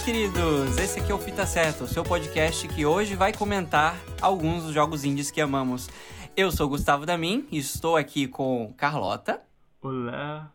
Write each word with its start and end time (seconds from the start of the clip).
meus 0.00 0.02
queridos! 0.02 0.78
Esse 0.78 1.00
aqui 1.00 1.12
é 1.12 1.14
o 1.14 1.18
Fita 1.18 1.46
Certa, 1.46 1.84
o 1.84 1.88
seu 1.88 2.02
podcast 2.02 2.66
que 2.68 2.86
hoje 2.86 3.14
vai 3.14 3.32
comentar 3.32 3.96
alguns 4.20 4.64
dos 4.64 4.72
jogos 4.72 5.04
indies 5.04 5.30
que 5.30 5.40
amamos. 5.40 5.88
Eu 6.36 6.50
sou 6.50 6.68
Gustavo 6.68 7.04
Damin 7.04 7.46
e 7.50 7.58
estou 7.58 7.96
aqui 7.96 8.26
com 8.26 8.72
Carlota. 8.76 9.42
Olá, 9.82 10.52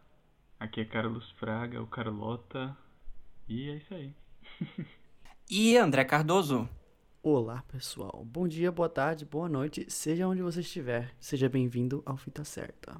aqui 0.60 0.82
é 0.82 0.86
Carlos 0.86 1.29
Fraga, 1.32 1.82
o 1.82 1.88
Carlota, 1.88 2.75
e 3.47 3.70
é 3.70 3.75
isso 3.75 3.93
aí. 3.93 4.14
e 5.50 5.77
André 5.77 6.05
Cardoso. 6.05 6.68
Olá, 7.21 7.64
pessoal. 7.68 8.23
Bom 8.25 8.48
dia, 8.48 8.71
boa 8.71 8.89
tarde, 8.89 9.25
boa 9.25 9.50
noite, 9.50 9.86
seja 9.89 10.27
onde 10.27 10.41
você 10.41 10.62
estiver. 10.62 11.14
Seja 11.20 11.50
bem-vindo 11.50 12.02
ao 12.05 12.18
Fita 12.18 12.43
Certa. 12.43 12.96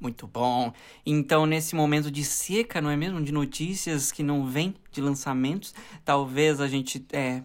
Muito 0.00 0.26
bom. 0.26 0.72
Então, 1.04 1.44
nesse 1.44 1.74
momento 1.74 2.10
de 2.10 2.24
seca, 2.24 2.80
não 2.80 2.88
é 2.90 2.96
mesmo? 2.96 3.22
De 3.22 3.30
notícias 3.30 4.10
que 4.10 4.22
não 4.22 4.46
vêm 4.46 4.74
de 4.90 5.00
lançamentos, 5.00 5.74
talvez 6.04 6.60
a 6.60 6.66
gente. 6.66 7.04
É, 7.12 7.42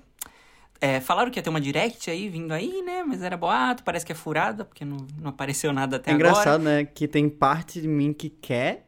é, 0.79 0.99
falaram 1.01 1.29
que 1.29 1.37
ia 1.37 1.43
ter 1.43 1.49
uma 1.49 1.59
direct 1.59 2.09
aí, 2.09 2.29
vindo 2.29 2.53
aí, 2.53 2.81
né? 2.81 3.03
Mas 3.03 3.21
era 3.21 3.35
boato, 3.35 3.83
parece 3.83 4.05
que 4.05 4.11
é 4.11 4.15
furada, 4.15 4.63
porque 4.63 4.85
não, 4.85 5.05
não 5.19 5.29
apareceu 5.29 5.73
nada 5.73 5.97
até 5.97 6.11
é 6.11 6.13
agora. 6.13 6.29
engraçado, 6.29 6.63
né? 6.63 6.85
Que 6.85 7.07
tem 7.07 7.27
parte 7.27 7.81
de 7.81 7.87
mim 7.87 8.13
que 8.13 8.29
quer 8.29 8.85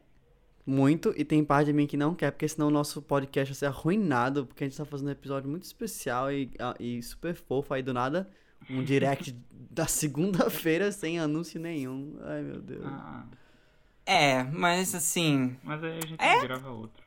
muito 0.64 1.14
e 1.16 1.24
tem 1.24 1.42
parte 1.42 1.66
de 1.66 1.72
mim 1.72 1.86
que 1.86 1.96
não 1.96 2.14
quer, 2.14 2.30
porque 2.30 2.46
senão 2.46 2.68
o 2.68 2.70
nosso 2.70 3.00
podcast 3.02 3.52
vai 3.52 3.58
ser 3.58 3.66
arruinado, 3.66 4.46
porque 4.46 4.64
a 4.64 4.66
gente 4.66 4.76
tá 4.76 4.84
fazendo 4.84 5.08
um 5.08 5.12
episódio 5.12 5.48
muito 5.48 5.64
especial 5.64 6.30
e, 6.30 6.50
e 6.78 7.02
super 7.02 7.34
fofo 7.34 7.72
aí 7.72 7.82
do 7.82 7.92
nada. 7.94 8.28
Um 8.68 8.82
direct 8.82 9.34
da 9.70 9.86
segunda-feira 9.86 10.92
sem 10.92 11.18
anúncio 11.18 11.58
nenhum. 11.58 12.18
Ai, 12.22 12.42
meu 12.42 12.60
Deus. 12.60 12.84
Ah, 12.84 13.24
É, 14.10 14.42
mas 14.42 14.94
assim. 14.94 15.54
mas 15.62 15.84
aí 15.84 15.98
a 16.02 16.06
gente 16.06 16.16
É? 16.18 16.40
grava 16.40 16.70
outro. 16.70 17.04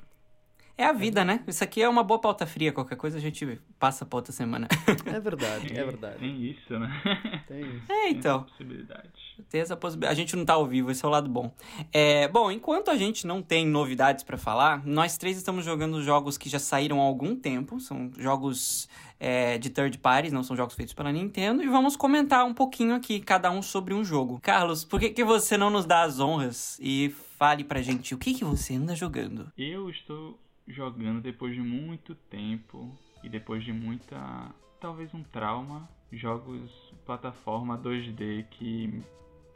É 0.77 0.85
a 0.85 0.93
vida, 0.93 1.23
né? 1.23 1.43
Isso 1.47 1.63
aqui 1.63 1.81
é 1.81 1.87
uma 1.87 2.03
boa 2.03 2.19
pauta 2.19 2.45
fria. 2.45 2.71
Qualquer 2.71 2.95
coisa 2.95 3.17
a 3.17 3.21
gente 3.21 3.59
passa 3.77 4.05
pra 4.05 4.17
outra 4.17 4.31
semana. 4.31 4.67
É 5.05 5.19
verdade, 5.19 5.77
é 5.77 5.83
verdade. 5.83 6.19
Tem 6.19 6.43
isso, 6.43 6.79
né? 6.79 7.43
Tem 7.47 7.61
isso. 7.61 7.91
É, 7.91 8.01
Tem 8.03 8.11
então. 8.11 8.37
essa 8.37 8.45
possibilidade. 8.45 9.09
Tem 9.49 9.61
essa 9.61 9.75
possibilidade. 9.75 10.13
A 10.13 10.15
gente 10.15 10.35
não 10.35 10.45
tá 10.45 10.53
ao 10.53 10.65
vivo, 10.65 10.91
esse 10.91 11.03
é 11.03 11.07
o 11.07 11.11
lado 11.11 11.29
bom. 11.29 11.51
É, 11.91 12.27
bom, 12.27 12.51
enquanto 12.51 12.89
a 12.89 12.97
gente 12.97 13.27
não 13.27 13.41
tem 13.41 13.65
novidades 13.65 14.23
pra 14.23 14.37
falar, 14.37 14.85
nós 14.85 15.17
três 15.17 15.37
estamos 15.37 15.65
jogando 15.65 16.01
jogos 16.01 16.37
que 16.37 16.49
já 16.49 16.59
saíram 16.59 16.99
há 16.99 17.03
algum 17.03 17.35
tempo. 17.35 17.79
São 17.79 18.11
jogos 18.17 18.87
é, 19.19 19.57
de 19.57 19.69
third 19.69 19.97
parties, 19.99 20.33
não 20.33 20.43
são 20.43 20.55
jogos 20.55 20.75
feitos 20.75 20.93
pela 20.93 21.11
Nintendo. 21.11 21.61
E 21.61 21.67
vamos 21.67 21.95
comentar 21.95 22.45
um 22.45 22.53
pouquinho 22.53 22.95
aqui, 22.95 23.19
cada 23.19 23.51
um 23.51 23.61
sobre 23.61 23.93
um 23.93 24.03
jogo. 24.03 24.39
Carlos, 24.41 24.83
por 24.83 24.99
que, 24.99 25.09
que 25.09 25.23
você 25.23 25.57
não 25.57 25.69
nos 25.69 25.85
dá 25.85 26.01
as 26.03 26.19
honras 26.19 26.79
e 26.81 27.13
fale 27.37 27.63
pra 27.63 27.81
gente 27.81 28.15
o 28.15 28.17
que, 28.17 28.33
que 28.33 28.43
você 28.43 28.75
anda 28.75 28.95
jogando? 28.95 29.51
Eu 29.57 29.89
estou 29.89 30.39
jogando 30.67 31.21
depois 31.21 31.53
de 31.53 31.61
muito 31.61 32.15
tempo 32.15 32.97
e 33.23 33.29
depois 33.29 33.63
de 33.63 33.73
muita. 33.73 34.53
talvez 34.79 35.13
um 35.13 35.23
trauma, 35.23 35.87
jogos 36.11 36.71
plataforma 37.05 37.77
2D 37.77 38.45
que 38.51 39.01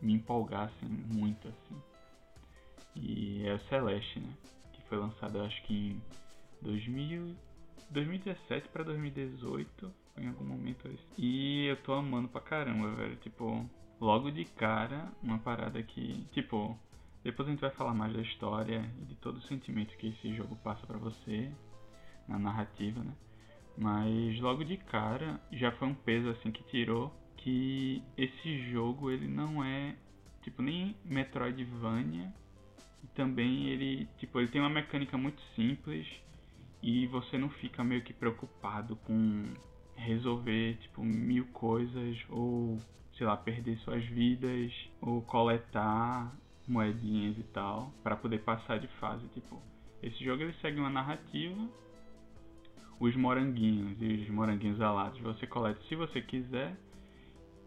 me 0.01 0.13
empolgassem 0.13 0.87
muito 0.87 1.47
assim. 1.47 1.81
E 2.95 3.45
é 3.45 3.53
o 3.53 3.59
Celeste, 3.67 4.19
né? 4.19 4.33
Que 4.73 4.81
foi 4.83 4.97
lançado 4.97 5.41
acho 5.41 5.61
que 5.63 5.73
em 5.73 6.01
2000, 6.61 7.35
2017 7.89 8.69
pra 8.69 8.83
2018, 8.83 9.91
em 10.17 10.27
algum 10.27 10.45
momento 10.45 10.87
assim. 10.87 10.97
E 11.17 11.65
eu 11.65 11.75
tô 11.77 11.93
amando 11.93 12.27
pra 12.27 12.41
caramba, 12.41 12.91
velho. 12.95 13.15
Tipo, 13.17 13.67
logo 13.99 14.31
de 14.31 14.45
cara, 14.45 15.11
uma 15.21 15.39
parada 15.39 15.81
que, 15.83 16.25
tipo, 16.31 16.77
depois 17.25 17.47
a 17.47 17.51
gente 17.51 17.59
vai 17.59 17.71
falar 17.71 17.95
mais 17.95 18.13
da 18.13 18.21
história 18.21 18.87
e 19.01 19.05
de 19.05 19.15
todo 19.15 19.37
o 19.37 19.41
sentimento 19.41 19.97
que 19.97 20.09
esse 20.09 20.35
jogo 20.35 20.55
passa 20.57 20.85
pra 20.85 20.99
você 20.99 21.51
na 22.27 22.37
narrativa, 22.37 23.03
né? 23.03 23.13
Mas 23.75 24.39
logo 24.39 24.63
de 24.63 24.77
cara 24.77 25.41
já 25.51 25.71
foi 25.71 25.87
um 25.87 25.95
peso 25.95 26.29
assim 26.29 26.51
que 26.51 26.63
tirou 26.65 27.11
que 27.37 28.03
esse 28.15 28.71
jogo 28.71 29.09
ele 29.09 29.27
não 29.27 29.63
é 29.63 29.95
tipo 30.43 30.61
nem 30.61 30.95
Metroidvania 31.03 32.31
e 33.03 33.07
também 33.07 33.69
ele 33.69 34.07
tipo 34.19 34.39
ele 34.39 34.49
tem 34.49 34.61
uma 34.61 34.69
mecânica 34.69 35.17
muito 35.17 35.41
simples 35.55 36.07
e 36.83 37.07
você 37.07 37.39
não 37.39 37.49
fica 37.49 37.83
meio 37.83 38.03
que 38.03 38.13
preocupado 38.13 38.95
com 38.97 39.45
resolver 39.95 40.77
tipo 40.77 41.03
mil 41.03 41.47
coisas 41.47 42.23
ou 42.29 42.77
sei 43.17 43.25
lá 43.25 43.35
perder 43.35 43.79
suas 43.79 44.05
vidas 44.05 44.71
ou 45.01 45.23
coletar 45.23 46.31
moedinhas 46.67 47.37
e 47.37 47.43
tal 47.43 47.91
para 48.03 48.15
poder 48.15 48.39
passar 48.39 48.79
de 48.79 48.87
fase 48.99 49.27
tipo 49.29 49.61
esse 50.01 50.23
jogo 50.23 50.43
ele 50.43 50.53
segue 50.61 50.79
uma 50.79 50.89
narrativa 50.89 51.67
os 52.99 53.15
moranguinhos 53.15 53.97
e 54.01 54.23
os 54.23 54.29
moranguinhos 54.29 54.81
alados 54.81 55.19
você 55.19 55.45
coleta 55.45 55.79
se 55.87 55.95
você 55.95 56.21
quiser 56.21 56.75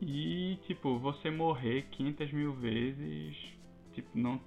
e 0.00 0.58
tipo 0.66 0.98
você 0.98 1.30
morrer 1.30 1.82
500 1.90 2.32
mil 2.32 2.54
vezes 2.54 3.36
tipo 3.94 4.08
não 4.18 4.40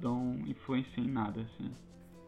não 0.00 0.38
influencia 0.46 1.02
em 1.02 1.08
nada 1.08 1.40
assim 1.42 1.72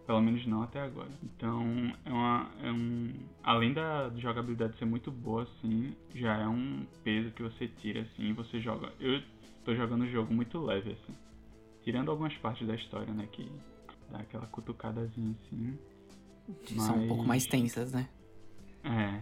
pelo 0.07 0.21
menos 0.21 0.47
não 0.47 0.63
até 0.63 0.81
agora. 0.81 1.11
Então, 1.23 1.63
é 2.05 2.13
uma, 2.13 2.51
é 2.63 2.71
um, 2.71 3.13
além 3.43 3.73
da 3.73 4.11
jogabilidade 4.17 4.77
ser 4.79 4.85
muito 4.85 5.11
boa, 5.11 5.45
assim, 5.45 5.95
já 6.15 6.37
é 6.37 6.47
um 6.47 6.87
peso 7.03 7.31
que 7.31 7.43
você 7.43 7.69
tira, 7.69 8.03
assim, 8.03 8.33
você 8.33 8.61
joga. 8.61 8.93
Eu 9.01 9.23
tô 9.65 9.75
jogando 9.75 10.03
o 10.03 10.11
jogo 10.11 10.33
muito 10.33 10.59
leve, 10.59 10.93
assim. 10.93 11.15
Tirando 11.85 12.11
algumas 12.11 12.35
partes 12.39 12.67
da 12.67 12.75
história, 12.75 13.13
né, 13.13 13.29
que 13.31 13.51
dá 14.11 14.19
aquela 14.19 14.47
cutucadazinha, 14.47 15.35
assim. 15.47 15.79
São 16.79 16.97
um 16.97 17.09
pouco 17.09 17.23
Mas- 17.23 17.29
mais 17.29 17.47
tensas, 17.47 17.93
né? 17.93 18.09
É, 18.83 19.21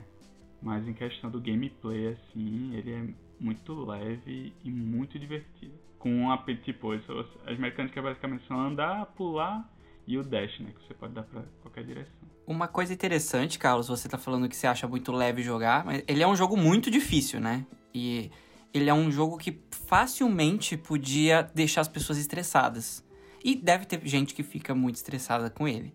mas 0.61 0.87
em 0.87 0.93
questão 0.93 1.31
do 1.31 1.41
gameplay, 1.41 2.09
assim, 2.09 2.75
ele 2.75 2.93
é 2.93 3.09
muito 3.39 3.85
leve 3.85 4.53
e 4.65 4.71
muito 4.71 5.19
divertido. 5.19 5.73
Com 5.99 6.11
um 6.13 6.31
ap- 6.33 6.49
tipo, 6.65 6.93
as 6.93 7.59
mecânicas 7.59 8.03
basicamente 8.03 8.47
são 8.49 8.59
andar, 8.61 9.07
pular 9.15 9.69
e 10.07 10.19
o 10.19 10.23
dash, 10.25 10.59
né, 10.61 10.73
que 10.73 10.87
você 10.87 10.95
pode 10.95 11.15
dar 11.15 11.23
pra 11.25 11.43
qualquer 11.63 11.85
direção. 11.85 12.13
Uma 12.45 12.67
coisa 12.67 12.93
interessante, 12.93 13.57
Carlos, 13.57 13.87
você 13.87 14.09
tá 14.09 14.19
falando 14.19 14.49
que 14.49 14.57
você 14.57 14.67
acha 14.67 14.89
muito 14.89 15.13
leve 15.13 15.43
jogar, 15.43 15.85
mas 15.85 16.03
ele 16.09 16.23
é 16.25 16.27
um 16.27 16.35
jogo 16.35 16.57
muito 16.57 16.91
difícil, 16.91 17.41
né? 17.41 17.65
E 17.95 18.31
ele 18.73 18.89
é 18.89 18.95
um 18.95 19.11
jogo 19.11 19.37
que 19.37 19.61
facilmente 19.71 20.77
podia 20.77 21.43
deixar 21.55 21.83
as 21.83 21.89
pessoas 21.89 22.19
estressadas. 22.19 23.05
E 23.45 23.55
deve 23.55 23.85
ter 23.85 24.01
gente 24.07 24.35
que 24.35 24.43
fica 24.43 24.75
muito 24.75 24.97
estressada 24.97 25.51
com 25.51 25.67
ele. 25.67 25.93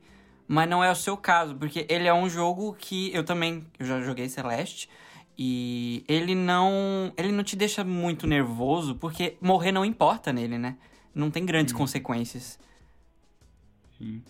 Mas 0.48 0.70
não 0.70 0.84
é 0.84 0.92
o 0.92 0.96
seu 0.96 1.18
caso, 1.18 1.56
porque 1.56 1.86
ele 1.90 2.08
é 2.08 2.14
um 2.14 2.30
jogo 2.30 2.74
que 2.74 3.14
eu 3.14 3.24
também 3.24 3.66
eu 3.80 3.86
já 3.86 4.02
joguei 4.02 4.30
Celeste 4.30 4.90
e 5.38 6.04
ele 6.08 6.34
não 6.34 7.14
ele 7.18 7.32
não 7.32 7.44
te 7.44 7.56
deixa 7.56 7.84
muito 7.84 8.26
nervoso, 8.26 8.96
porque 8.96 9.38
morrer 9.42 9.72
não 9.72 9.84
importa 9.84 10.32
nele, 10.32 10.58
né? 10.58 10.78
Não 11.14 11.30
tem 11.30 11.46
grandes 11.46 11.74
consequências. 11.74 12.60
Sim. 13.98 14.22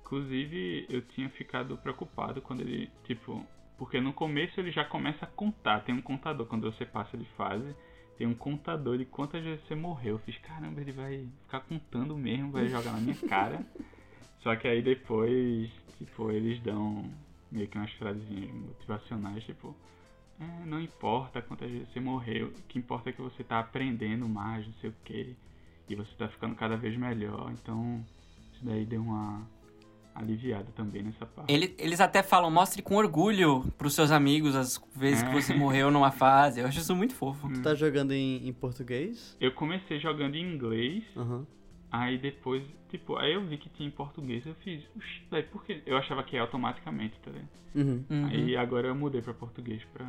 Inclusive, 0.00 0.86
eu 0.90 1.00
tinha 1.00 1.28
ficado 1.30 1.76
preocupado 1.78 2.42
quando 2.42 2.60
ele, 2.60 2.90
tipo, 3.04 3.46
porque 3.82 4.00
no 4.00 4.12
começo 4.12 4.60
ele 4.60 4.70
já 4.70 4.84
começa 4.84 5.24
a 5.24 5.28
contar, 5.28 5.80
tem 5.80 5.92
um 5.92 6.00
contador 6.00 6.46
quando 6.46 6.70
você 6.70 6.86
passa 6.86 7.18
de 7.18 7.24
fase, 7.30 7.74
tem 8.16 8.28
um 8.28 8.34
contador 8.34 8.96
de 8.96 9.04
quantas 9.04 9.42
vezes 9.42 9.60
você 9.66 9.74
morreu. 9.74 10.14
Eu 10.14 10.18
fiz, 10.20 10.38
caramba, 10.38 10.80
ele 10.80 10.92
vai 10.92 11.26
ficar 11.42 11.58
contando 11.62 12.16
mesmo, 12.16 12.52
vai 12.52 12.68
jogar 12.68 12.92
na 12.92 13.00
minha 13.00 13.16
cara. 13.28 13.66
Só 14.40 14.54
que 14.54 14.68
aí 14.68 14.82
depois, 14.82 15.68
tipo, 15.98 16.30
eles 16.30 16.62
dão 16.62 17.10
meio 17.50 17.66
que 17.66 17.76
umas 17.76 17.90
frasezinhas 17.94 18.54
motivacionais, 18.54 19.42
tipo, 19.42 19.74
é, 20.38 20.64
não 20.64 20.80
importa 20.80 21.42
quantas 21.42 21.68
vezes 21.68 21.88
você 21.92 21.98
morreu, 21.98 22.50
o 22.50 22.62
que 22.68 22.78
importa 22.78 23.10
é 23.10 23.12
que 23.12 23.20
você 23.20 23.42
tá 23.42 23.58
aprendendo 23.58 24.28
mais, 24.28 24.64
não 24.64 24.74
sei 24.74 24.90
o 24.90 24.94
que, 25.04 25.34
e 25.88 25.96
você 25.96 26.14
tá 26.16 26.28
ficando 26.28 26.54
cada 26.54 26.76
vez 26.76 26.96
melhor, 26.96 27.50
então 27.50 28.06
isso 28.52 28.64
daí 28.64 28.86
deu 28.86 29.02
uma 29.02 29.44
aliviada 30.14 30.66
também 30.74 31.02
nessa 31.02 31.24
parte. 31.26 31.52
Ele- 31.52 31.74
eles 31.78 32.00
até 32.00 32.22
falam, 32.22 32.50
mostre 32.50 32.82
com 32.82 32.96
orgulho 32.96 33.64
pros 33.78 33.94
seus 33.94 34.10
amigos 34.10 34.54
as 34.54 34.80
vezes 34.94 35.22
que 35.22 35.28
É. 35.28 35.32
você 35.32 35.54
morreu 35.54 35.90
numa 35.90 36.10
fase. 36.10 36.60
Eu 36.60 36.66
acho 36.66 36.78
isso 36.80 36.94
muito 36.94 37.14
fofo. 37.14 37.48
Tu 37.52 37.62
tá 37.62 37.74
jogando 37.74 38.12
em, 38.12 38.46
em 38.46 38.52
português? 38.52 39.36
Eu 39.40 39.52
comecei 39.52 39.98
jogando 40.00 40.34
em 40.36 40.54
inglês, 40.54 41.02
Aham. 41.16 41.46
aí 41.90 42.18
depois, 42.18 42.62
tipo, 42.90 43.16
aí 43.16 43.32
eu 43.34 43.44
vi 43.46 43.56
que 43.58 43.68
tinha 43.70 43.88
em 43.88 43.92
português, 43.92 44.44
eu 44.46 44.54
fiz, 44.56 44.82
"Oxi, 44.96 45.22
daí 45.30 45.42
por 45.42 45.64
quê? 45.64 45.80
Eu 45.86 45.96
achava 45.96 46.22
que 46.22 46.36
ia 46.36 46.42
automaticamente, 46.42 47.18
tá 47.24 47.30
ligado? 47.30 47.48
Uhum. 47.74 48.04
Uhum. 48.10 48.26
Aí 48.26 48.56
agora 48.56 48.88
eu 48.88 48.94
mudei 48.94 49.22
pra 49.22 49.32
português 49.32 49.82
pra. 49.94 50.06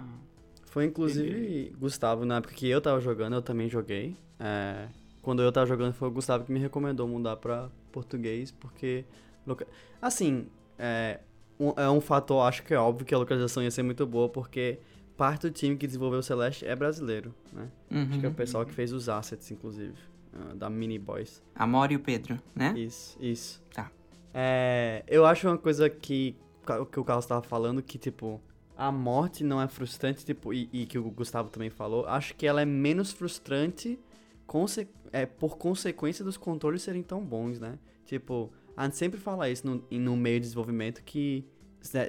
Foi 0.65 0.85
inclusive 0.85 1.73
Gustavo, 1.79 2.25
na 2.25 2.37
época 2.37 2.53
que 2.53 2.67
eu 2.67 2.81
tava 2.81 2.99
jogando, 2.99 3.33
eu 3.35 3.41
também 3.41 3.69
joguei. 3.69 4.17
É, 4.39 4.87
quando 5.21 5.41
eu 5.41 5.51
tava 5.51 5.65
jogando 5.67 5.93
foi 5.93 6.07
o 6.07 6.11
Gustavo 6.11 6.43
que 6.43 6.51
me 6.51 6.59
recomendou 6.59 7.07
mudar 7.07 7.37
pra 7.37 7.69
português, 7.91 8.51
porque. 8.51 9.05
Loca- 9.45 9.67
Assim, 10.01 10.47
é 10.77 11.19
um, 11.59 11.69
é 11.77 11.89
um 11.89 12.01
fator, 12.01 12.41
acho 12.47 12.63
que 12.63 12.73
é 12.73 12.77
óbvio 12.79 13.05
que 13.05 13.13
a 13.13 13.17
localização 13.17 13.61
ia 13.63 13.71
ser 13.71 13.83
muito 13.83 14.05
boa, 14.05 14.27
porque 14.29 14.79
parte 15.15 15.43
do 15.43 15.51
time 15.51 15.75
que 15.77 15.85
desenvolveu 15.85 16.19
o 16.19 16.23
Celeste 16.23 16.65
é 16.65 16.75
brasileiro, 16.75 17.33
né? 17.51 17.69
Acho 17.91 18.19
que 18.19 18.25
é 18.25 18.27
o 18.27 18.31
Uhum. 18.31 18.35
pessoal 18.35 18.65
que 18.65 18.73
fez 18.73 18.91
os 18.91 19.07
assets, 19.09 19.49
inclusive, 19.51 19.93
ah, 20.33 20.53
da 20.55 20.69
Mini 20.69 20.97
Boys. 20.97 21.41
A 21.55 21.67
Mora 21.67 21.93
e 21.93 21.95
o 21.95 21.99
Pedro, 21.99 22.39
né? 22.55 22.73
Isso, 22.77 23.17
isso. 23.21 23.61
Tá. 23.73 23.91
É, 24.33 25.03
eu 25.07 25.25
acho 25.25 25.47
uma 25.47 25.57
coisa 25.57 25.89
que 25.89 26.35
o 26.79 26.85
que 26.85 26.99
o 26.99 27.03
Carlos 27.03 27.25
tava 27.25 27.41
falando, 27.43 27.81
que, 27.83 27.97
tipo, 27.97 28.41
a 28.75 28.91
morte 28.91 29.43
não 29.43 29.61
é 29.61 29.67
frustrante, 29.67 30.25
tipo, 30.25 30.53
e, 30.53 30.67
e 30.73 30.85
que 30.85 30.97
o 30.97 31.03
Gustavo 31.11 31.49
também 31.49 31.69
falou, 31.69 32.05
acho 32.07 32.33
que 32.35 32.47
ela 32.47 32.61
é 32.61 32.65
menos 32.65 33.11
frustrante 33.11 33.99
conse 34.47 34.87
é, 35.11 35.25
por 35.25 35.57
consequência 35.57 36.23
dos 36.25 36.37
controles 36.37 36.81
serem 36.81 37.03
tão 37.03 37.23
bons, 37.23 37.59
né? 37.59 37.77
Tipo, 38.05 38.51
a 38.75 38.85
gente 38.85 38.97
sempre 38.97 39.19
fala 39.19 39.49
isso 39.49 39.65
no, 39.65 39.83
no 39.91 40.17
meio 40.17 40.39
de 40.39 40.47
desenvolvimento, 40.47 41.03
que 41.03 41.45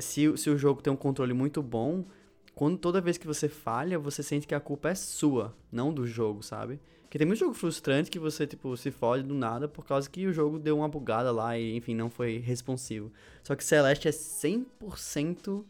se, 0.00 0.36
se 0.36 0.50
o 0.50 0.56
jogo 0.56 0.80
tem 0.80 0.92
um 0.92 0.96
controle 0.96 1.32
muito 1.32 1.62
bom, 1.62 2.04
quando 2.54 2.78
toda 2.78 3.00
vez 3.00 3.18
que 3.18 3.26
você 3.26 3.48
falha, 3.48 3.98
você 3.98 4.22
sente 4.22 4.46
que 4.46 4.54
a 4.54 4.60
culpa 4.60 4.90
é 4.90 4.94
sua, 4.94 5.54
não 5.72 5.92
do 5.92 6.06
jogo, 6.06 6.42
sabe? 6.42 6.78
Porque 7.02 7.18
tem 7.18 7.26
muito 7.26 7.40
jogo 7.40 7.54
frustrante 7.54 8.10
que 8.10 8.18
você, 8.18 8.46
tipo, 8.46 8.76
se 8.76 8.90
fode 8.90 9.22
do 9.22 9.34
nada 9.34 9.68
por 9.68 9.84
causa 9.84 10.08
que 10.08 10.26
o 10.26 10.32
jogo 10.32 10.58
deu 10.58 10.78
uma 10.78 10.88
bugada 10.88 11.30
lá 11.30 11.58
e, 11.58 11.76
enfim, 11.76 11.94
não 11.94 12.10
foi 12.10 12.38
responsivo. 12.38 13.12
Só 13.42 13.54
que 13.54 13.62
Celeste 13.64 14.08
é 14.08 14.10
100% 14.10 15.64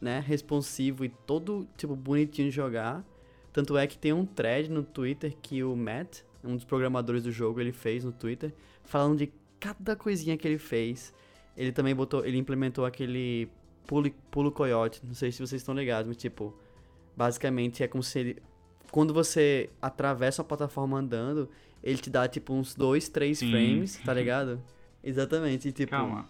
né, 0.00 0.20
responsivo 0.24 1.04
e 1.04 1.08
todo, 1.08 1.66
tipo, 1.76 1.96
bonitinho 1.96 2.48
de 2.48 2.54
jogar. 2.54 3.04
Tanto 3.52 3.76
é 3.76 3.86
que 3.86 3.98
tem 3.98 4.12
um 4.12 4.24
thread 4.24 4.70
no 4.70 4.82
Twitter 4.82 5.36
que 5.42 5.62
o 5.62 5.76
Matt, 5.76 6.20
um 6.42 6.56
dos 6.56 6.64
programadores 6.64 7.22
do 7.22 7.30
jogo, 7.30 7.60
ele 7.60 7.72
fez 7.72 8.04
no 8.04 8.12
Twitter, 8.12 8.52
falando 8.84 9.18
de 9.18 9.32
cada 9.62 9.94
coisinha 9.94 10.36
que 10.36 10.46
ele 10.46 10.58
fez. 10.58 11.14
Ele 11.56 11.70
também 11.70 11.94
botou, 11.94 12.24
ele 12.26 12.36
implementou 12.36 12.84
aquele 12.84 13.48
pulo, 13.86 14.10
pulo 14.30 14.50
coiote, 14.50 15.00
não 15.04 15.14
sei 15.14 15.30
se 15.30 15.38
vocês 15.38 15.60
estão 15.62 15.74
ligados, 15.74 16.08
mas 16.08 16.16
tipo, 16.16 16.52
basicamente 17.16 17.82
é 17.82 17.88
como 17.88 18.02
se 18.02 18.18
ele 18.18 18.42
quando 18.90 19.14
você 19.14 19.70
atravessa 19.80 20.42
a 20.42 20.44
plataforma 20.44 20.98
andando, 20.98 21.48
ele 21.82 21.96
te 21.96 22.10
dá 22.10 22.28
tipo 22.28 22.52
uns 22.52 22.74
2, 22.74 23.08
3 23.08 23.38
frames, 23.38 24.00
tá 24.04 24.12
ligado? 24.14 24.62
Exatamente, 25.02 25.68
e, 25.68 25.72
tipo. 25.72 25.90
Calma. 25.90 26.28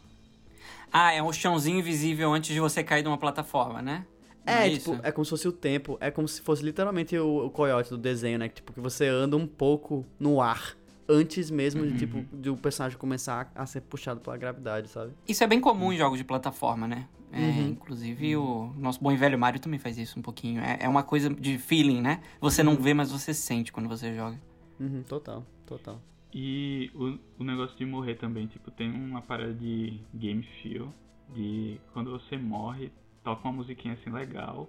Ah, 0.93 1.12
é 1.12 1.20
um 1.20 1.32
chãozinho 1.32 1.78
invisível 1.78 2.32
antes 2.32 2.55
de 2.55 2.61
você 2.61 2.85
cair 2.85 3.02
de 3.02 3.08
uma 3.08 3.19
plataforma, 3.19 3.82
né? 3.82 4.06
é, 4.46 4.67
é 4.67 4.70
tipo, 4.70 4.99
é 5.02 5.11
como 5.11 5.25
se 5.25 5.31
fosse 5.31 5.49
o 5.49 5.52
tempo. 5.52 5.99
É 6.00 6.11
como 6.11 6.28
se 6.28 6.40
fosse 6.40 6.62
literalmente 6.62 7.19
o, 7.19 7.46
o 7.46 7.50
coiote 7.50 7.90
do 7.90 7.99
desenho, 7.99 8.38
né? 8.38 8.49
Tipo, 8.49 8.73
que 8.73 8.81
você 8.81 9.08
anda 9.08 9.37
um 9.37 9.46
pouco 9.46 10.06
no 10.20 10.40
ar 10.40 10.76
antes 11.12 11.50
mesmo 11.50 11.87
de, 11.87 11.99
tipo, 11.99 12.25
de 12.37 12.50
o 12.50 12.56
personagem 12.56 12.99
começar 12.99 13.53
a 13.55 13.67
ser 13.67 13.82
puxado 13.82 14.20
pela 14.20 14.37
gravidade, 14.37 14.88
sabe? 14.88 15.12
Isso 15.29 15.44
é 15.44 15.47
bem 15.47 15.61
comum 15.61 15.93
em 15.93 15.97
jogos 15.97 16.19
de 16.19 16.25
plataforma, 16.25 16.88
né? 16.88 17.06
É, 17.31 17.38
uhum. 17.38 17.69
Inclusive 17.69 18.37
o 18.37 18.73
nosso 18.76 19.03
bom 19.03 19.11
e 19.11 19.17
velho 19.17 19.38
Mario 19.38 19.61
também 19.61 19.79
faz 19.79 19.97
isso 19.97 20.19
um 20.19 20.23
pouquinho. 20.23 20.61
É, 20.61 20.79
é 20.82 20.88
uma 20.88 21.03
coisa 21.03 21.31
de 21.31 21.59
feeling, 21.59 22.00
né? 22.03 22.23
Você 22.41 22.62
não 22.62 22.75
uhum. 22.75 22.81
vê, 22.82 22.93
mas 22.93 23.11
você 23.11 23.32
sente 23.32 23.73
quando 23.73 23.88
você 23.88 24.14
joga. 24.14 24.38
Uhum, 24.79 25.03
total, 25.03 25.44
total. 25.67 26.00
E 26.35 26.91
o, 26.94 27.19
o 27.38 27.44
negócio 27.44 27.76
de 27.76 27.85
morrer 27.85 28.14
também, 28.14 28.47
tipo, 28.47 28.70
tem 28.70 28.91
uma 28.91 29.20
parada 29.20 29.53
de 29.53 30.00
game 30.14 30.43
feel, 30.62 30.88
de 31.35 31.79
quando 31.93 32.11
você 32.11 32.37
morre, 32.37 32.91
toca 33.23 33.47
uma 33.47 33.53
musiquinha 33.53 33.94
assim 33.94 34.11
legal, 34.11 34.69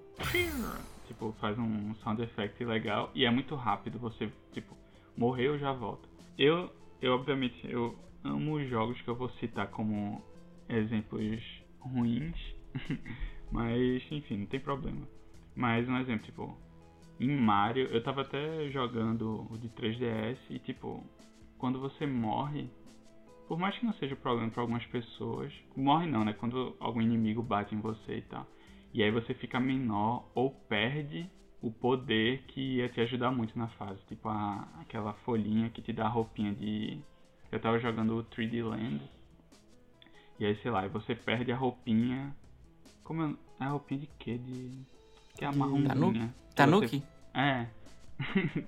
tipo, 1.07 1.34
faz 1.40 1.57
um 1.57 1.95
sound 2.04 2.22
effect 2.22 2.63
legal, 2.66 3.12
e 3.16 3.25
é 3.25 3.31
muito 3.31 3.56
rápido, 3.56 3.98
você, 3.98 4.30
tipo, 4.51 4.75
morreu, 5.18 5.57
já 5.57 5.72
volta. 5.72 6.07
Eu, 6.38 6.71
eu 7.01 7.13
obviamente, 7.13 7.59
eu 7.69 7.97
amo 8.24 8.56
os 8.56 8.69
jogos 8.69 9.00
que 9.01 9.07
eu 9.07 9.15
vou 9.15 9.30
citar 9.31 9.68
como 9.68 10.21
exemplos 10.68 11.44
ruins, 11.80 12.35
mas 13.51 14.03
enfim, 14.12 14.38
não 14.38 14.45
tem 14.45 14.59
problema. 14.59 15.07
Mas 15.56 15.88
um 15.88 15.97
exemplo, 15.97 16.25
tipo, 16.25 16.57
em 17.19 17.30
Mario, 17.30 17.88
eu 17.88 18.03
tava 18.03 18.21
até 18.21 18.69
jogando 18.71 19.47
o 19.51 19.57
de 19.57 19.69
3DS 19.69 20.38
e 20.50 20.59
tipo, 20.59 21.03
quando 21.57 21.80
você 21.80 22.06
morre, 22.06 22.69
por 23.47 23.59
mais 23.59 23.77
que 23.77 23.85
não 23.85 23.94
seja 23.94 24.15
problema 24.15 24.50
para 24.50 24.62
algumas 24.62 24.85
pessoas, 24.88 25.53
morre 25.75 26.07
não, 26.07 26.25
né? 26.25 26.33
Quando 26.33 26.75
algum 26.80 27.01
inimigo 27.01 27.44
bate 27.44 27.75
em 27.75 27.80
você 27.80 28.18
e 28.18 28.21
tal. 28.24 28.47
E 28.94 29.03
aí 29.03 29.12
você 29.12 29.33
fica 29.33 29.59
menor 29.59 30.27
ou 30.33 30.51
perde 30.68 31.30
o 31.63 31.71
poder 31.71 32.44
que 32.48 32.60
ia 32.60 32.89
te 32.89 33.00
ajudar 33.00 33.31
muito 33.31 33.57
na 33.57 33.69
fase. 33.69 33.98
Tipo 34.10 34.27
a, 34.27 34.68
aquela 34.81 35.13
folhinha 35.13 35.69
que 35.69 35.81
te 35.81 35.94
dá 35.94 36.06
a 36.06 36.10
roupinha 36.10 36.54
de. 36.54 37.00
Eu 37.50 37.60
tava 37.60 37.80
jogando 37.80 38.19
o 38.19 38.24
3D 38.25 38.62
Land. 38.62 39.01
E 40.38 40.45
aí, 40.45 40.56
sei 40.57 40.69
lá, 40.69 40.86
você 40.89 41.15
perde 41.15 41.54
a 41.54 41.56
roupinha. 41.56 42.36
Como 43.01 43.24
é, 43.24 43.63
é 43.63 43.63
a 43.63 43.69
roupinha 43.69 44.01
de 44.01 44.07
quê? 44.19 44.38
De. 44.38 44.71
Que 45.38 45.45
é 45.45 45.48
a 45.48 45.54
marronzinha. 45.54 46.36
Tanuki? 46.54 47.00
Você... 47.00 47.39
É. 47.39 47.68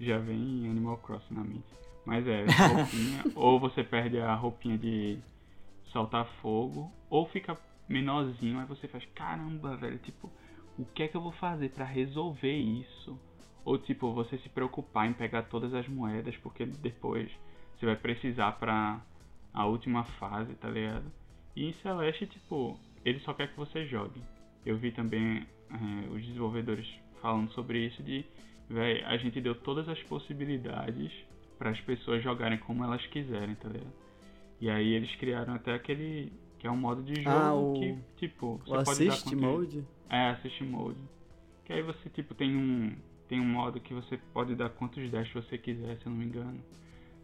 Já 0.00 0.18
vem 0.18 0.68
Animal 0.70 0.96
Crossing 0.98 1.34
na 1.34 1.44
mente. 1.44 1.68
Mas 2.06 2.26
é, 2.26 2.46
roupinha. 2.66 3.24
ou 3.34 3.60
você 3.60 3.84
perde 3.84 4.18
a 4.18 4.34
roupinha 4.34 4.78
de 4.78 5.18
soltar 5.92 6.24
fogo. 6.40 6.90
Ou 7.10 7.26
fica 7.26 7.58
menorzinho. 7.86 8.58
Aí 8.58 8.64
você 8.64 8.88
faz, 8.88 9.04
caramba, 9.14 9.76
velho, 9.76 9.98
tipo 9.98 10.32
o 10.78 10.84
que 10.84 11.04
é 11.04 11.08
que 11.08 11.16
eu 11.16 11.20
vou 11.20 11.32
fazer 11.32 11.70
para 11.70 11.84
resolver 11.84 12.56
isso? 12.56 13.18
Ou 13.64 13.78
tipo, 13.78 14.12
você 14.12 14.38
se 14.38 14.48
preocupar 14.48 15.08
em 15.08 15.12
pegar 15.12 15.42
todas 15.44 15.74
as 15.74 15.88
moedas, 15.88 16.36
porque 16.36 16.64
depois 16.64 17.30
você 17.74 17.86
vai 17.86 17.96
precisar 17.96 18.52
pra 18.52 19.00
a 19.52 19.66
última 19.66 20.04
fase, 20.04 20.54
tá 20.54 20.68
ligado? 20.68 21.10
E 21.54 21.68
em 21.68 21.72
Celeste, 21.74 22.26
tipo, 22.26 22.78
ele 23.04 23.18
só 23.20 23.32
quer 23.32 23.48
que 23.48 23.56
você 23.56 23.86
jogue. 23.86 24.22
Eu 24.64 24.76
vi 24.76 24.92
também 24.92 25.46
é, 25.70 26.08
os 26.10 26.24
desenvolvedores 26.24 26.86
falando 27.20 27.50
sobre 27.52 27.86
isso 27.86 28.02
de, 28.02 28.24
véi, 28.68 29.02
a 29.04 29.16
gente 29.16 29.40
deu 29.40 29.54
todas 29.54 29.88
as 29.88 30.00
possibilidades 30.02 31.10
para 31.58 31.70
as 31.70 31.80
pessoas 31.80 32.22
jogarem 32.22 32.58
como 32.58 32.84
elas 32.84 33.04
quiserem, 33.06 33.54
tá 33.54 33.68
ligado? 33.68 33.92
E 34.60 34.70
aí 34.70 34.92
eles 34.92 35.14
criaram 35.16 35.54
até 35.54 35.74
aquele 35.74 36.32
que 36.58 36.66
é 36.66 36.70
um 36.70 36.76
modo 36.76 37.02
de 37.02 37.22
jogo 37.22 37.36
ah, 37.36 37.54
o... 37.54 37.74
que, 37.74 37.98
tipo, 38.16 38.60
você 38.64 38.70
o 38.70 38.84
pode 38.84 39.08
assist 39.08 39.34
mode? 39.34 39.84
É, 40.08 40.30
assist 40.30 40.62
mode. 40.64 41.00
Que 41.64 41.72
aí 41.72 41.82
você, 41.82 42.08
tipo, 42.10 42.34
tem 42.34 42.56
um 42.56 42.96
tem 43.28 43.40
um 43.40 43.44
modo 43.44 43.80
que 43.80 43.92
você 43.92 44.16
pode 44.32 44.54
dar 44.54 44.70
quantos 44.70 45.10
dash 45.10 45.32
você 45.32 45.58
quiser, 45.58 45.96
se 45.98 46.06
eu 46.06 46.10
não 46.10 46.18
me 46.18 46.26
engano. 46.26 46.60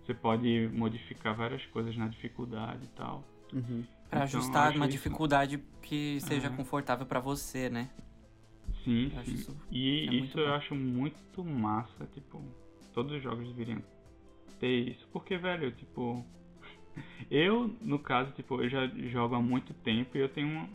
Você 0.04 0.12
pode 0.12 0.68
modificar 0.72 1.34
várias 1.34 1.64
coisas 1.66 1.96
na 1.96 2.08
dificuldade 2.08 2.84
e 2.84 2.88
tal. 2.88 3.24
Uhum. 3.52 3.84
Pra 4.10 4.24
então, 4.24 4.40
ajustar 4.40 4.74
uma 4.74 4.86
isso... 4.86 4.96
dificuldade 4.96 5.62
que 5.80 6.20
seja 6.22 6.48
é. 6.48 6.50
confortável 6.50 7.06
para 7.06 7.20
você, 7.20 7.70
né? 7.70 7.88
Sim, 8.84 9.12
sim. 9.24 9.34
Isso 9.34 9.56
e 9.70 10.08
é 10.08 10.14
isso 10.14 10.38
eu 10.40 10.48
bom. 10.48 10.54
acho 10.54 10.74
muito 10.74 11.44
massa, 11.44 12.04
tipo, 12.12 12.42
todos 12.92 13.12
os 13.12 13.22
jogos 13.22 13.46
deveriam 13.48 13.82
ter 14.58 14.90
isso. 14.90 15.06
Porque, 15.12 15.36
velho, 15.36 15.70
tipo, 15.72 16.26
eu, 17.30 17.68
no 17.80 17.98
caso, 18.00 18.32
tipo, 18.32 18.60
eu 18.60 18.68
já 18.68 18.88
jogo 19.08 19.36
há 19.36 19.40
muito 19.40 19.72
tempo 19.72 20.16
e 20.16 20.20
eu 20.20 20.28
tenho 20.28 20.68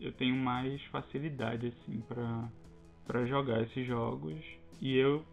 eu 0.00 0.12
tenho 0.12 0.34
mais 0.34 0.82
facilidade 0.86 1.66
assim 1.68 2.00
para 2.00 2.48
para 3.06 3.26
jogar 3.26 3.62
esses 3.62 3.86
jogos 3.86 4.38
e 4.80 4.96
eu 4.96 5.24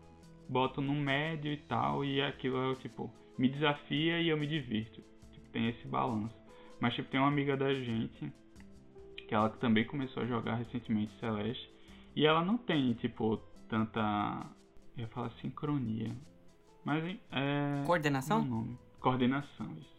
boto 0.49 0.81
no 0.81 0.93
médio 0.93 1.51
e 1.51 1.57
tal 1.57 2.03
e 2.03 2.21
aquilo 2.21 2.71
é 2.71 2.75
tipo 2.75 3.11
me 3.37 3.49
desafia 3.49 4.19
e 4.19 4.29
eu 4.29 4.37
me 4.37 4.47
divirto. 4.47 5.01
Tipo, 5.31 5.49
tem 5.49 5.69
esse 5.69 5.87
balanço. 5.87 6.35
Mas 6.79 6.95
tipo 6.95 7.09
tem 7.09 7.19
uma 7.19 7.29
amiga 7.29 7.55
da 7.55 7.71
gente 7.73 8.33
que 9.27 9.35
ela 9.35 9.49
também 9.49 9.85
começou 9.85 10.23
a 10.23 10.25
jogar 10.25 10.55
recentemente 10.55 11.17
Celeste 11.19 11.69
e 12.15 12.25
ela 12.25 12.43
não 12.43 12.57
tem 12.57 12.93
tipo 12.95 13.37
tanta 13.69 14.49
eu 14.97 15.01
ia 15.01 15.07
falar 15.09 15.29
sincronia. 15.41 16.15
Mas 16.83 17.03
é 17.31 17.83
coordenação? 17.85 18.43
Nome. 18.43 18.77
Coordenação, 18.99 19.71
isso 19.79 19.96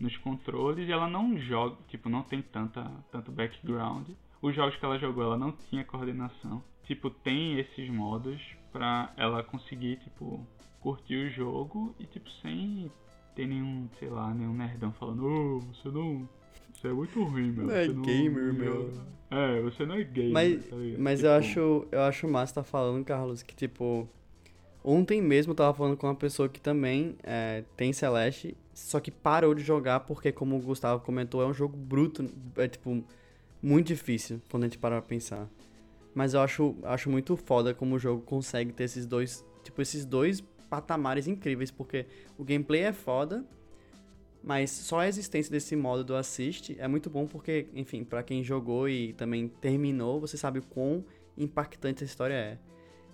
nos 0.00 0.16
controles 0.16 0.88
e 0.88 0.92
ela 0.92 1.08
não 1.08 1.36
joga, 1.38 1.76
tipo, 1.88 2.08
não 2.08 2.22
tem 2.22 2.40
tanta, 2.40 2.90
tanto 3.12 3.30
background. 3.30 4.08
Os 4.40 4.54
jogos 4.54 4.74
que 4.76 4.84
ela 4.84 4.98
jogou, 4.98 5.22
ela 5.22 5.36
não 5.36 5.52
tinha 5.52 5.84
coordenação. 5.84 6.62
Tipo, 6.84 7.10
tem 7.10 7.60
esses 7.60 7.88
modos 7.90 8.40
pra 8.72 9.12
ela 9.16 9.42
conseguir, 9.42 9.96
tipo, 9.98 10.44
curtir 10.80 11.26
o 11.26 11.30
jogo 11.30 11.94
e, 11.98 12.06
tipo, 12.06 12.30
sem 12.42 12.90
ter 13.34 13.46
nenhum, 13.46 13.88
sei 13.98 14.08
lá, 14.08 14.32
nenhum 14.32 14.54
nerdão 14.54 14.92
falando, 14.92 15.24
ô, 15.24 15.56
oh, 15.56 15.60
você 15.60 15.88
não. 15.88 16.28
Você 16.72 16.88
é 16.88 16.92
muito 16.92 17.22
ruim, 17.22 17.50
meu. 17.52 17.66
Não 17.66 17.74
é 17.74 17.86
você 17.86 18.00
gamer, 18.00 18.46
não... 18.46 18.54
meu. 18.54 18.92
É, 19.30 19.60
você 19.60 19.86
não 19.86 19.94
é 19.96 20.04
gamer. 20.04 20.32
Mas, 20.32 20.66
tá 20.66 20.76
mas 20.98 21.18
tipo... 21.18 21.28
eu 21.28 21.34
acho. 21.34 21.88
Eu 21.92 22.00
acho 22.02 22.28
massa 22.28 22.54
tá 22.54 22.62
falando, 22.64 23.04
Carlos, 23.04 23.42
que 23.42 23.54
tipo. 23.54 24.08
Ontem 24.82 25.20
mesmo 25.20 25.52
eu 25.52 25.56
tava 25.56 25.74
falando 25.74 25.96
com 25.96 26.06
uma 26.06 26.14
pessoa 26.14 26.48
que 26.48 26.60
também 26.60 27.16
é, 27.22 27.64
tem 27.76 27.92
Celeste 27.92 28.56
só 28.72 28.98
que 28.98 29.10
parou 29.10 29.54
de 29.54 29.62
jogar 29.62 30.00
porque, 30.00 30.32
como 30.32 30.56
o 30.56 30.60
Gustavo 30.60 31.04
comentou, 31.04 31.42
é 31.42 31.46
um 31.46 31.52
jogo 31.52 31.76
bruto, 31.76 32.26
é 32.56 32.66
tipo, 32.66 33.04
muito 33.62 33.88
difícil 33.88 34.40
quando 34.50 34.64
a 34.64 34.66
gente 34.66 34.78
para 34.78 35.00
pra 35.00 35.08
pensar. 35.08 35.48
Mas 36.14 36.34
eu 36.34 36.40
acho, 36.40 36.74
acho 36.82 37.10
muito 37.10 37.36
foda 37.36 37.74
como 37.74 37.96
o 37.96 37.98
jogo 37.98 38.22
consegue 38.22 38.72
ter 38.72 38.84
esses 38.84 39.06
dois, 39.06 39.44
tipo, 39.62 39.80
esses 39.82 40.04
dois 40.04 40.40
patamares 40.68 41.26
incríveis, 41.26 41.70
porque 41.70 42.06
o 42.38 42.44
gameplay 42.44 42.82
é 42.82 42.92
foda, 42.92 43.44
mas 44.42 44.70
só 44.70 45.00
a 45.00 45.08
existência 45.08 45.52
desse 45.52 45.76
modo 45.76 46.02
do 46.02 46.16
assist 46.16 46.74
é 46.78 46.88
muito 46.88 47.10
bom 47.10 47.26
porque, 47.26 47.68
enfim, 47.74 48.02
para 48.02 48.22
quem 48.22 48.42
jogou 48.42 48.88
e 48.88 49.12
também 49.12 49.46
terminou, 49.46 50.20
você 50.20 50.36
sabe 50.36 50.60
o 50.60 50.62
quão 50.62 51.04
impactante 51.36 52.02
a 52.02 52.06
história 52.06 52.34
é. 52.34 52.69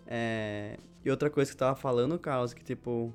É. 0.07 0.79
E 1.05 1.11
outra 1.11 1.31
coisa 1.31 1.51
que 1.51 1.55
eu 1.55 1.59
tava 1.59 1.77
falando, 1.77 2.19
Carlos, 2.19 2.53
que 2.53 2.65
tipo, 2.65 3.15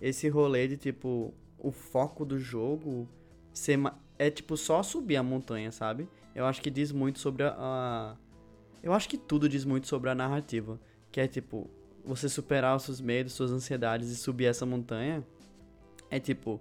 esse 0.00 0.28
rolê 0.28 0.68
de 0.68 0.76
tipo, 0.76 1.34
o 1.58 1.72
foco 1.72 2.24
do 2.24 2.38
jogo 2.38 3.08
ser 3.52 3.78
é 4.18 4.30
tipo 4.30 4.56
só 4.56 4.82
subir 4.82 5.16
a 5.16 5.22
montanha, 5.22 5.72
sabe? 5.72 6.08
Eu 6.34 6.44
acho 6.44 6.60
que 6.60 6.70
diz 6.70 6.92
muito 6.92 7.18
sobre 7.18 7.44
a, 7.44 7.54
a. 7.56 8.16
Eu 8.82 8.92
acho 8.92 9.08
que 9.08 9.16
tudo 9.16 9.48
diz 9.48 9.64
muito 9.64 9.86
sobre 9.86 10.10
a 10.10 10.14
narrativa. 10.14 10.78
Que 11.10 11.20
é 11.20 11.28
tipo, 11.28 11.70
você 12.04 12.28
superar 12.28 12.76
os 12.76 12.82
seus 12.82 13.00
medos, 13.00 13.32
suas 13.32 13.50
ansiedades 13.50 14.10
e 14.10 14.16
subir 14.16 14.46
essa 14.46 14.66
montanha. 14.66 15.24
É 16.10 16.18
tipo, 16.20 16.60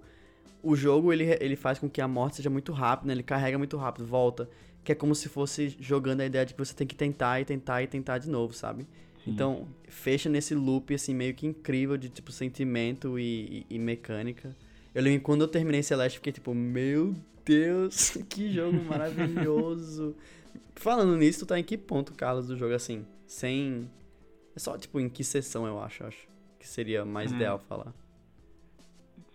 o 0.61 0.75
jogo 0.75 1.11
ele, 1.11 1.25
ele 1.39 1.55
faz 1.55 1.79
com 1.79 1.89
que 1.89 2.01
a 2.01 2.07
morte 2.07 2.37
seja 2.37 2.49
muito 2.49 2.71
rápida, 2.71 3.07
né? 3.07 3.13
ele 3.13 3.23
carrega 3.23 3.57
muito 3.57 3.77
rápido, 3.77 4.05
volta. 4.05 4.49
Que 4.83 4.91
é 4.91 4.95
como 4.95 5.15
se 5.15 5.29
fosse 5.29 5.75
jogando 5.79 6.21
a 6.21 6.25
ideia 6.25 6.45
de 6.45 6.53
que 6.53 6.59
você 6.59 6.73
tem 6.73 6.85
que 6.85 6.95
tentar 6.95 7.39
e 7.39 7.45
tentar 7.45 7.81
e 7.81 7.87
tentar 7.87 8.17
de 8.17 8.29
novo, 8.29 8.53
sabe? 8.53 8.87
Sim. 9.23 9.31
Então, 9.31 9.67
fecha 9.87 10.29
nesse 10.29 10.53
loop, 10.53 10.93
assim, 10.93 11.13
meio 11.13 11.33
que 11.33 11.45
incrível 11.47 11.97
de, 11.97 12.09
tipo, 12.09 12.31
sentimento 12.31 13.17
e, 13.17 13.65
e, 13.69 13.75
e 13.75 13.79
mecânica. 13.79 14.55
Eu 14.93 15.01
lembro 15.01 15.19
que 15.19 15.25
quando 15.25 15.41
eu 15.41 15.47
terminei 15.47 15.81
Celeste, 15.81 16.17
fiquei 16.17 16.33
tipo, 16.33 16.53
meu 16.53 17.15
Deus, 17.45 18.11
que 18.29 18.51
jogo 18.51 18.83
maravilhoso. 18.83 20.15
Falando 20.75 21.15
nisso, 21.17 21.39
tu 21.39 21.45
tá 21.47 21.59
em 21.59 21.63
que 21.63 21.77
ponto, 21.77 22.13
Carlos, 22.13 22.47
do 22.47 22.57
jogo, 22.57 22.73
assim? 22.73 23.05
Sem... 23.25 23.89
É 24.55 24.59
só, 24.59 24.77
tipo, 24.77 24.99
em 24.99 25.09
que 25.09 25.23
sessão, 25.23 25.65
eu 25.65 25.79
acho, 25.81 26.03
acho. 26.05 26.27
Que 26.59 26.67
seria 26.67 27.03
mais 27.05 27.31
Hum. 27.31 27.35
ideal 27.35 27.59
falar. 27.59 27.93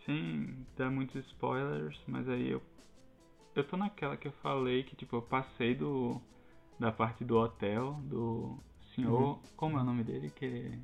Sem 0.04 0.54
dar 0.76 0.90
muitos 0.90 1.24
spoilers, 1.26 1.98
mas 2.06 2.28
aí 2.28 2.50
eu. 2.50 2.62
Eu 3.54 3.64
tô 3.64 3.76
naquela 3.76 4.16
que 4.16 4.28
eu 4.28 4.32
falei 4.42 4.82
que, 4.84 4.94
tipo, 4.96 5.16
eu 5.16 5.22
passei 5.22 5.74
do. 5.74 6.20
Da 6.78 6.92
parte 6.92 7.24
do 7.24 7.36
hotel, 7.36 8.00
do 8.04 8.56
senhor. 9.02 9.20
Uhum. 9.22 9.38
Como 9.56 9.78
é 9.78 9.80
o 9.80 9.84
nome 9.84 10.04
dele? 10.04 10.30
Que 10.30 10.44
ele. 10.44 10.78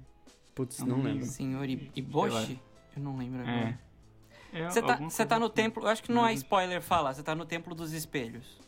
Putz, 0.54 0.78
não 0.80 0.86
não 0.88 0.96
lembro. 0.96 1.12
lembro. 1.12 1.26
Senhor 1.26 1.68
Iboshi? 1.68 2.60
Eu 2.96 3.02
não 3.02 3.16
lembro 3.16 3.40
É. 3.42 3.42
agora. 3.58 3.80
é 4.52 4.70
Você 4.70 4.82
tá, 4.82 4.96
você 4.96 5.26
tá 5.26 5.36
coisa 5.36 5.38
no 5.40 5.46
assim. 5.46 5.54
templo, 5.54 5.82
eu 5.82 5.88
acho 5.88 6.02
que 6.02 6.12
não 6.12 6.22
é 6.22 6.30
Mas- 6.30 6.38
spoiler 6.40 6.80
falar, 6.80 7.12
você 7.14 7.22
tá 7.22 7.34
no 7.34 7.44
templo 7.44 7.74
dos 7.74 7.92
espelhos. 7.92 8.58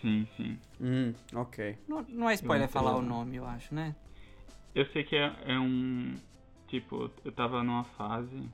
Sim, 0.00 0.26
sim. 0.36 0.58
Hum, 0.80 1.12
ok. 1.34 1.76
Não, 1.88 2.02
não 2.08 2.30
é 2.30 2.34
spoiler 2.34 2.68
falar 2.68 2.96
o 2.96 3.02
nome, 3.02 3.36
eu 3.36 3.46
acho, 3.46 3.74
né? 3.74 3.94
Eu 4.74 4.86
sei 4.92 5.04
que 5.04 5.14
é, 5.16 5.32
é 5.46 5.58
um. 5.58 6.14
Tipo, 6.68 7.10
eu 7.24 7.30
tava 7.32 7.62
numa 7.62 7.84
fase 7.84 8.48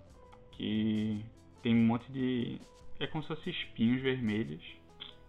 que 0.53 1.25
tem 1.63 1.75
um 1.75 1.87
monte 1.87 2.11
de. 2.11 2.61
É 2.99 3.07
como 3.07 3.23
se 3.23 3.29
fosse 3.29 3.51
espinhos 3.51 4.03
vermelhos. 4.03 4.63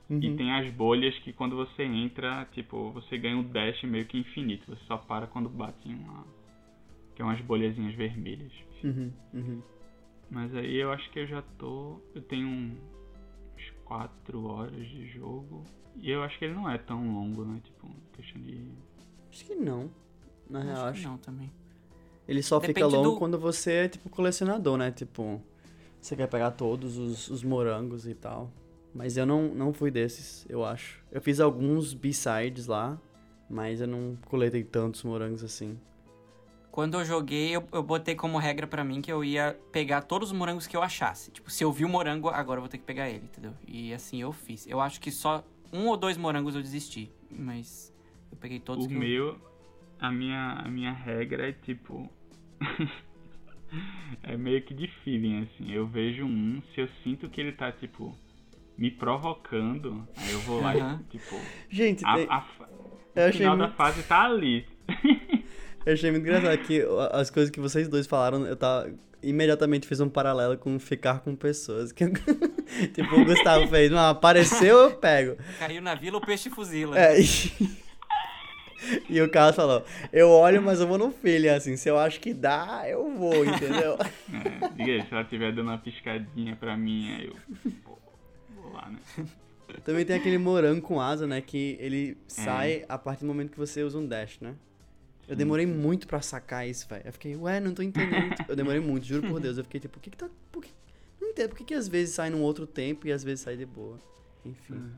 E 0.09 0.13
Uhum. 0.27 0.35
tem 0.37 0.51
as 0.53 0.71
bolhas 0.73 1.15
que 1.19 1.31
quando 1.31 1.55
você 1.55 1.83
entra, 1.83 2.45
tipo, 2.51 2.89
você 2.91 3.17
ganha 3.17 3.37
um 3.37 3.43
dash 3.43 3.83
meio 3.83 4.05
que 4.05 4.17
infinito. 4.17 4.65
Você 4.67 4.83
só 4.85 4.97
para 4.97 5.27
quando 5.27 5.47
bate 5.49 5.87
em 5.87 5.93
uma. 5.95 6.25
Que 7.15 7.21
é 7.21 7.25
umas 7.25 7.39
bolhazinhas 7.41 7.93
vermelhas. 7.95 8.51
Uhum, 8.83 9.11
uhum. 9.33 9.61
Mas 10.31 10.53
aí 10.55 10.75
eu 10.77 10.91
acho 10.91 11.09
que 11.11 11.19
eu 11.19 11.27
já 11.27 11.41
tô. 11.59 11.99
Eu 12.15 12.21
tenho 12.23 12.47
um- 12.47 12.75
uns 13.55 13.69
4 13.85 14.45
horas 14.45 14.87
de 14.87 15.05
jogo. 15.09 15.63
E 15.97 16.09
eu 16.09 16.23
acho 16.23 16.39
que 16.39 16.45
ele 16.45 16.53
não 16.55 16.69
é 16.69 16.77
tão 16.77 17.13
longo, 17.13 17.43
né? 17.45 17.59
Tipo, 17.63 17.87
questão 18.13 18.41
de. 18.41 18.67
Acho 19.31 19.45
que 19.45 19.53
não. 19.55 19.91
Na 20.49 20.61
real, 20.63 20.85
acho 20.85 20.93
que 20.93 20.99
acho. 20.99 21.07
não 21.07 21.17
também. 21.17 21.51
Ele 22.27 22.41
só 22.41 22.59
fica 22.59 22.73
Depende 22.73 22.95
longo 22.95 23.11
do- 23.11 23.17
quando 23.19 23.37
você 23.37 23.71
é, 23.73 23.87
tipo, 23.89 24.09
colecionador, 24.09 24.77
né? 24.77 24.91
Tipo, 24.91 25.41
você 25.99 26.15
quer 26.15 26.27
pegar 26.27 26.51
todos 26.51 26.97
os, 26.97 27.29
os 27.29 27.43
morangos 27.43 28.07
e 28.07 28.13
tal. 28.15 28.51
Mas 28.93 29.17
eu 29.17 29.25
não, 29.25 29.53
não 29.53 29.73
fui 29.73 29.91
desses, 29.91 30.45
eu 30.49 30.65
acho. 30.65 31.03
Eu 31.11 31.21
fiz 31.21 31.39
alguns 31.39 31.93
B-sides 31.93 32.67
lá, 32.67 32.99
mas 33.49 33.81
eu 33.81 33.87
não 33.87 34.17
coletei 34.25 34.63
tantos 34.63 35.03
morangos 35.03 35.43
assim. 35.43 35.79
Quando 36.71 36.99
eu 36.99 37.05
joguei, 37.05 37.55
eu, 37.55 37.67
eu 37.71 37.83
botei 37.83 38.15
como 38.15 38.37
regra 38.37 38.67
pra 38.67 38.83
mim 38.83 39.01
que 39.01 39.11
eu 39.11 39.23
ia 39.23 39.59
pegar 39.71 40.01
todos 40.01 40.31
os 40.31 40.37
morangos 40.37 40.67
que 40.67 40.77
eu 40.77 40.83
achasse. 40.83 41.31
Tipo, 41.31 41.49
se 41.49 41.63
eu 41.63 41.71
vi 41.71 41.83
o 41.83 41.89
morango, 41.89 42.29
agora 42.29 42.59
eu 42.59 42.61
vou 42.61 42.69
ter 42.69 42.77
que 42.77 42.83
pegar 42.83 43.09
ele, 43.09 43.25
entendeu? 43.25 43.53
E 43.67 43.93
assim 43.93 44.21
eu 44.21 44.31
fiz. 44.31 44.67
Eu 44.67 44.79
acho 44.79 45.01
que 45.01 45.11
só 45.11 45.43
um 45.73 45.87
ou 45.87 45.97
dois 45.97 46.17
morangos 46.17 46.55
eu 46.55 46.61
desisti, 46.61 47.11
mas 47.29 47.93
eu 48.31 48.37
peguei 48.37 48.59
todos 48.59 48.85
o 48.85 48.87
que 48.87 48.93
eu... 48.93 48.99
meu, 48.99 49.41
a 49.99 50.11
minha, 50.11 50.53
a 50.53 50.69
minha 50.69 50.91
regra 50.91 51.49
é 51.49 51.51
tipo. 51.51 52.09
é 54.23 54.37
meio 54.37 54.61
que 54.63 54.73
de 54.73 54.87
feeling, 55.03 55.43
assim. 55.43 55.71
Eu 55.71 55.87
vejo 55.87 56.25
um, 56.25 56.61
se 56.73 56.81
eu 56.81 56.89
sinto 57.03 57.29
que 57.29 57.41
ele 57.41 57.51
tá, 57.51 57.71
tipo, 57.71 58.15
me 58.79 58.89
provocando, 58.89 60.07
aí 60.15 60.31
eu 60.31 60.39
vou 60.39 60.61
lá 60.61 60.73
Aham. 60.73 61.01
e, 61.01 61.17
tipo. 61.17 61.35
Gente, 61.69 62.05
A, 62.05 62.13
a 62.13 62.45
o 63.15 63.19
achei 63.19 63.39
final 63.41 63.57
da 63.57 63.65
muito, 63.65 63.75
fase 63.75 64.03
tá 64.03 64.23
ali. 64.23 64.65
eu 65.85 65.93
achei 65.93 66.09
muito 66.09 66.23
engraçado 66.23 66.57
que 66.59 66.81
as 67.11 67.29
coisas 67.29 67.51
que 67.51 67.59
vocês 67.59 67.89
dois 67.89 68.07
falaram, 68.07 68.45
eu 68.45 68.55
tava... 68.55 68.89
Imediatamente 69.21 69.85
fiz 69.85 69.99
um 69.99 70.07
paralelo 70.07 70.57
com 70.57 70.79
ficar 70.79 71.19
com 71.19 71.35
pessoas. 71.35 71.91
Que, 71.91 72.05
tipo, 72.95 73.15
o 73.15 73.25
Gustavo 73.25 73.67
fez, 73.67 73.91
não, 73.91 74.11
apareceu, 74.11 74.77
eu 74.77 74.91
pego. 74.95 75.35
Caiu 75.59 75.81
na 75.81 75.93
vila, 75.93 76.17
o 76.17 76.21
peixe 76.21 76.49
fuzila. 76.49 76.97
É, 76.97 77.19
e... 77.19 77.25
o 79.21 79.29
Carlos 79.29 79.57
falou, 79.57 79.83
eu 80.13 80.29
olho, 80.29 80.61
mas 80.61 80.79
eu 80.79 80.87
vou 80.87 80.97
no 80.97 81.11
feeling, 81.11 81.49
assim, 81.49 81.75
se 81.75 81.89
eu 81.89 81.99
acho 81.99 82.17
que 82.21 82.33
dá, 82.33 82.83
eu 82.87 83.13
vou, 83.13 83.43
entendeu? 83.43 83.97
É, 84.33 84.69
diga 84.69 84.91
aí, 84.93 85.01
se 85.05 85.11
ela 85.11 85.23
estiver 85.23 85.51
dando 85.51 85.67
uma 85.67 85.77
piscadinha 85.77 86.55
pra 86.55 86.77
mim, 86.77 87.13
aí 87.13 87.25
eu. 87.27 87.71
pô, 87.83 87.98
lá, 88.81 88.89
né? 88.89 88.99
Também 89.85 90.03
tem 90.03 90.15
aquele 90.15 90.37
morango 90.37 90.81
com 90.81 90.99
asa, 90.99 91.27
né, 91.27 91.41
que 91.41 91.77
ele 91.79 92.17
sai 92.27 92.83
a 92.89 92.97
partir 92.97 93.21
do 93.21 93.27
momento 93.27 93.51
que 93.51 93.57
você 93.57 93.83
usa 93.83 93.99
um 93.99 94.07
dash, 94.07 94.39
né? 94.39 94.55
Eu 95.27 95.35
demorei 95.35 95.67
muito 95.67 96.07
pra 96.07 96.23
sacar 96.23 96.67
isso, 96.67 96.87
velho. 96.89 97.03
Eu 97.05 97.13
fiquei, 97.13 97.35
ué, 97.35 97.59
não 97.59 97.71
tô 97.71 97.83
entendendo. 97.83 98.33
Eu 98.49 98.55
demorei 98.55 98.79
muito, 98.79 99.05
juro 99.05 99.27
por 99.27 99.39
Deus. 99.39 99.59
Eu 99.59 99.63
fiquei 99.63 99.79
tipo, 99.79 99.93
por 99.93 100.01
que 100.01 100.09
que 100.09 100.17
tá... 100.17 100.27
Por 100.51 100.63
que... 100.63 100.71
Não 101.21 101.29
entendo, 101.29 101.49
por 101.49 101.57
que 101.59 101.65
que 101.65 101.73
às 101.75 101.87
vezes 101.87 102.15
sai 102.15 102.31
num 102.31 102.41
outro 102.41 102.65
tempo 102.65 103.05
e 103.05 103.11
às 103.11 103.23
vezes 103.23 103.41
sai 103.41 103.55
de 103.55 103.63
boa? 103.63 103.99
Enfim. 104.43 104.89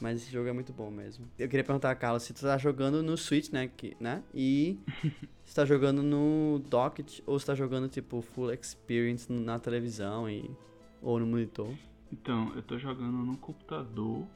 Mas 0.00 0.20
esse 0.20 0.32
jogo 0.32 0.48
é 0.48 0.52
muito 0.52 0.72
bom 0.72 0.90
mesmo. 0.90 1.30
Eu 1.38 1.48
queria 1.48 1.62
perguntar, 1.62 1.94
Carlos, 1.94 2.24
se 2.24 2.34
tu 2.34 2.40
tá 2.40 2.58
jogando 2.58 3.04
no 3.04 3.16
Switch, 3.16 3.50
né? 3.52 3.70
Que, 3.76 3.96
né? 4.00 4.20
E 4.34 4.80
se 5.46 5.54
tá 5.54 5.64
jogando 5.64 6.02
no 6.02 6.60
Docket 6.68 7.20
ou 7.24 7.38
se 7.38 7.46
tá 7.46 7.54
jogando, 7.54 7.88
tipo, 7.88 8.20
full 8.20 8.52
experience 8.52 9.32
na 9.32 9.60
televisão 9.60 10.28
e... 10.28 10.50
ou 11.00 11.20
no 11.20 11.26
monitor. 11.26 11.72
Então, 12.12 12.52
eu 12.54 12.62
tô 12.62 12.78
jogando 12.78 13.16
no 13.24 13.36
computador. 13.38 14.26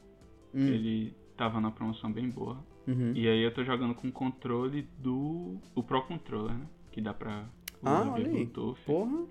Hum, 0.53 0.67
Ele 0.67 1.13
tava 1.35 1.61
na 1.61 1.69
promoção 1.71 2.11
bem 2.11 2.29
boa. 2.29 2.57
uhum. 2.87 3.11
E 3.13 3.27
aí 3.27 3.41
eu 3.41 3.53
tô 3.53 3.63
jogando 3.63 3.93
com 3.93 4.07
o 4.07 4.11
controle 4.11 4.87
do. 4.97 5.57
O 5.75 5.83
Pro 5.83 6.01
Controller, 6.03 6.53
né? 6.55 6.65
Que 6.91 6.99
dá 7.01 7.13
pra 7.13 7.45
Ah, 7.83 8.01
usar 8.01 8.11
olha 8.13 8.15
via 8.15 8.25
aí. 8.25 8.31
Bluetooth. 8.45 8.79
Porra. 8.85 9.25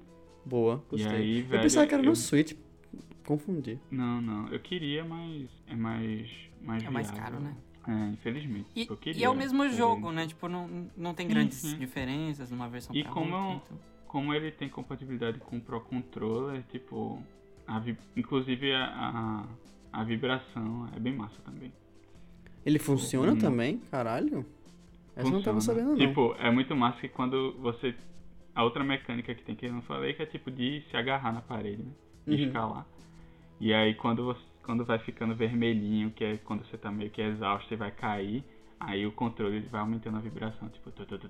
Boa, 0.44 0.84
E 0.86 0.90
gostei. 0.92 1.12
aí, 1.16 1.38
eu 1.40 1.46
velho. 1.46 1.62
pensava 1.64 1.86
que 1.88 1.94
era 1.94 2.02
eu- 2.04 2.08
no 2.10 2.14
Switch. 2.16 2.52
Confundi. 3.26 3.80
Não, 3.90 4.20
não. 4.20 4.48
Eu 4.48 4.60
queria, 4.60 5.04
mas 5.04 5.50
é 5.66 5.74
mais. 5.74 6.30
mais 6.62 6.84
É 6.84 6.90
mais 6.90 7.10
viável. 7.10 7.24
caro, 7.32 7.42
né? 7.42 7.56
É, 7.88 8.12
infelizmente. 8.12 8.68
E, 8.76 8.86
eu 8.88 8.96
queria 8.96 9.20
e 9.20 9.24
é 9.24 9.28
o 9.30 9.34
mesmo 9.34 9.62
ter 9.64 9.70
jogo, 9.72 10.12
né? 10.12 10.26
Tipo, 10.26 10.48
não, 10.48 10.88
não 10.96 11.14
tem 11.14 11.26
grandes 11.26 11.58
sim. 11.58 11.76
diferenças 11.78 12.50
numa 12.50 12.68
versão 12.68 12.94
E 12.94 13.02
pra 13.02 13.12
como 13.12 13.34
outra. 13.34 13.50
eu- 13.50 13.60
então. 13.64 13.78
Como 14.06 14.32
ele 14.32 14.50
tem 14.52 14.68
compatibilidade 14.68 15.38
com 15.40 15.56
o 15.56 15.60
Pro 15.60 15.80
Controller, 15.80 16.62
tipo. 16.68 17.20
A 17.66 17.82
Inclusive 18.16 18.72
a, 18.72 18.84
a, 19.92 20.00
a 20.00 20.04
vibração 20.04 20.88
é 20.94 21.00
bem 21.00 21.14
massa 21.14 21.40
também. 21.44 21.72
Ele 22.64 22.78
funciona 22.78 23.32
Hum. 23.32 23.38
também? 23.38 23.78
Caralho. 23.90 24.44
Essa 25.14 25.28
eu 25.28 25.32
não 25.32 25.42
tava 25.42 25.60
sabendo, 25.60 25.90
não. 25.90 25.96
Tipo, 25.96 26.34
é 26.38 26.50
muito 26.50 26.74
massa 26.76 27.00
que 27.00 27.08
quando 27.08 27.52
você. 27.58 27.94
A 28.54 28.64
outra 28.64 28.82
mecânica 28.84 29.34
que 29.34 29.42
tem 29.42 29.54
que 29.54 29.66
eu 29.66 29.72
não 29.72 29.82
falei 29.82 30.14
que 30.14 30.22
é 30.22 30.26
tipo 30.26 30.50
de 30.50 30.82
se 30.90 30.96
agarrar 30.96 31.32
na 31.32 31.40
parede, 31.42 31.82
né? 31.82 31.92
E 32.26 32.34
Uhum. 32.34 32.46
escalar. 32.46 32.86
E 33.60 33.72
aí 33.72 33.94
quando 33.94 34.24
você. 34.24 34.40
Quando 34.62 34.84
vai 34.84 34.98
ficando 34.98 35.32
vermelhinho, 35.34 36.10
que 36.10 36.24
é 36.24 36.36
quando 36.38 36.64
você 36.66 36.76
tá 36.76 36.90
meio 36.90 37.08
que 37.10 37.22
exausto 37.22 37.72
e 37.72 37.76
vai 37.76 37.92
cair, 37.92 38.42
aí 38.80 39.06
o 39.06 39.12
controle 39.12 39.60
vai 39.60 39.80
aumentando 39.80 40.16
a 40.16 40.20
vibração, 40.20 40.68
tipo. 40.68 40.90
tu, 40.90 41.06
tu, 41.06 41.18
tu. 41.18 41.28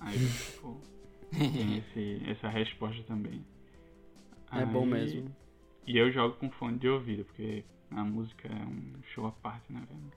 Aí 0.00 0.18
tipo. 0.50 0.80
tem 1.30 1.78
esse, 1.78 2.22
essa 2.28 2.48
resposta 2.48 3.02
também. 3.04 3.44
É 4.52 4.66
bom 4.66 4.82
Aí- 4.82 4.90
mesmo. 4.90 5.36
E 5.86 5.96
eu 5.98 6.10
jogo 6.10 6.36
com 6.36 6.50
fone 6.50 6.78
de 6.78 6.88
ouvido, 6.88 7.24
porque 7.24 7.64
a 7.90 8.04
música 8.04 8.48
é 8.48 8.64
um 8.66 8.92
show 9.14 9.26
à 9.26 9.32
parte, 9.32 9.72
né, 9.72 9.80
velho? 9.88 10.12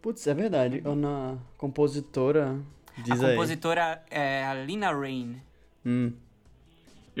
Putz, 0.00 0.26
é 0.26 0.34
verdade. 0.34 0.80
Eu 0.84 0.94
na 0.94 1.36
compositora. 1.56 2.58
Diz 2.98 3.22
a 3.22 3.28
aí. 3.28 3.34
compositora 3.34 4.02
é 4.10 4.44
a 4.44 4.54
Lina 4.54 4.92
Rain. 4.92 5.40
Hum. 5.84 6.12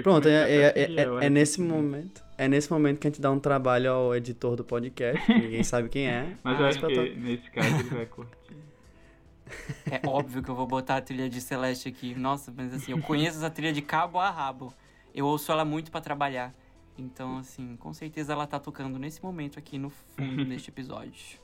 Pronto, 0.02 0.28
é, 0.28 0.32
é, 0.32 0.62
é, 0.76 0.92
é, 0.94 1.26
é 1.26 1.30
nesse 1.30 1.60
momento. 1.60 2.22
É 2.36 2.46
nesse 2.46 2.70
momento 2.70 3.00
que 3.00 3.08
a 3.08 3.10
gente 3.10 3.20
dá 3.20 3.32
um 3.32 3.40
trabalho 3.40 3.90
ao 3.90 4.14
editor 4.14 4.54
do 4.54 4.62
podcast, 4.64 5.26
que 5.26 5.34
ninguém 5.34 5.62
sabe 5.64 5.88
quem 5.88 6.06
é. 6.08 6.36
Mas 6.44 6.58
eu 6.58 6.66
Ah, 6.66 6.68
acho 6.68 6.80
que 6.86 7.14
nesse 7.16 7.50
caso 7.50 7.74
ele 7.80 7.88
vai 7.90 8.06
curtir. 8.06 8.56
É 9.90 10.06
óbvio 10.06 10.40
que 10.42 10.48
eu 10.48 10.54
vou 10.54 10.66
botar 10.66 10.96
a 10.98 11.00
trilha 11.00 11.28
de 11.28 11.40
Celeste 11.40 11.88
aqui. 11.88 12.14
Nossa, 12.14 12.52
mas 12.56 12.72
assim, 12.72 12.92
eu 12.92 13.00
conheço 13.00 13.38
essa 13.38 13.50
trilha 13.50 13.72
de 13.72 13.82
cabo 13.82 14.20
a 14.20 14.30
rabo. 14.30 14.72
Eu 15.12 15.26
ouço 15.26 15.50
ela 15.50 15.64
muito 15.64 15.90
pra 15.90 16.00
trabalhar. 16.00 16.54
Então, 17.02 17.38
assim, 17.38 17.76
com 17.76 17.92
certeza 17.92 18.32
ela 18.32 18.46
tá 18.46 18.58
tocando 18.58 18.98
nesse 18.98 19.22
momento 19.22 19.58
aqui 19.58 19.78
no 19.78 19.90
fundo 19.90 20.44
deste 20.48 20.70
episódio. 20.70 21.38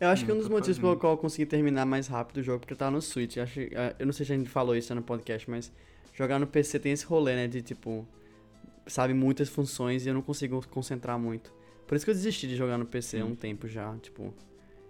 Eu 0.00 0.08
acho 0.08 0.24
que 0.24 0.32
um 0.32 0.34
Hum, 0.34 0.38
dos 0.38 0.48
motivos 0.48 0.78
pelo 0.78 0.96
qual 0.96 1.12
eu 1.14 1.16
consegui 1.18 1.46
terminar 1.46 1.86
mais 1.86 2.06
rápido 2.08 2.38
o 2.38 2.42
jogo, 2.42 2.60
porque 2.60 2.74
tá 2.74 2.90
no 2.90 3.00
Switch. 3.00 3.36
Eu, 3.36 3.44
acho, 3.44 3.60
eh, 3.60 3.96
eu 3.98 4.06
não 4.06 4.12
sei 4.12 4.26
se 4.26 4.32
a 4.32 4.36
gente 4.36 4.50
falou 4.50 4.74
isso 4.76 4.94
no 4.94 5.02
podcast, 5.02 5.48
mas 5.48 5.72
jogar 6.12 6.38
no 6.38 6.46
PC 6.46 6.78
tem 6.80 6.92
esse 6.92 7.04
rolê, 7.06 7.34
né? 7.36 7.46
De 7.48 7.62
tipo, 7.62 8.06
sabe, 8.86 9.14
muitas 9.14 9.48
funções 9.48 10.04
e 10.04 10.08
eu 10.08 10.14
não 10.14 10.22
consigo 10.22 10.66
concentrar 10.68 11.18
muito. 11.18 11.52
Por 11.86 11.94
isso 11.96 12.04
que 12.04 12.10
eu 12.10 12.14
desisti 12.14 12.48
de 12.48 12.56
jogar 12.56 12.78
no 12.78 12.86
PC 12.86 13.20
há 13.20 13.24
um 13.24 13.34
tempo 13.36 13.68
já, 13.68 13.96
tipo. 13.98 14.22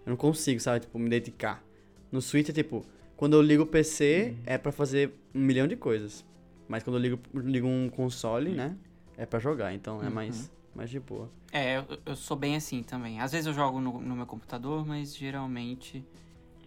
Eu 0.05 0.11
não 0.11 0.17
consigo, 0.17 0.61
sabe, 0.61 0.81
tipo, 0.81 0.99
me 0.99 1.09
dedicar. 1.11 1.63
No 2.11 2.21
Switch 2.23 2.49
é 2.49 2.53
tipo, 2.53 2.85
quando 3.17 3.35
eu 3.35 3.43
ligo 3.43 3.63
o 3.65 3.67
PC 3.67 4.37
é 4.47 4.59
para 4.59 4.73
fazer 4.73 5.13
um 5.35 5.41
milhão 5.41 5.67
de 5.67 5.77
coisas. 5.77 6.25
Mas 6.69 6.83
quando 6.83 6.97
eu 6.97 7.03
ligo, 7.03 7.21
ligo 7.35 7.67
um 7.67 7.89
console, 7.91 8.51
né? 8.51 8.77
É 9.23 9.27
para 9.27 9.39
jogar, 9.39 9.73
então 9.73 10.03
é 10.03 10.11
mais, 10.11 10.51
mais 10.75 10.91
de 10.91 10.99
boa. 10.99 11.31
É, 11.53 11.77
eu, 11.77 11.99
eu, 12.07 12.17
sou 12.17 12.37
bem 12.37 12.57
assim 12.57 12.83
também. 12.83 13.21
Às 13.21 13.31
vezes 13.31 13.47
eu 13.47 13.55
jogo 13.55 13.81
no, 13.81 14.01
no 14.01 14.17
meu 14.17 14.27
computador, 14.27 14.85
mas 14.85 15.15
geralmente 15.15 16.05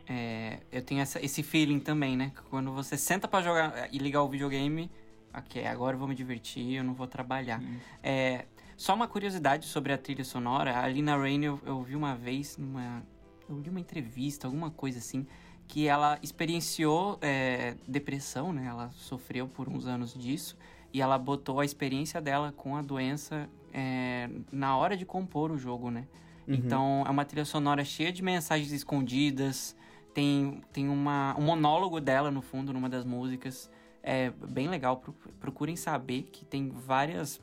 é, 0.08 0.60
eu 0.72 0.82
tenho 0.82 1.02
essa, 1.02 1.20
esse 1.20 1.44
feeling 1.44 1.82
também, 1.82 2.16
né? 2.16 2.32
Quando 2.50 2.72
você 2.72 2.96
senta 2.96 3.28
para 3.28 3.44
jogar 3.44 3.94
e 3.94 3.98
ligar 3.98 4.24
o 4.24 4.30
videogame, 4.30 4.90
ok, 5.34 5.68
agora 5.68 5.96
eu 5.96 6.00
vou 6.00 6.08
me 6.08 6.16
divertir, 6.16 6.76
eu 6.76 6.84
não 6.86 6.94
vou 6.94 7.08
trabalhar. 7.08 7.62
É, 8.02 8.46
só 8.78 8.96
uma 8.96 9.06
curiosidade 9.10 9.66
sobre 9.66 9.92
a 9.92 9.98
trilha 9.98 10.24
sonora, 10.24 10.80
a 10.80 10.88
Lina 10.88 11.18
Rain 11.18 11.44
eu, 11.44 11.60
eu 11.66 11.84
vi 11.84 11.98
uma 11.98 12.16
vez 12.16 12.58
numa. 12.58 13.04
Eu 13.50 13.60
li 13.60 13.70
uma 13.70 13.82
entrevista, 13.82 14.48
alguma 14.48 14.72
coisa 14.72 15.00
assim, 15.00 15.28
que 15.68 15.90
ela 15.90 16.18
experienciou 16.24 17.20
é, 17.22 17.76
depressão, 17.86 18.54
né? 18.54 18.66
Ela 18.66 18.92
sofreu 18.92 19.46
por 19.46 19.68
uns 19.68 19.86
anos 19.88 20.14
disso 20.14 20.58
e 20.96 21.02
ela 21.02 21.18
botou 21.18 21.60
a 21.60 21.66
experiência 21.66 22.22
dela 22.22 22.54
com 22.56 22.78
a 22.78 22.82
doença 22.82 23.50
é, 23.74 24.30
na 24.50 24.78
hora 24.78 24.96
de 24.96 25.06
compor 25.06 25.52
o 25.52 25.58
jogo, 25.58 25.92
né? 25.92 26.08
Uhum. 26.48 26.54
Então 26.54 27.04
é 27.06 27.10
uma 27.10 27.26
trilha 27.26 27.44
sonora 27.44 27.84
cheia 27.84 28.14
de 28.14 28.24
mensagens 28.24 28.72
escondidas. 28.72 29.76
Tem, 30.14 30.62
tem 30.72 30.88
uma, 30.88 31.36
um 31.38 31.42
monólogo 31.42 32.00
dela 32.00 32.32
no 32.32 32.42
fundo, 32.42 32.72
numa 32.72 32.88
das 32.88 33.04
músicas. 33.04 33.70
É 34.02 34.30
bem 34.30 34.70
legal. 34.70 35.04
Procurem 35.38 35.76
saber 35.76 36.30
que 36.32 36.46
tem 36.46 36.70
várias, 36.70 37.42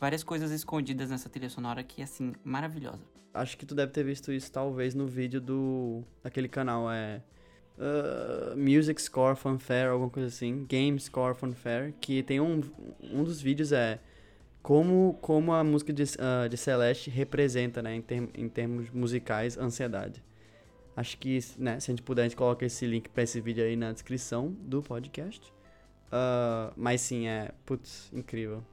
várias 0.00 0.24
coisas 0.24 0.50
escondidas 0.50 1.10
nessa 1.10 1.28
trilha 1.28 1.50
sonora 1.50 1.82
que 1.82 2.00
é, 2.00 2.04
assim, 2.04 2.32
maravilhosa. 2.42 3.04
Acho 3.34 3.58
que 3.58 3.66
tu 3.66 3.74
deve 3.74 3.92
ter 3.92 4.04
visto 4.04 4.32
isso, 4.32 4.50
talvez, 4.50 4.94
no 4.94 5.06
vídeo 5.06 5.38
do... 5.38 6.02
Daquele 6.22 6.48
canal, 6.48 6.90
é... 6.90 7.22
Uh, 7.78 8.56
Music 8.56 9.00
Score 9.00 9.36
Fanfare, 9.36 9.88
alguma 9.88 10.10
coisa 10.10 10.28
assim. 10.28 10.64
Game 10.64 10.98
Score 10.98 11.34
Fanfare. 11.34 11.94
Que 12.00 12.22
tem 12.22 12.40
um... 12.40 12.62
Um 13.02 13.24
dos 13.24 13.40
vídeos 13.40 13.72
é... 13.72 14.00
Como, 14.62 15.16
como 15.20 15.52
a 15.52 15.62
música 15.62 15.92
de, 15.92 16.02
uh, 16.02 16.48
de 16.48 16.56
Celeste 16.56 17.08
representa, 17.08 17.80
né, 17.80 17.94
em, 17.94 18.02
term, 18.02 18.26
em 18.34 18.48
termos 18.48 18.90
musicais, 18.90 19.56
ansiedade. 19.56 20.20
Acho 20.96 21.16
que, 21.18 21.38
né, 21.56 21.78
se 21.78 21.90
a 21.90 21.92
gente 21.92 22.02
puder, 22.02 22.22
a 22.22 22.24
gente 22.24 22.36
coloca 22.36 22.64
esse 22.66 22.84
link 22.84 23.08
para 23.10 23.22
esse 23.22 23.40
vídeo 23.40 23.62
aí 23.62 23.76
na 23.76 23.92
descrição 23.92 24.50
do 24.58 24.82
podcast. 24.82 25.52
Uh, 26.06 26.72
mas 26.76 27.00
sim, 27.00 27.28
é, 27.28 27.52
putz, 27.64 28.10
incrível. 28.12 28.64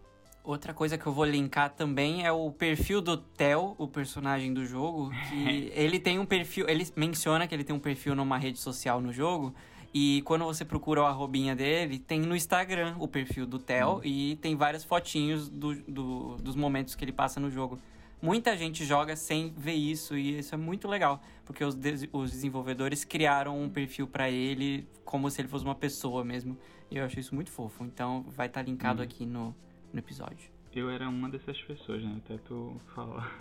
Outra 0.44 0.74
coisa 0.74 0.98
que 0.98 1.06
eu 1.06 1.14
vou 1.14 1.24
linkar 1.24 1.70
também 1.70 2.26
é 2.26 2.32
o 2.32 2.52
perfil 2.52 3.02
do 3.02 3.16
Theo, 3.16 3.76
o 3.78 3.88
personagem 3.88 4.54
do 4.54 4.66
jogo, 4.66 5.10
que 5.30 5.72
ele 5.74 6.00
tem 6.00 6.20
um 6.20 6.26
perfil, 6.26 6.68
ele 6.68 6.86
menciona 6.98 7.48
que 7.48 7.56
ele 7.56 7.64
tem 7.64 7.74
um 7.74 7.80
perfil 7.80 8.14
numa 8.14 8.38
rede 8.38 8.60
social 8.60 9.00
no 9.00 9.14
jogo, 9.14 9.56
e 9.94 10.22
quando 10.24 10.44
você 10.44 10.66
procura 10.66 11.04
o 11.04 11.06
arrobinha 11.06 11.56
dele, 11.56 12.00
tem 12.00 12.20
no 12.20 12.36
Instagram 12.36 12.96
o 13.00 13.08
perfil 13.08 13.46
do 13.46 13.60
Theo 13.60 13.98
hum. 13.98 14.02
e 14.04 14.36
tem 14.38 14.56
várias 14.56 14.84
fotinhos 14.84 15.48
do, 15.48 15.76
do, 15.84 16.36
dos 16.38 16.56
momentos 16.56 16.96
que 16.96 17.06
ele 17.06 17.14
passa 17.14 17.40
no 17.40 17.50
jogo. 17.50 17.80
Muita 18.20 18.58
gente 18.58 18.84
joga 18.86 19.16
sem 19.16 19.54
ver 19.56 19.74
isso 19.74 20.18
e 20.18 20.40
isso 20.40 20.56
é 20.56 20.58
muito 20.58 20.88
legal, 20.88 21.22
porque 21.46 21.64
os, 21.64 21.76
de 21.76 22.10
os 22.12 22.32
desenvolvedores 22.32 23.06
criaram 23.06 23.62
um 23.62 23.70
perfil 23.70 24.08
para 24.08 24.32
ele 24.32 24.88
como 25.06 25.30
se 25.30 25.40
ele 25.42 25.48
fosse 25.48 25.64
uma 25.64 25.76
pessoa 25.76 26.24
mesmo. 26.24 26.58
E 26.90 26.98
eu 26.98 27.06
acho 27.06 27.20
isso 27.20 27.36
muito 27.36 27.52
fofo. 27.52 27.86
Então 27.86 28.26
vai 28.30 28.48
estar 28.48 28.62
tá 28.62 28.66
linkado 28.66 29.02
hum. 29.02 29.06
aqui 29.06 29.26
no, 29.26 29.56
no 29.94 30.00
episódio. 30.00 30.50
Eu 30.74 30.90
era 30.90 31.08
uma 31.08 31.30
dessas 31.30 31.62
pessoas, 31.62 32.04
né? 32.04 32.20
Até 32.26 32.38
tu 32.40 32.82
falar 32.96 33.32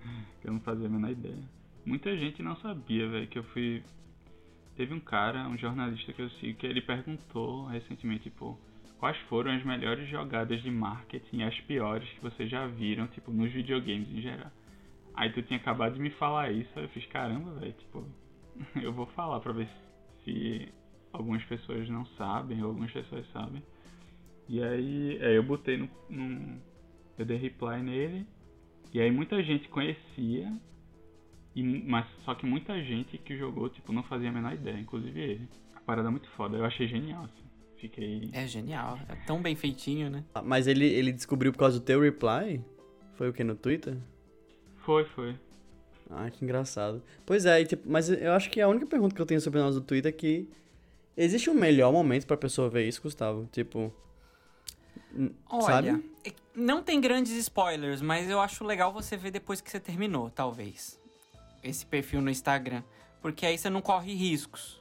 que 0.42 0.48
eu 0.48 0.52
não 0.52 0.60
fazia 0.60 0.86
a 0.86 0.90
menor 0.90 1.10
ideia. 1.10 1.42
Muita 1.86 2.16
gente 2.16 2.42
não 2.42 2.56
sabia, 2.56 3.08
velho, 3.08 3.28
que 3.28 3.38
eu 3.38 3.44
fui. 3.44 3.82
Teve 4.76 4.92
um 4.92 5.00
cara, 5.00 5.48
um 5.48 5.56
jornalista 5.56 6.12
que 6.12 6.22
eu 6.22 6.30
sigo, 6.30 6.58
que 6.58 6.66
ele 6.66 6.80
perguntou 6.80 7.66
recentemente, 7.66 8.24
tipo, 8.24 8.58
quais 8.98 9.16
foram 9.28 9.52
as 9.52 9.64
melhores 9.64 10.08
jogadas 10.08 10.62
de 10.62 10.70
marketing 10.70 11.42
as 11.42 11.60
piores 11.60 12.08
que 12.10 12.20
vocês 12.20 12.48
já 12.50 12.66
viram, 12.66 13.06
tipo, 13.08 13.30
nos 13.30 13.52
videogames 13.52 14.08
em 14.10 14.22
geral. 14.22 14.50
Aí 15.14 15.30
tu 15.30 15.42
tinha 15.42 15.58
acabado 15.58 15.94
de 15.94 16.00
me 16.00 16.10
falar 16.10 16.50
isso, 16.50 16.70
aí 16.76 16.84
eu 16.84 16.88
fiz, 16.88 17.04
caramba, 17.06 17.52
velho, 17.60 17.72
tipo, 17.74 18.06
eu 18.80 18.92
vou 18.92 19.06
falar 19.06 19.40
pra 19.40 19.52
ver 19.52 19.68
se 20.24 20.72
algumas 21.12 21.44
pessoas 21.44 21.88
não 21.88 22.06
sabem, 22.16 22.62
ou 22.62 22.68
algumas 22.68 22.90
pessoas 22.90 23.26
sabem. 23.32 23.62
E 24.52 24.62
aí, 24.62 25.16
é, 25.22 25.34
eu 25.34 25.42
botei 25.42 25.78
no, 25.78 25.88
no, 26.10 26.60
Eu 27.16 27.24
dei 27.24 27.38
reply 27.38 27.82
nele, 27.82 28.26
e 28.92 29.00
aí 29.00 29.10
muita 29.10 29.42
gente 29.42 29.66
conhecia, 29.68 30.52
e, 31.56 31.62
mas 31.62 32.06
só 32.22 32.34
que 32.34 32.44
muita 32.44 32.78
gente 32.82 33.16
que 33.16 33.34
jogou, 33.34 33.70
tipo, 33.70 33.94
não 33.94 34.02
fazia 34.02 34.28
a 34.28 34.32
menor 34.32 34.52
ideia, 34.52 34.78
inclusive 34.78 35.18
ele. 35.18 35.48
A 35.74 35.80
parada 35.80 36.08
é 36.08 36.10
muito 36.10 36.28
foda, 36.32 36.58
eu 36.58 36.66
achei 36.66 36.86
genial, 36.86 37.24
assim. 37.24 37.44
Fiquei. 37.78 38.28
É 38.30 38.46
genial, 38.46 38.98
é 39.08 39.14
tão 39.26 39.40
bem 39.40 39.56
feitinho, 39.56 40.10
né? 40.10 40.22
Ah, 40.34 40.42
mas 40.42 40.66
ele, 40.66 40.84
ele 40.84 41.12
descobriu 41.12 41.50
por 41.50 41.58
causa 41.58 41.80
do 41.80 41.84
teu 41.86 42.02
reply? 42.02 42.62
Foi 43.14 43.30
o 43.30 43.32
que 43.32 43.42
no 43.42 43.54
Twitter? 43.54 43.96
Foi, 44.84 45.06
foi. 45.06 45.34
Ah, 46.10 46.30
que 46.30 46.44
engraçado. 46.44 47.02
Pois 47.24 47.46
é, 47.46 47.64
tipo, 47.64 47.90
mas 47.90 48.10
eu 48.10 48.32
acho 48.32 48.50
que 48.50 48.60
a 48.60 48.68
única 48.68 48.84
pergunta 48.84 49.14
que 49.14 49.22
eu 49.22 49.26
tenho 49.26 49.40
sobre 49.40 49.60
nós 49.60 49.74
do 49.74 49.80
Twitter 49.80 50.10
é 50.10 50.12
que 50.12 50.46
existe 51.16 51.48
um 51.48 51.54
melhor 51.54 51.90
momento 51.90 52.26
pra 52.26 52.36
pessoa 52.36 52.68
ver 52.68 52.86
isso, 52.86 53.00
Gustavo? 53.00 53.48
Tipo. 53.50 53.90
Olha, 55.48 55.62
sabe? 55.62 56.12
É 56.24 56.32
não 56.54 56.82
tem 56.82 57.00
grandes 57.00 57.32
spoilers, 57.32 58.02
mas 58.02 58.28
eu 58.28 58.40
acho 58.40 58.64
legal 58.64 58.92
você 58.92 59.16
ver 59.16 59.30
depois 59.30 59.60
que 59.60 59.70
você 59.70 59.80
terminou, 59.80 60.30
talvez. 60.30 61.00
Esse 61.62 61.86
perfil 61.86 62.20
no 62.20 62.30
Instagram. 62.30 62.82
Porque 63.20 63.46
aí 63.46 63.56
você 63.56 63.70
não 63.70 63.80
corre 63.80 64.14
riscos. 64.14 64.80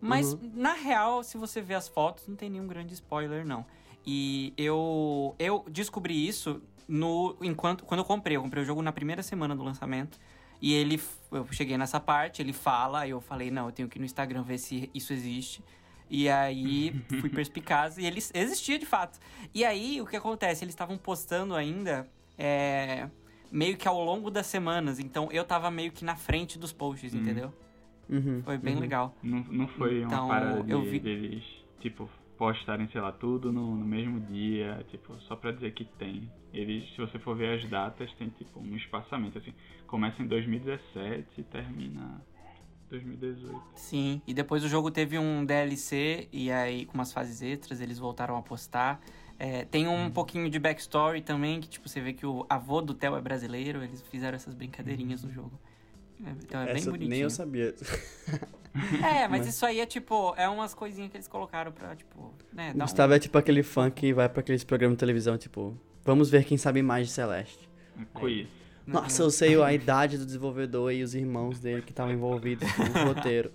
Mas, 0.00 0.32
uhum. 0.32 0.52
na 0.54 0.72
real, 0.72 1.22
se 1.22 1.36
você 1.36 1.60
ver 1.60 1.74
as 1.74 1.88
fotos, 1.88 2.26
não 2.26 2.34
tem 2.34 2.48
nenhum 2.48 2.66
grande 2.66 2.94
spoiler, 2.94 3.46
não. 3.46 3.64
E 4.04 4.52
eu, 4.56 5.34
eu 5.38 5.64
descobri 5.68 6.26
isso 6.26 6.60
no 6.88 7.36
enquanto 7.40 7.84
quando 7.84 8.00
eu 8.00 8.04
comprei. 8.04 8.36
Eu 8.36 8.42
comprei 8.42 8.62
o 8.62 8.66
jogo 8.66 8.82
na 8.82 8.92
primeira 8.92 9.22
semana 9.22 9.54
do 9.54 9.62
lançamento. 9.62 10.18
E 10.60 10.72
ele, 10.72 11.00
eu 11.30 11.46
cheguei 11.52 11.76
nessa 11.76 11.98
parte, 11.98 12.40
ele 12.40 12.52
fala, 12.52 13.06
eu 13.06 13.20
falei, 13.20 13.50
não, 13.50 13.66
eu 13.66 13.72
tenho 13.72 13.88
que 13.88 13.98
ir 13.98 14.00
no 14.00 14.04
Instagram 14.04 14.42
ver 14.42 14.58
se 14.58 14.88
isso 14.94 15.12
existe. 15.12 15.62
E 16.10 16.28
aí 16.28 16.92
fui 17.20 17.30
perspicaz 17.30 17.98
e 17.98 18.04
ele 18.04 18.18
existia 18.34 18.78
de 18.78 18.86
fato. 18.86 19.18
E 19.54 19.64
aí 19.64 20.00
o 20.00 20.06
que 20.06 20.16
acontece? 20.16 20.64
Eles 20.64 20.74
estavam 20.74 20.96
postando 20.98 21.54
ainda 21.54 22.08
é, 22.38 23.08
meio 23.50 23.76
que 23.76 23.86
ao 23.86 24.02
longo 24.02 24.30
das 24.30 24.46
semanas. 24.46 24.98
Então 24.98 25.28
eu 25.30 25.44
tava 25.44 25.70
meio 25.70 25.92
que 25.92 26.04
na 26.04 26.16
frente 26.16 26.58
dos 26.58 26.72
posts, 26.72 27.12
uhum. 27.12 27.20
entendeu? 27.20 27.52
Uhum, 28.08 28.42
foi 28.42 28.58
bem 28.58 28.74
uhum. 28.74 28.80
legal. 28.80 29.14
Não, 29.22 29.44
não 29.50 29.68
foi 29.68 30.02
então, 30.02 30.26
uma 30.26 30.34
parada 30.34 30.62
de, 30.62 30.70
eu 30.70 30.82
vi... 30.82 30.98
deles, 30.98 31.44
tipo, 31.80 32.08
postarem, 32.36 32.88
sei 32.88 33.00
lá, 33.00 33.12
tudo 33.12 33.52
no, 33.52 33.74
no, 33.74 33.86
mesmo 33.86 34.20
dia, 34.20 34.84
tipo, 34.90 35.14
só 35.22 35.36
pra 35.36 35.52
dizer 35.52 35.72
que 35.72 35.84
tem. 35.84 36.30
Eles, 36.52 36.90
se 36.94 37.00
você 37.00 37.18
for 37.18 37.36
ver 37.36 37.58
as 37.58 37.64
datas, 37.70 38.12
tem 38.14 38.28
tipo 38.30 38.60
um 38.60 38.76
espaçamento, 38.76 39.38
assim. 39.38 39.54
Começa 39.86 40.22
em 40.22 40.26
2017 40.26 41.26
e 41.38 41.42
termina 41.44 42.20
2018. 42.92 43.60
Sim, 43.74 44.22
e 44.26 44.34
depois 44.34 44.62
o 44.62 44.68
jogo 44.68 44.90
teve 44.90 45.18
um 45.18 45.44
DLC 45.44 46.28
e 46.32 46.50
aí 46.50 46.84
com 46.86 46.94
umas 46.94 47.12
fases 47.12 47.40
extras 47.42 47.80
eles 47.80 47.98
voltaram 47.98 48.36
a 48.36 48.42
postar. 48.42 49.00
É, 49.38 49.64
tem 49.64 49.88
um 49.88 50.06
hum. 50.06 50.10
pouquinho 50.10 50.48
de 50.48 50.58
backstory 50.58 51.20
também, 51.20 51.60
que 51.60 51.68
tipo, 51.68 51.88
você 51.88 52.00
vê 52.00 52.12
que 52.12 52.24
o 52.24 52.46
avô 52.48 52.80
do 52.80 52.94
Theo 52.94 53.16
é 53.16 53.20
brasileiro, 53.20 53.82
eles 53.82 54.02
fizeram 54.02 54.36
essas 54.36 54.54
brincadeirinhas 54.54 55.24
hum. 55.24 55.28
no 55.28 55.32
jogo. 55.32 55.60
Então 56.20 56.60
é 56.60 56.64
Essa 56.64 56.74
bem 56.74 56.84
bonitinho. 56.84 57.10
Nem 57.10 57.20
eu 57.20 57.30
sabia. 57.30 57.74
é, 59.02 59.26
mas, 59.26 59.40
mas, 59.40 59.46
isso 59.48 59.66
aí 59.66 59.80
é 59.80 59.86
tipo, 59.86 60.34
é 60.36 60.48
umas 60.48 60.72
coisinhas 60.74 61.10
que 61.10 61.16
eles 61.16 61.26
colocaram 61.26 61.72
pra, 61.72 61.96
tipo, 61.96 62.32
né? 62.52 62.72
Gustavo 62.76 63.12
um... 63.12 63.16
é 63.16 63.18
tipo 63.18 63.36
aquele 63.36 63.62
fã 63.62 63.90
que 63.90 64.12
vai 64.12 64.28
pra 64.28 64.40
aqueles 64.40 64.62
programas 64.62 64.96
de 64.96 65.00
televisão, 65.00 65.36
tipo, 65.36 65.76
vamos 66.04 66.30
ver 66.30 66.44
quem 66.44 66.56
sabe 66.56 66.80
mais 66.80 67.08
de 67.08 67.12
Celeste. 67.12 67.68
Quiz. 68.14 68.61
Nossa, 68.86 69.22
eu 69.22 69.30
sei 69.30 69.60
a 69.62 69.72
idade 69.72 70.18
do 70.18 70.26
desenvolvedor 70.26 70.92
e 70.92 71.02
os 71.02 71.14
irmãos 71.14 71.60
dele 71.60 71.82
que 71.82 71.92
estavam 71.92 72.12
envolvidos 72.12 72.68
no 72.78 73.14
roteiro. 73.14 73.52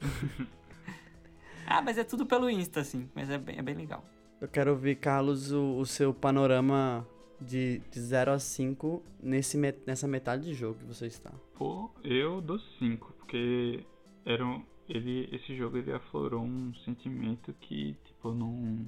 ah, 1.68 1.82
mas 1.82 1.98
é 1.98 2.04
tudo 2.04 2.26
pelo 2.26 2.50
Insta, 2.50 2.80
assim, 2.80 3.10
mas 3.14 3.30
é 3.30 3.38
bem, 3.38 3.58
é 3.58 3.62
bem 3.62 3.76
legal. 3.76 4.04
Eu 4.40 4.48
quero 4.48 4.72
ouvir, 4.72 4.96
Carlos, 4.96 5.52
o, 5.52 5.78
o 5.78 5.86
seu 5.86 6.14
panorama 6.14 7.06
de, 7.42 7.80
de 7.92 8.00
0 8.00 8.32
a 8.32 8.40
5 8.40 9.04
nesse, 9.22 9.58
nessa 9.86 10.08
metade 10.08 10.46
de 10.46 10.54
jogo 10.54 10.80
que 10.80 10.86
você 10.86 11.08
está. 11.08 11.32
Pô, 11.56 11.90
eu 12.04 12.42
dou 12.42 12.60
5, 12.80 13.14
porque 13.20 13.84
era 14.26 14.46
um, 14.46 14.64
ele, 14.88 15.30
esse 15.32 15.56
jogo 15.56 15.78
ele 15.78 15.92
aflorou 15.92 16.44
um 16.44 16.74
sentimento 16.86 17.54
que, 17.62 17.96
tipo, 18.06 18.32
não. 18.34 18.86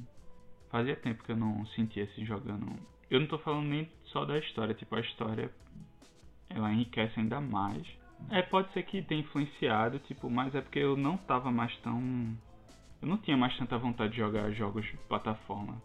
Fazia 0.69 0.95
tempo 0.95 1.23
que 1.23 1.31
eu 1.31 1.35
não 1.35 1.65
sentia 1.67 2.03
assim 2.03 2.25
jogando. 2.25 2.67
Eu 3.09 3.19
não 3.19 3.27
tô 3.27 3.39
falando 3.39 3.67
nem 3.67 3.89
só 4.05 4.23
da 4.23 4.37
história, 4.37 4.75
tipo, 4.75 4.95
a 4.95 4.99
história 4.99 5.51
ela 6.49 6.71
enriquece 6.71 7.19
ainda 7.19 7.39
mais. 7.39 7.85
É, 8.29 8.41
pode 8.41 8.71
ser 8.73 8.83
que 8.83 9.01
tenha 9.01 9.21
influenciado, 9.21 9.99
tipo, 9.99 10.29
mas 10.29 10.53
é 10.53 10.61
porque 10.61 10.79
eu 10.79 10.97
não 10.97 11.17
tava 11.17 11.51
mais 11.51 11.75
tão. 11.77 12.37
Eu 13.01 13.07
não 13.07 13.17
tinha 13.17 13.37
mais 13.37 13.57
tanta 13.57 13.77
vontade 13.77 14.11
de 14.11 14.17
jogar 14.17 14.51
jogos 14.51 14.85
de 14.85 14.97
plataforma. 15.07 15.81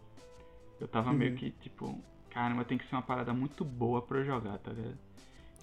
Eu 0.79 0.87
tava 0.87 1.11
uhum. 1.11 1.17
meio 1.17 1.35
que, 1.35 1.51
tipo, 1.51 1.97
caramba, 2.29 2.65
tem 2.65 2.77
que 2.77 2.85
ser 2.89 2.95
uma 2.95 3.01
parada 3.01 3.33
muito 3.33 3.63
boa 3.63 4.01
pra 4.01 4.19
eu 4.19 4.25
jogar, 4.25 4.57
tá 4.57 4.71
ligado? 4.71 4.97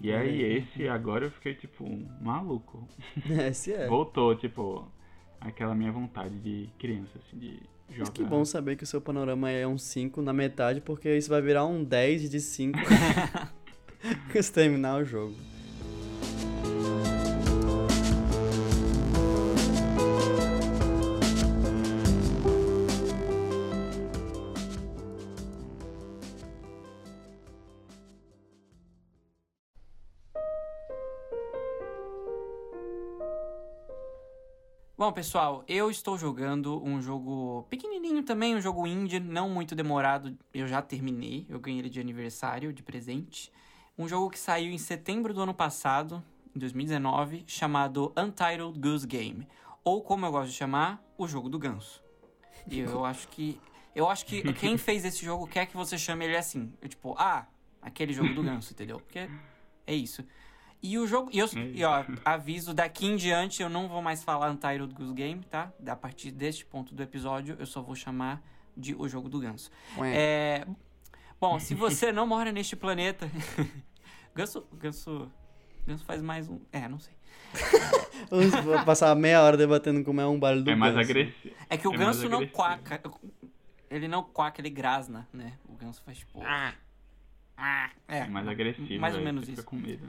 E 0.01 0.11
aí 0.11 0.41
esse 0.41 0.87
agora 0.87 1.25
eu 1.25 1.31
fiquei 1.31 1.53
tipo 1.53 1.87
maluco. 2.19 2.87
Esse 3.47 3.71
é. 3.71 3.87
Voltou, 3.87 4.35
tipo, 4.35 4.91
aquela 5.39 5.75
minha 5.75 5.91
vontade 5.91 6.37
de 6.39 6.69
criança, 6.79 7.11
assim, 7.19 7.37
de 7.37 7.59
jogar. 7.89 7.99
Mas 7.99 8.09
que 8.09 8.23
bom 8.23 8.43
saber 8.43 8.75
que 8.75 8.83
o 8.83 8.87
seu 8.87 8.99
panorama 8.99 9.49
é 9.49 9.67
um 9.67 9.77
5 9.77 10.21
na 10.21 10.33
metade, 10.33 10.81
porque 10.81 11.15
isso 11.15 11.29
vai 11.29 11.41
virar 11.41 11.65
um 11.65 11.83
10 11.83 12.29
de 12.29 12.39
5 12.41 12.77
se 12.79 12.83
terminar 14.53 15.01
o 15.01 15.05
jogo. 15.05 15.35
Bom, 34.95 35.11
pessoal, 35.11 35.65
eu 35.67 35.91
estou 35.91 36.17
jogando 36.17 36.81
um 36.81 37.01
jogo 37.01 37.67
pequenininho 37.69 38.23
também, 38.23 38.55
um 38.55 38.61
jogo 38.61 38.87
indie, 38.87 39.19
não 39.19 39.49
muito 39.49 39.75
demorado. 39.75 40.37
Eu 40.53 40.65
já 40.65 40.81
terminei, 40.81 41.45
eu 41.49 41.59
ganhei 41.59 41.79
ele 41.79 41.89
de 41.89 41.99
aniversário, 41.99 42.71
de 42.71 42.81
presente. 42.81 43.51
Um 43.97 44.07
jogo 44.07 44.29
que 44.29 44.39
saiu 44.39 44.71
em 44.71 44.77
setembro 44.77 45.33
do 45.33 45.41
ano 45.41 45.53
passado, 45.53 46.23
em 46.55 46.59
2019, 46.59 47.43
chamado 47.45 48.11
Untitled 48.17 48.79
Goose 48.79 49.05
Game, 49.05 49.47
ou 49.83 50.01
como 50.01 50.25
eu 50.25 50.31
gosto 50.31 50.49
de 50.49 50.57
chamar, 50.57 51.03
o 51.17 51.27
jogo 51.27 51.47
do 51.47 51.59
ganso. 51.59 52.03
E 52.67 52.79
eu 52.79 53.03
acho 53.05 53.27
que 53.27 53.59
eu 53.95 54.09
acho 54.09 54.25
que 54.25 54.41
quem 54.53 54.77
fez 54.77 55.05
esse 55.05 55.23
jogo 55.23 55.45
quer 55.45 55.67
que 55.67 55.77
você 55.77 55.97
chame 55.97 56.25
ele 56.25 56.35
assim. 56.35 56.73
Eu, 56.81 56.89
tipo, 56.89 57.15
ah, 57.17 57.45
aquele 57.81 58.11
jogo 58.11 58.33
do 58.33 58.41
ganso, 58.43 58.73
entendeu? 58.73 58.99
Porque 58.99 59.29
é 59.85 59.93
isso. 59.93 60.25
E 60.81 60.97
o 60.97 61.05
jogo. 61.05 61.29
E, 61.31 61.37
eu, 61.37 61.47
e 61.73 61.83
ó, 61.83 62.03
aviso, 62.25 62.73
daqui 62.73 63.05
em 63.05 63.15
diante 63.15 63.61
eu 63.61 63.69
não 63.69 63.87
vou 63.87 64.01
mais 64.01 64.23
falar 64.23 64.49
Untitled 64.49 64.93
Goose 64.93 65.13
Game, 65.13 65.43
tá? 65.43 65.71
A 65.87 65.95
partir 65.95 66.31
deste 66.31 66.65
ponto 66.65 66.95
do 66.95 67.03
episódio, 67.03 67.55
eu 67.59 67.65
só 67.65 67.81
vou 67.81 67.95
chamar 67.95 68.41
de 68.75 68.95
O 68.95 69.07
Jogo 69.07 69.29
do 69.29 69.39
Ganso. 69.39 69.69
É, 70.01 70.65
bom, 71.43 71.59
se 71.59 71.75
você 71.75 72.11
não 72.11 72.25
mora 72.25 72.51
neste 72.51 72.75
planeta. 72.75 73.29
ganso. 74.33 74.65
Ganso. 74.73 75.31
Ganso 75.85 76.05
faz 76.05 76.21
mais 76.21 76.47
um. 76.49 76.59
É, 76.71 76.87
não 76.87 76.97
sei. 76.99 77.13
Vamos 78.29 78.83
passar 78.85 79.13
meia 79.15 79.41
hora 79.41 79.57
debatendo 79.57 80.03
como 80.03 80.21
é 80.21 80.25
um 80.25 80.39
barulho 80.39 80.63
do 80.63 80.71
É 80.71 80.75
mais 80.75 80.95
ganso. 80.95 81.09
agressivo. 81.11 81.55
É 81.69 81.77
que 81.77 81.87
o 81.87 81.93
É 81.93 81.97
ganso 81.97 82.29
não 82.29 82.37
agressivo. 82.37 82.55
quaca. 82.57 83.01
Ele 83.91 84.07
não 84.07 84.23
quaca, 84.23 84.61
ele 84.61 84.69
grasna, 84.69 85.27
né? 85.33 85.53
O 85.67 85.73
ganso 85.73 86.01
faz 86.03 86.17
tipo. 86.19 86.41
Ah, 86.41 86.73
ah, 87.57 87.89
é, 88.07 88.19
É 88.19 88.27
mais 88.27 88.47
agressivo. 88.47 88.99
Mais 89.01 89.13
ou 89.13 89.19
aí 89.19 89.25
menos 89.25 89.43
isso. 89.43 89.57
Fica 89.57 89.63
com 89.63 89.75
medo. 89.75 90.07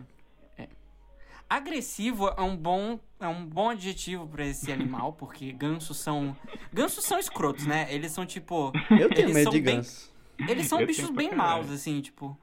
Agressivo 1.51 2.29
é 2.29 2.41
um 2.41 2.57
bom, 2.57 2.99
é 3.21 3.29
um 3.29 3.45
bom 3.45 3.69
adjetivo 3.71 4.27
pra 4.27 4.47
esse 4.47 4.73
animal, 4.73 5.13
porque 5.13 5.53
gansos 5.53 5.99
são. 5.99 6.35
Gansos 6.73 7.05
são 7.05 7.19
escrotos, 7.19 7.67
né? 7.67 7.87
Eles 7.93 8.13
são 8.13 8.25
tipo. 8.25 8.73
Eu 8.91 9.09
tenho 9.11 9.27
Eles 9.27 9.35
medo 9.35 9.45
são 9.45 9.53
de 9.53 9.61
bem- 9.61 9.77
ganso. 9.77 10.14
Eles 10.39 10.67
são 10.67 10.81
Eu 10.81 10.87
bichos 10.87 11.11
bem 11.11 11.35
maus, 11.35 11.71
assim, 11.71 12.01
tipo. 12.01 12.39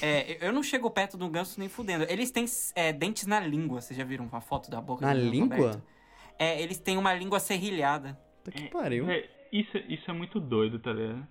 É, 0.00 0.46
eu 0.46 0.52
não 0.52 0.62
chego 0.62 0.90
perto 0.90 1.16
do 1.16 1.28
ganso 1.28 1.58
nem 1.58 1.68
fudendo. 1.68 2.04
Eles 2.08 2.30
têm 2.30 2.44
é, 2.74 2.92
dentes 2.92 3.26
na 3.26 3.40
língua. 3.40 3.80
Vocês 3.80 3.96
já 3.96 4.04
viram 4.04 4.26
uma 4.26 4.40
foto 4.40 4.70
da 4.70 4.80
boca 4.80 5.04
Na 5.04 5.12
do 5.12 5.20
ganso 5.20 5.30
língua? 5.30 5.82
É, 6.38 6.60
eles 6.60 6.78
têm 6.78 6.96
uma 6.98 7.14
língua 7.14 7.40
serrilhada. 7.40 8.18
Puta 8.44 8.50
que 8.56 8.68
pariu. 8.68 9.08
É, 9.10 9.28
isso, 9.52 9.76
isso 9.88 10.10
é 10.10 10.14
muito 10.14 10.38
doido, 10.38 10.78
tá 10.78 10.92
ligado? 10.92 11.26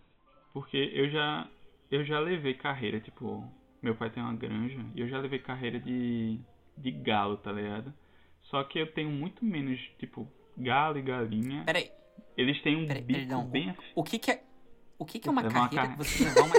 Porque 0.53 0.77
eu 0.93 1.09
já, 1.09 1.47
eu 1.91 2.03
já 2.05 2.19
levei 2.19 2.53
carreira, 2.53 2.99
tipo, 2.99 3.43
meu 3.81 3.95
pai 3.95 4.09
tem 4.09 4.23
uma 4.23 4.33
granja 4.33 4.79
e 4.95 5.01
eu 5.01 5.07
já 5.07 5.19
levei 5.19 5.39
carreira 5.39 5.79
de, 5.79 6.39
de 6.77 6.91
galo, 6.91 7.37
tá 7.37 7.51
ligado? 7.51 7.93
Só 8.43 8.63
que 8.63 8.79
eu 8.79 8.91
tenho 8.93 9.09
muito 9.09 9.43
menos, 9.43 9.79
tipo, 9.99 10.27
galo 10.57 10.97
e 10.97 11.01
galinha. 11.01 11.63
Peraí, 11.65 11.91
Eles 12.37 12.61
têm 12.61 12.75
um 12.77 12.87
peraí, 12.87 13.01
bico 13.03 13.19
perdão. 13.19 13.45
bem. 13.47 13.75
O 13.93 14.03
que 14.03 14.17
que 14.19 14.31
é. 14.31 14.43
O 14.97 15.05
que 15.05 15.19
que 15.19 15.27
é 15.27 15.31
uma 15.31 15.41
Levar 15.41 15.60
uma 15.60 15.69
carreira? 15.69 15.88
car- 15.89 15.97
Você 15.97 16.23
levar 16.23 16.41
uma. 16.45 16.55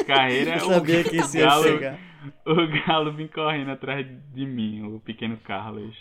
A 0.00 0.04
carreira 0.04 0.50
é 0.52 0.58
sabia 0.60 1.04
que 1.04 1.16
isso 1.16 1.36
ia 1.36 1.46
galo, 1.46 1.62
chegar. 1.64 1.98
o 2.46 2.86
galo 2.86 3.12
vem 3.12 3.26
correndo 3.28 3.70
atrás 3.70 4.06
de 4.32 4.46
mim, 4.46 4.82
o 4.94 5.00
pequeno 5.00 5.36
Carlos. 5.38 5.96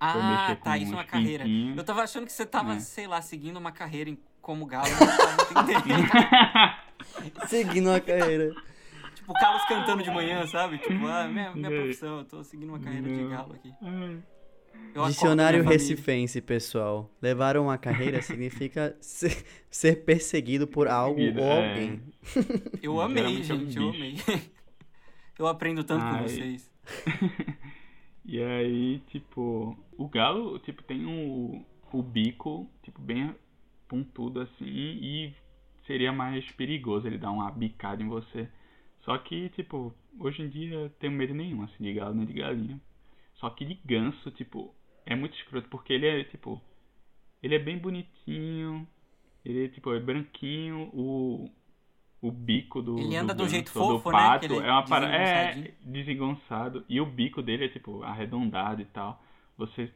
Ah, 0.00 0.56
tá, 0.62 0.78
isso 0.78 0.92
é 0.92 0.96
uma 0.96 1.04
carreira. 1.04 1.44
pintinhos. 1.44 1.76
Eu 1.76 1.84
tava 1.84 2.02
achando 2.02 2.24
que 2.24 2.32
você 2.32 2.46
tava, 2.46 2.74
É. 2.74 2.80
sei 2.80 3.06
lá, 3.06 3.20
seguindo 3.20 3.56
uma 3.56 3.72
carreira 3.72 4.08
em- 4.10 4.18
como 4.40 4.64
galo. 4.64 4.86
Eu 4.88 5.06
não 5.06 5.46
tava 5.54 5.72
entendendo. 5.72 6.08
Seguindo 7.48 7.90
a 7.92 8.00
carreira. 8.00 8.54
tipo, 9.14 9.30
o 9.32 9.34
Carlos 9.34 9.64
cantando 9.66 10.02
de 10.02 10.10
manhã, 10.10 10.46
sabe? 10.46 10.78
Tipo, 10.78 11.06
ah, 11.06 11.28
minha, 11.28 11.52
minha 11.52 11.68
profissão, 11.70 12.18
eu 12.18 12.24
tô 12.24 12.42
seguindo 12.42 12.70
uma 12.70 12.78
carreira 12.80 13.06
de 13.08 13.14
Não. 13.22 13.28
galo 13.30 13.52
aqui. 13.54 13.72
Ai. 13.82 14.18
Eu 14.94 15.06
Dicionário 15.06 15.62
recifense, 15.62 16.40
pessoal. 16.40 17.10
Levar 17.22 17.56
uma 17.56 17.78
carreira 17.78 18.20
significa 18.20 18.96
ser, 19.00 19.44
ser 19.70 20.04
perseguido 20.04 20.66
por 20.66 20.88
algo 20.88 21.16
Perseguido, 21.16 21.42
ou 21.42 21.52
é. 21.52 21.68
alguém. 21.68 22.02
Eu 22.82 23.00
amei, 23.00 23.24
é 23.24 23.28
um 23.28 23.42
gente, 23.42 23.76
eu 23.76 23.88
amei. 23.90 24.16
Eu 25.38 25.46
aprendo 25.46 25.84
tanto 25.84 26.00
com 26.00 26.16
Ai. 26.16 26.22
vocês. 26.24 26.68
e 28.26 28.42
aí, 28.42 28.98
tipo, 29.06 29.78
o 29.96 30.08
galo, 30.08 30.58
tipo, 30.58 30.82
tem 30.82 31.06
o, 31.06 31.64
o 31.92 32.02
bico, 32.02 32.68
tipo, 32.82 33.00
bem 33.00 33.32
pontudo 33.86 34.40
assim, 34.40 34.66
e 34.66 35.32
seria 35.86 36.12
mais 36.12 36.50
perigoso 36.50 37.06
ele 37.06 37.18
dar 37.18 37.30
uma 37.30 37.48
bicada 37.52 38.02
em 38.02 38.08
você. 38.08 38.48
Só 39.02 39.16
que, 39.16 39.48
tipo, 39.50 39.94
hoje 40.18 40.42
em 40.42 40.48
dia 40.48 40.74
eu 40.74 40.90
tenho 40.90 41.12
medo 41.12 41.32
nenhum, 41.32 41.62
assim, 41.62 41.84
de 41.84 41.94
galo 41.94 42.16
nem 42.16 42.26
de 42.26 42.32
galinha. 42.32 42.80
Só 43.38 43.50
que 43.50 43.64
de 43.64 43.74
ganso, 43.84 44.30
tipo, 44.32 44.74
é 45.06 45.14
muito 45.14 45.36
escroto, 45.36 45.68
porque 45.68 45.92
ele 45.92 46.06
é, 46.06 46.24
tipo, 46.24 46.60
ele 47.42 47.54
é 47.54 47.58
bem 47.58 47.78
bonitinho, 47.78 48.86
ele 49.44 49.66
é, 49.66 49.68
tipo, 49.68 49.94
é 49.94 50.00
branquinho, 50.00 50.90
o, 50.92 51.48
o 52.20 52.32
bico 52.32 52.82
do 52.82 52.98
Ele 52.98 53.16
anda 53.16 53.32
do 53.32 53.44
ganso 53.44 53.50
jeito 53.50 53.72
do 53.72 53.72
fofo, 53.72 54.10
né? 54.10 54.18
pato 54.18 54.44
ele 54.44 54.56
é 54.56 54.70
uma 54.70 54.84
parada, 54.84 55.14
é, 55.14 55.72
desengonçado, 55.82 56.84
e 56.88 57.00
o 57.00 57.06
bico 57.06 57.40
dele 57.40 57.66
é, 57.66 57.68
tipo, 57.68 58.02
arredondado 58.02 58.82
e 58.82 58.86
tal. 58.86 59.22
Você, 59.56 59.90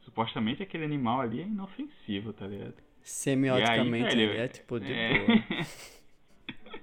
supostamente 0.00 0.62
aquele 0.62 0.84
animal 0.84 1.20
ali 1.20 1.40
é 1.40 1.44
inofensivo, 1.44 2.32
tá 2.32 2.46
ligado? 2.46 2.74
Semioticamente, 3.02 4.14
aí, 4.14 4.20
ele 4.20 4.36
é 4.38 4.48
tipo 4.48 4.80
de 4.80 4.92
é. 4.92 5.26
boa. 5.26 5.38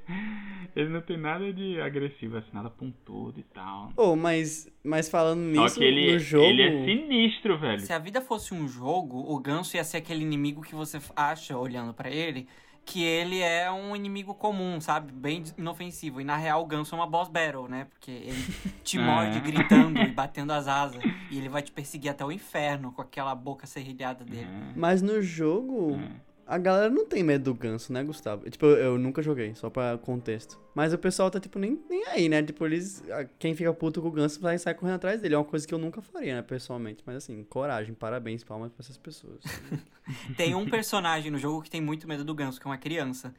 Ele 0.75 0.89
não 0.89 1.01
tem 1.01 1.17
nada 1.17 1.51
de 1.51 1.81
agressivo, 1.81 2.37
assim, 2.37 2.49
nada 2.53 2.69
pontudo 2.69 3.39
e 3.39 3.43
tal. 3.43 3.91
Oh, 3.97 4.15
mas, 4.15 4.71
mas 4.83 5.09
falando 5.09 5.41
nisso, 5.41 5.75
que 5.79 5.83
ele, 5.83 6.13
no 6.13 6.19
jogo... 6.19 6.45
ele 6.45 6.61
é 6.61 6.85
sinistro, 6.85 7.57
velho. 7.57 7.79
Se 7.81 7.91
a 7.91 7.97
vida 7.99 8.21
fosse 8.21 8.53
um 8.53 8.67
jogo, 8.67 9.17
o 9.17 9.39
ganso 9.39 9.75
ia 9.75 9.83
ser 9.83 9.97
aquele 9.97 10.23
inimigo 10.23 10.61
que 10.61 10.75
você 10.75 10.99
acha, 11.15 11.57
olhando 11.57 11.93
pra 11.93 12.09
ele, 12.09 12.47
que 12.85 13.03
ele 13.03 13.39
é 13.39 13.69
um 13.71 13.95
inimigo 13.95 14.33
comum, 14.33 14.79
sabe? 14.79 15.11
Bem 15.11 15.43
inofensivo. 15.57 16.21
E 16.21 16.23
na 16.23 16.37
real, 16.37 16.61
o 16.63 16.65
ganso 16.65 16.95
é 16.95 16.97
uma 16.97 17.07
boss 17.07 17.27
battle, 17.29 17.67
né? 17.67 17.85
Porque 17.89 18.11
ele 18.11 18.45
te 18.83 18.97
É. 18.99 19.01
morde 19.01 19.39
gritando 19.39 19.99
e 19.99 20.07
batendo 20.13 20.51
as 20.53 20.67
asas. 20.67 21.01
E 21.29 21.37
ele 21.37 21.49
vai 21.49 21.61
te 21.61 21.71
perseguir 21.71 22.09
até 22.09 22.23
o 22.25 22.31
inferno 22.31 22.91
com 22.91 23.01
aquela 23.01 23.35
boca 23.35 23.67
serrilhada 23.67 24.23
dele. 24.23 24.47
É, 24.47 24.73
Mas 24.75 25.01
no 25.01 25.21
jogo, 25.21 25.99
é. 25.99 26.28
A 26.49 26.57
galera 26.57 26.89
não 26.89 27.05
tem 27.05 27.21
medo 27.21 27.43
do 27.43 27.53
ganso, 27.53 27.93
né, 27.93 28.03
Gustavo? 28.03 28.49
Tipo, 28.49 28.65
eu, 28.65 28.77
eu 28.77 28.97
nunca 28.97 29.21
joguei, 29.21 29.53
só 29.53 29.69
pra 29.69 29.99
contexto. 29.99 30.59
Mas 30.73 30.91
o 30.91 30.97
pessoal 30.97 31.29
tá, 31.29 31.39
tipo, 31.39 31.59
nem, 31.59 31.79
nem 31.87 32.07
aí, 32.07 32.27
né? 32.27 32.41
Tipo, 32.41 32.65
eles... 32.65 33.03
Quem 33.37 33.53
fica 33.53 33.71
puto 33.71 34.01
com 34.01 34.07
o 34.07 34.11
ganso 34.11 34.41
vai 34.41 34.57
sair 34.57 34.73
correndo 34.73 34.95
atrás 34.95 35.21
dele. 35.21 35.35
É 35.35 35.37
uma 35.37 35.45
coisa 35.45 35.67
que 35.67 35.73
eu 35.73 35.77
nunca 35.77 36.01
faria, 36.01 36.35
né, 36.35 36.41
pessoalmente. 36.41 37.03
Mas 37.05 37.17
assim, 37.17 37.43
coragem, 37.43 37.93
parabéns, 37.93 38.43
palmas 38.43 38.71
pra 38.71 38.81
essas 38.81 38.97
pessoas. 38.97 39.43
Tem 40.35 40.55
um 40.55 40.67
personagem 40.67 41.29
no 41.29 41.37
jogo 41.37 41.61
que 41.61 41.69
tem 41.69 41.79
muito 41.81 42.07
medo 42.07 42.25
do 42.25 42.33
ganso, 42.33 42.59
que 42.59 42.65
é 42.65 42.71
uma 42.71 42.79
criança. 42.79 43.31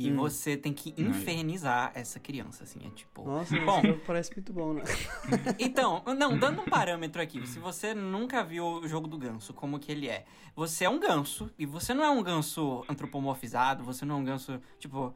E 0.00 0.12
Hum. 0.12 0.16
você 0.16 0.56
tem 0.56 0.72
que 0.72 0.94
infernizar 0.96 1.90
essa 1.94 2.20
criança, 2.20 2.62
assim. 2.62 2.78
É 2.86 2.90
tipo. 2.90 3.24
Nossa, 3.24 3.58
Bom. 3.58 3.78
esse 3.78 3.88
jogo 3.88 4.02
parece 4.06 4.32
muito 4.32 4.52
bom, 4.52 4.72
né? 4.74 4.82
Então, 5.58 6.02
não, 6.16 6.38
dando 6.38 6.60
um 6.62 6.64
parâmetro 6.66 7.20
aqui, 7.20 7.44
se 7.46 7.58
você 7.58 7.94
nunca 7.94 8.44
viu 8.44 8.64
o 8.64 8.86
jogo 8.86 9.08
do 9.08 9.18
ganso, 9.18 9.52
como 9.52 9.78
que 9.80 9.90
ele 9.90 10.08
é? 10.08 10.24
Você 10.54 10.84
é 10.84 10.88
um 10.88 11.00
ganso, 11.00 11.50
e 11.58 11.66
você 11.66 11.92
não 11.94 12.04
é 12.04 12.10
um 12.10 12.22
ganso 12.22 12.84
antropomorfizado, 12.88 13.82
você 13.82 14.04
não 14.04 14.16
é 14.16 14.18
um 14.18 14.24
ganso, 14.24 14.60
tipo, 14.78 15.12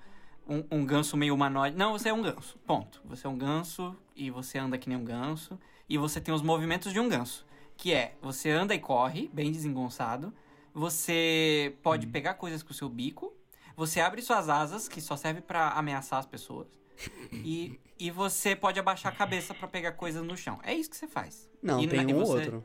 um, 0.48 0.64
um 0.70 0.84
ganso 0.84 1.16
meio 1.16 1.34
humanoide. 1.34 1.76
Não, 1.76 1.92
você 1.92 2.08
é 2.08 2.12
um 2.12 2.22
ganso, 2.22 2.58
ponto. 2.66 3.00
Você 3.04 3.26
é 3.26 3.30
um 3.30 3.38
ganso, 3.38 3.96
e 4.16 4.30
você 4.30 4.58
anda 4.58 4.76
que 4.76 4.88
nem 4.88 4.98
um 4.98 5.04
ganso, 5.04 5.56
e 5.88 5.96
você 5.96 6.20
tem 6.20 6.34
os 6.34 6.42
movimentos 6.42 6.92
de 6.92 6.98
um 6.98 7.08
ganso. 7.08 7.46
Que 7.76 7.92
é, 7.92 8.16
você 8.20 8.50
anda 8.50 8.74
e 8.74 8.80
corre, 8.80 9.30
bem 9.32 9.52
desengonçado, 9.52 10.32
você 10.74 11.74
pode 11.82 12.06
pegar 12.06 12.34
coisas 12.34 12.62
com 12.62 12.70
o 12.72 12.74
seu 12.74 12.88
bico, 12.88 13.32
você 13.76 14.00
abre 14.00 14.22
suas 14.22 14.48
asas, 14.48 14.88
que 14.88 15.00
só 15.00 15.16
serve 15.16 15.40
pra 15.40 15.70
ameaçar 15.70 16.18
as 16.18 16.26
pessoas. 16.26 16.68
E, 17.32 17.80
e 17.98 18.10
você 18.10 18.54
pode 18.54 18.78
abaixar 18.78 19.12
a 19.12 19.16
cabeça 19.16 19.54
pra 19.54 19.66
pegar 19.66 19.92
coisas 19.92 20.24
no 20.24 20.36
chão. 20.36 20.58
É 20.62 20.72
isso 20.74 20.90
que 20.90 20.96
você 20.96 21.08
faz. 21.08 21.50
Não, 21.62 21.80
E 21.80 21.88
tem 21.88 22.04
na- 22.04 22.10
e 22.10 22.14
um 22.14 22.18
você- 22.18 22.32
outro. 22.32 22.64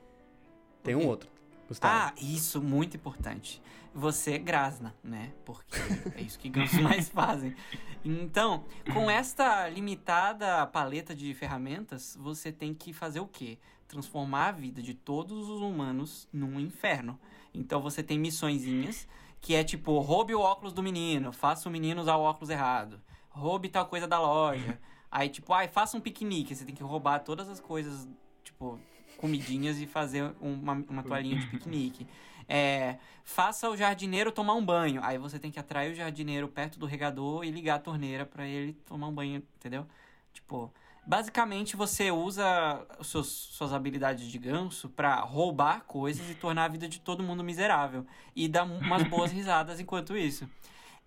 Tem 0.83 0.95
um 0.95 1.07
outro. 1.07 1.29
Gustavo? 1.67 1.93
Ah, 1.95 2.13
isso, 2.21 2.61
muito 2.61 2.95
importante. 2.97 3.61
Você 3.93 4.37
grasna, 4.37 4.93
né? 5.03 5.33
Porque 5.43 5.79
é 6.15 6.21
isso 6.21 6.37
que 6.37 6.49
gansos 6.49 6.79
mais 6.79 7.09
fazem. 7.09 7.55
Então, 8.05 8.63
com 8.93 9.09
esta 9.09 9.67
limitada 9.69 10.65
paleta 10.67 11.15
de 11.15 11.33
ferramentas, 11.33 12.15
você 12.19 12.51
tem 12.51 12.73
que 12.73 12.93
fazer 12.93 13.19
o 13.19 13.27
quê? 13.27 13.57
Transformar 13.87 14.47
a 14.49 14.51
vida 14.51 14.81
de 14.81 14.93
todos 14.93 15.49
os 15.49 15.61
humanos 15.61 16.27
num 16.31 16.59
inferno. 16.59 17.19
Então 17.53 17.81
você 17.81 18.03
tem 18.03 18.19
missõezinhas 18.19 19.07
que 19.41 19.55
é 19.55 19.63
tipo, 19.63 19.99
roube 19.99 20.33
o 20.33 20.41
óculos 20.41 20.73
do 20.73 20.83
menino, 20.83 21.31
faça 21.31 21.69
o 21.69 21.71
menino 21.71 22.01
usar 22.01 22.15
o 22.15 22.21
óculos 22.21 22.49
errado. 22.49 23.01
Roube 23.29 23.69
tal 23.69 23.85
coisa 23.85 24.07
da 24.07 24.19
loja. 24.19 24.79
Aí, 25.11 25.29
tipo, 25.29 25.53
ai, 25.53 25.67
faça 25.67 25.95
um 25.95 26.01
piquenique. 26.01 26.55
Você 26.55 26.65
tem 26.65 26.75
que 26.75 26.83
roubar 26.83 27.19
todas 27.19 27.47
as 27.47 27.59
coisas, 27.59 28.07
tipo, 28.43 28.79
comidinhas 29.17 29.79
e 29.79 29.85
fazer 29.85 30.33
uma, 30.41 30.73
uma 30.73 31.03
toalhinha 31.03 31.39
de 31.39 31.47
piquenique. 31.47 32.07
É, 32.47 32.97
faça 33.23 33.69
o 33.69 33.75
jardineiro 33.75 34.31
tomar 34.31 34.53
um 34.53 34.65
banho. 34.65 35.01
Aí 35.03 35.17
você 35.17 35.39
tem 35.39 35.51
que 35.51 35.59
atrair 35.59 35.91
o 35.91 35.95
jardineiro 35.95 36.47
perto 36.47 36.79
do 36.79 36.85
regador 36.85 37.43
e 37.43 37.51
ligar 37.51 37.75
a 37.75 37.79
torneira 37.79 38.25
para 38.25 38.45
ele 38.45 38.73
tomar 38.85 39.07
um 39.07 39.13
banho, 39.13 39.43
entendeu? 39.55 39.85
Tipo, 40.33 40.71
basicamente 41.07 41.77
você 41.77 42.11
usa 42.11 42.85
seus, 43.01 43.27
suas 43.27 43.71
habilidades 43.71 44.27
de 44.27 44.37
ganso 44.37 44.89
para 44.89 45.15
roubar 45.21 45.85
coisas 45.85 46.29
e 46.29 46.35
tornar 46.35 46.65
a 46.65 46.67
vida 46.67 46.87
de 46.87 46.99
todo 46.99 47.23
mundo 47.23 47.43
miserável. 47.43 48.05
E 48.35 48.47
dar 48.49 48.65
umas 48.65 49.03
boas 49.03 49.31
risadas 49.33 49.79
enquanto 49.79 50.17
isso. 50.17 50.47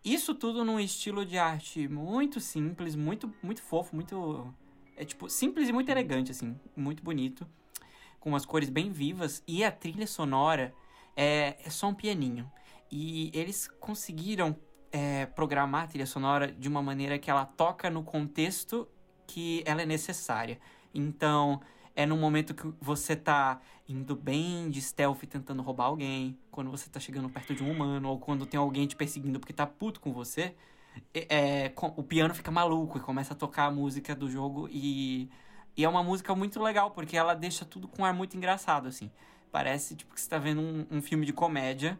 Isso 0.02 0.34
tudo 0.34 0.64
num 0.64 0.80
estilo 0.80 1.26
de 1.26 1.36
arte 1.36 1.86
muito 1.86 2.40
simples, 2.40 2.96
muito, 2.96 3.32
muito 3.42 3.62
fofo, 3.62 3.94
muito. 3.94 4.52
É 4.96 5.04
tipo, 5.04 5.28
simples 5.28 5.68
e 5.68 5.72
muito 5.72 5.90
elegante, 5.90 6.30
assim. 6.30 6.58
Muito 6.74 7.02
bonito. 7.02 7.46
Com 8.18 8.30
umas 8.30 8.46
cores 8.46 8.70
bem 8.70 8.90
vivas. 8.90 9.42
E 9.46 9.62
a 9.62 9.70
trilha 9.70 10.06
sonora 10.06 10.74
é, 11.14 11.58
é 11.62 11.68
só 11.68 11.88
um 11.88 11.94
pianinho. 11.94 12.50
E 12.90 13.30
eles 13.34 13.68
conseguiram 13.78 14.56
é, 14.90 15.26
programar 15.26 15.84
a 15.84 15.86
trilha 15.88 16.06
sonora 16.06 16.50
de 16.50 16.68
uma 16.68 16.82
maneira 16.82 17.18
que 17.18 17.30
ela 17.30 17.44
toca 17.44 17.90
no 17.90 18.02
contexto 18.02 18.88
que 19.31 19.62
ela 19.64 19.83
é 19.83 19.87
necessária. 19.87 20.59
Então, 20.93 21.61
é 21.95 22.05
no 22.05 22.16
momento 22.16 22.53
que 22.53 22.66
você 22.81 23.14
tá 23.14 23.61
indo 23.88 24.16
bem 24.16 24.69
de 24.69 24.83
stealth 24.83 25.21
tentando 25.29 25.62
roubar 25.62 25.85
alguém, 25.85 26.37
quando 26.51 26.71
você 26.71 26.90
tá 26.90 26.99
chegando 26.99 27.29
perto 27.29 27.55
de 27.55 27.62
um 27.62 27.71
humano, 27.71 28.09
ou 28.09 28.19
quando 28.19 28.45
tem 28.45 28.59
alguém 28.59 28.87
te 28.87 28.97
perseguindo 28.97 29.38
porque 29.38 29.53
tá 29.53 29.66
puto 29.66 30.01
com 30.01 30.12
você, 30.12 30.55
é, 31.14 31.66
é, 31.66 31.73
o 31.97 32.03
piano 32.03 32.35
fica 32.35 32.51
maluco 32.51 32.99
e 32.99 33.01
começa 33.01 33.33
a 33.33 33.37
tocar 33.37 33.66
a 33.66 33.71
música 33.71 34.16
do 34.16 34.29
jogo 34.29 34.69
e, 34.71 35.31
e 35.77 35.85
é 35.85 35.88
uma 35.88 36.03
música 36.03 36.35
muito 36.35 36.61
legal, 36.61 36.90
porque 36.90 37.16
ela 37.16 37.35
deixa 37.35 37.64
tudo 37.64 37.87
com 37.87 38.03
um 38.03 38.05
ar 38.05 38.12
muito 38.12 38.37
engraçado, 38.37 38.88
assim. 38.88 39.11
Parece 39.53 39.95
tipo 39.95 40.12
que 40.12 40.21
você 40.21 40.29
tá 40.29 40.38
vendo 40.38 40.61
um, 40.61 40.87
um 40.90 41.03
filme 41.03 41.25
de 41.25 41.33
comédia, 41.33 41.99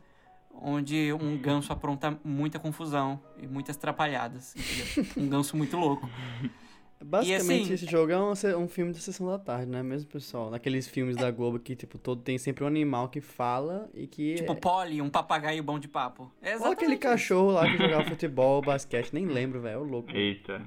onde 0.53 1.13
um 1.13 1.39
ganso 1.39 1.73
apronta 1.73 2.19
muita 2.25 2.59
confusão 2.59 3.21
e 3.39 3.47
muitas 3.47 3.77
atrapalhadas, 3.77 4.55
entendeu? 4.57 5.13
um 5.17 5.29
ganso 5.29 5.57
muito 5.57 5.77
louco. 5.77 6.09
Basicamente, 7.03 7.63
assim, 7.65 7.73
esse 7.73 7.87
jogo 7.87 8.13
é 8.13 8.19
um, 8.19 8.33
um, 8.63 8.69
filme 8.69 8.93
da 8.93 8.99
sessão 8.99 9.27
da 9.27 9.39
tarde, 9.39 9.71
né? 9.71 9.83
Mesmo, 9.83 10.11
pessoal? 10.11 10.51
Naqueles 10.51 10.87
filmes 10.87 11.17
da 11.17 11.31
Globo 11.31 11.59
que, 11.59 11.75
tipo, 11.75 11.97
todo 11.99 12.21
tem 12.21 12.37
sempre 12.37 12.63
um 12.63 12.67
animal 12.67 13.09
que 13.09 13.23
fala 13.23 13.89
e 13.95 14.07
que. 14.07 14.35
Tipo, 14.35 14.53
é... 14.53 14.57
Polly, 14.57 15.01
um 15.01 15.09
papagaio 15.09 15.63
bom 15.63 15.79
de 15.79 15.89
papo. 15.89 16.31
É 16.43 16.57
Ou 16.59 16.67
aquele 16.67 16.99
cachorro 16.99 17.53
lá 17.53 17.65
que 17.71 17.79
jogava 17.79 18.05
futebol, 18.05 18.61
basquete, 18.61 19.15
nem 19.15 19.27
lembro, 19.27 19.63
velho. 19.63 19.75
É 19.75 19.79
o 19.79 19.83
louco. 19.83 20.11
Eita. 20.15 20.63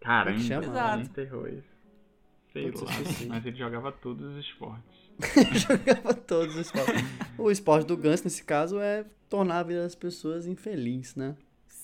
Caramba, 0.00 0.36
que 0.36 0.44
chama? 0.44 0.66
Exato. 0.66 1.02
enterrou 1.02 1.48
isso. 1.48 1.70
Sei 2.52 2.70
lá. 2.70 2.72
Mas 3.28 3.46
ele 3.46 3.56
jogava 3.56 3.90
todos 3.90 4.34
os 4.34 4.44
esportes. 4.44 5.10
jogava 5.66 6.14
todos 6.14 6.54
os 6.56 6.66
esportes. 6.66 7.04
o 7.38 7.50
esporte 7.50 7.86
do 7.86 7.96
Gans, 7.96 8.22
nesse 8.22 8.44
caso, 8.44 8.78
é 8.80 9.06
tornar 9.30 9.60
a 9.60 9.62
vida 9.62 9.82
das 9.82 9.94
pessoas 9.94 10.46
infeliz, 10.46 11.14
né? 11.14 11.36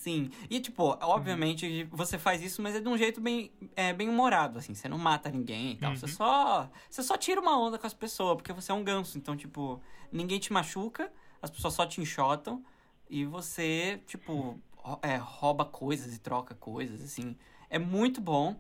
Sim. 0.07 0.31
E, 0.49 0.61
tipo, 0.61 0.97
obviamente 1.01 1.83
você 1.91 2.17
faz 2.17 2.41
isso, 2.41 2.63
mas 2.63 2.77
é 2.77 2.81
de 2.81 2.87
um 2.87 2.97
jeito 2.97 3.21
bem, 3.21 3.51
é, 3.75 3.93
bem 3.93 4.09
humorado, 4.09 4.57
assim. 4.57 4.73
Você 4.73 4.89
não 4.89 4.99
mata 4.99 5.29
ninguém 5.29 5.73
e 5.73 5.77
tal. 5.79 5.91
Uhum. 5.91 5.97
Você 5.97 6.07
só. 6.07 6.71
Você 6.89 7.03
só 7.03 7.17
tira 7.17 7.41
uma 7.41 7.59
onda 7.59 7.77
com 7.77 7.89
as 7.89 7.93
pessoas, 7.93 8.37
porque 8.37 8.53
você 8.53 8.71
é 8.71 8.75
um 8.77 8.85
ganso. 8.85 9.19
Então, 9.19 9.37
tipo, 9.37 9.81
ninguém 10.13 10.39
te 10.39 10.53
machuca, 10.53 11.13
as 11.43 11.51
pessoas 11.51 11.75
só 11.75 11.85
te 11.85 12.01
enxotam. 12.01 12.65
E 13.11 13.25
você, 13.25 14.01
tipo, 14.07 14.61
é, 15.03 15.17
rouba 15.17 15.65
coisas 15.65 16.15
e 16.15 16.21
troca 16.21 16.55
coisas, 16.55 17.03
assim. 17.03 17.37
É 17.69 17.77
muito 17.77 18.21
bom. 18.21 18.55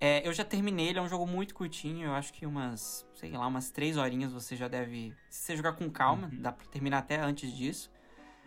É, 0.00 0.24
eu 0.24 0.32
já 0.32 0.44
terminei, 0.44 0.90
ele 0.90 1.00
é 1.00 1.02
um 1.02 1.08
jogo 1.08 1.26
muito 1.26 1.52
curtinho. 1.52 2.06
Eu 2.06 2.14
acho 2.14 2.32
que 2.32 2.46
umas, 2.46 3.04
sei 3.12 3.32
lá, 3.32 3.44
umas 3.48 3.72
três 3.72 3.96
horinhas 3.96 4.32
você 4.32 4.54
já 4.54 4.68
deve. 4.68 5.12
Se 5.28 5.46
você 5.46 5.56
jogar 5.56 5.72
com 5.72 5.90
calma, 5.90 6.28
uhum. 6.28 6.40
dá 6.40 6.52
pra 6.52 6.64
terminar 6.66 6.98
até 6.98 7.18
antes 7.18 7.52
disso. 7.52 7.90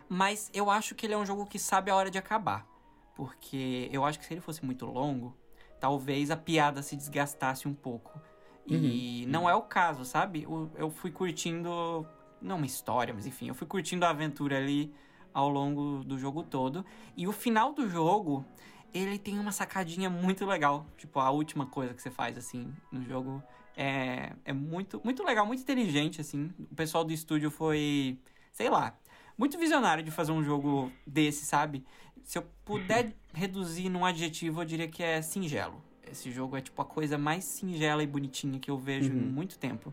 Mas 0.08 0.50
eu 0.54 0.70
acho 0.70 0.94
que 0.94 1.06
ele 1.06 1.14
é 1.14 1.18
um 1.18 1.26
jogo 1.26 1.46
que 1.46 1.58
sabe 1.58 1.90
a 1.90 1.96
hora 1.96 2.10
de 2.10 2.18
acabar. 2.18 2.66
Porque 3.14 3.88
eu 3.92 4.04
acho 4.04 4.18
que 4.18 4.26
se 4.26 4.34
ele 4.34 4.40
fosse 4.40 4.64
muito 4.64 4.86
longo, 4.86 5.36
talvez 5.80 6.30
a 6.30 6.36
piada 6.36 6.82
se 6.82 6.96
desgastasse 6.96 7.66
um 7.66 7.74
pouco. 7.74 8.20
Uhum. 8.68 8.76
E 8.76 9.26
não 9.26 9.48
é 9.48 9.54
o 9.54 9.62
caso, 9.62 10.04
sabe? 10.04 10.42
Eu, 10.42 10.70
eu 10.76 10.90
fui 10.90 11.10
curtindo. 11.10 12.06
Não 12.40 12.56
uma 12.56 12.66
história, 12.66 13.14
mas 13.14 13.26
enfim, 13.26 13.48
eu 13.48 13.54
fui 13.54 13.66
curtindo 13.66 14.04
a 14.04 14.10
aventura 14.10 14.58
ali 14.58 14.92
ao 15.32 15.48
longo 15.48 16.04
do 16.04 16.18
jogo 16.18 16.42
todo. 16.42 16.84
E 17.16 17.26
o 17.26 17.32
final 17.32 17.72
do 17.72 17.88
jogo, 17.88 18.44
ele 18.92 19.18
tem 19.18 19.38
uma 19.38 19.52
sacadinha 19.52 20.10
muito 20.10 20.44
legal. 20.44 20.86
Tipo, 20.96 21.20
a 21.20 21.30
última 21.30 21.66
coisa 21.66 21.94
que 21.94 22.02
você 22.02 22.10
faz, 22.10 22.36
assim, 22.36 22.72
no 22.92 23.02
jogo. 23.02 23.42
É, 23.78 24.32
é 24.44 24.52
muito, 24.54 25.00
muito 25.04 25.22
legal, 25.22 25.44
muito 25.46 25.60
inteligente, 25.60 26.20
assim. 26.20 26.50
O 26.70 26.74
pessoal 26.74 27.04
do 27.04 27.12
estúdio 27.12 27.50
foi. 27.50 28.18
Sei 28.52 28.70
lá, 28.70 28.98
muito 29.36 29.58
visionário 29.58 30.02
de 30.02 30.10
fazer 30.10 30.32
um 30.32 30.42
jogo 30.42 30.90
desse, 31.06 31.44
sabe? 31.44 31.84
Se 32.24 32.38
eu 32.38 32.44
puder 32.64 33.12
reduzir 33.32 33.88
num 33.88 34.04
adjetivo, 34.04 34.62
eu 34.62 34.64
diria 34.64 34.88
que 34.88 35.02
é 35.02 35.22
singelo. 35.22 35.82
Esse 36.10 36.30
jogo 36.30 36.56
é 36.56 36.60
tipo 36.60 36.80
a 36.80 36.84
coisa 36.84 37.18
mais 37.18 37.44
singela 37.44 38.02
e 38.02 38.06
bonitinha 38.06 38.58
que 38.58 38.70
eu 38.70 38.78
vejo 38.78 39.12
uhum. 39.12 39.18
em 39.18 39.22
muito 39.22 39.58
tempo 39.58 39.92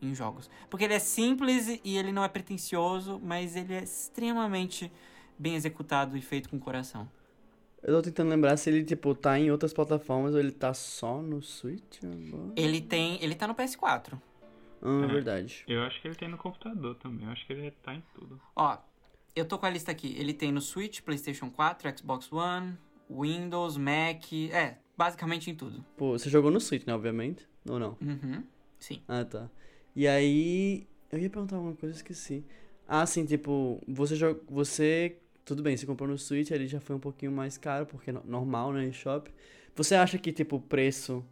em 0.00 0.14
jogos. 0.14 0.50
Porque 0.68 0.84
ele 0.84 0.94
é 0.94 0.98
simples 0.98 1.80
e 1.82 1.96
ele 1.96 2.12
não 2.12 2.22
é 2.22 2.28
pretencioso, 2.28 3.20
mas 3.22 3.56
ele 3.56 3.74
é 3.74 3.82
extremamente 3.82 4.90
bem 5.38 5.54
executado 5.54 6.16
e 6.16 6.20
feito 6.20 6.48
com 6.48 6.58
coração. 6.58 7.08
Eu 7.82 7.96
tô 7.96 8.02
tentando 8.02 8.30
lembrar 8.30 8.56
se 8.56 8.70
ele, 8.70 8.82
tipo, 8.82 9.14
tá 9.14 9.38
em 9.38 9.50
outras 9.50 9.72
plataformas 9.72 10.32
ou 10.32 10.40
ele 10.40 10.52
tá 10.52 10.72
só 10.72 11.20
no 11.20 11.42
Switch 11.42 11.98
agora. 12.02 12.52
Ele 12.56 12.80
tem. 12.80 13.22
Ele 13.22 13.34
tá 13.34 13.46
no 13.46 13.54
PS4. 13.54 14.18
Ah, 14.84 15.04
é, 15.04 15.06
verdade. 15.06 15.64
Eu 15.66 15.82
acho 15.82 16.00
que 16.00 16.08
ele 16.08 16.14
tem 16.14 16.28
no 16.28 16.36
computador 16.36 16.94
também. 16.96 17.26
Eu 17.26 17.32
acho 17.32 17.46
que 17.46 17.52
ele 17.52 17.70
tá 17.70 17.94
em 17.94 18.02
tudo. 18.14 18.40
Ó, 18.54 18.76
eu 19.34 19.44
tô 19.46 19.58
com 19.58 19.66
a 19.66 19.70
lista 19.70 19.90
aqui. 19.90 20.14
Ele 20.18 20.34
tem 20.34 20.52
no 20.52 20.60
Switch, 20.60 21.00
PlayStation 21.00 21.50
4, 21.50 21.98
Xbox 21.98 22.30
One, 22.30 22.76
Windows, 23.10 23.76
Mac. 23.78 24.32
É, 24.52 24.76
basicamente 24.96 25.50
em 25.50 25.54
tudo. 25.54 25.84
Pô, 25.96 26.12
você 26.18 26.28
jogou 26.28 26.50
no 26.50 26.60
Switch, 26.60 26.86
né? 26.86 26.94
Obviamente. 26.94 27.48
Ou 27.68 27.78
não? 27.78 27.96
Uhum. 28.00 28.44
Sim. 28.78 29.02
Ah, 29.08 29.24
tá. 29.24 29.50
E 29.96 30.06
aí. 30.06 30.86
Eu 31.10 31.18
ia 31.18 31.30
perguntar 31.30 31.58
uma 31.58 31.74
coisa, 31.74 31.94
esqueci. 31.96 32.44
Ah, 32.86 33.06
sim, 33.06 33.24
tipo, 33.24 33.80
você 33.88 34.14
joga. 34.16 34.40
Você. 34.48 35.18
Tudo 35.44 35.62
bem, 35.62 35.76
você 35.76 35.86
comprou 35.86 36.08
no 36.08 36.16
Switch, 36.16 36.50
ele 36.50 36.66
já 36.66 36.80
foi 36.80 36.96
um 36.96 37.00
pouquinho 37.00 37.30
mais 37.30 37.58
caro, 37.58 37.86
porque 37.86 38.10
é 38.10 38.12
normal, 38.24 38.72
né? 38.72 38.86
Em 38.86 38.92
shop. 38.92 39.30
Você 39.76 39.94
acha 39.94 40.18
que, 40.18 40.32
tipo, 40.32 40.56
o 40.56 40.60
preço 40.60 41.24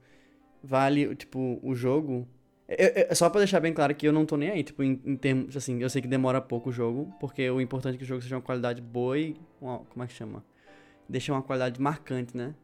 vale, 0.62 1.14
tipo, 1.16 1.58
o 1.62 1.74
jogo? 1.74 2.28
É, 2.78 3.08
é, 3.10 3.14
só 3.14 3.28
pra 3.28 3.40
deixar 3.40 3.60
bem 3.60 3.72
claro 3.72 3.94
que 3.94 4.06
eu 4.06 4.12
não 4.12 4.24
tô 4.24 4.36
nem 4.36 4.50
aí, 4.50 4.62
tipo, 4.62 4.82
em, 4.82 5.00
em, 5.04 5.16
termos, 5.16 5.56
assim, 5.56 5.80
eu 5.80 5.90
sei 5.90 6.00
que 6.00 6.08
demora 6.08 6.40
pouco 6.40 6.70
o 6.70 6.72
jogo, 6.72 7.12
porque 7.20 7.48
o 7.50 7.60
importante 7.60 7.96
é 7.96 7.98
que 7.98 8.04
o 8.04 8.06
jogo 8.06 8.22
seja 8.22 8.36
uma 8.36 8.42
qualidade 8.42 8.80
boa 8.80 9.18
e, 9.18 9.36
como 9.60 10.02
é 10.02 10.06
que 10.06 10.14
chama? 10.14 10.44
Deixa 11.08 11.32
uma 11.32 11.42
qualidade 11.42 11.80
marcante, 11.80 12.36
né? 12.36 12.54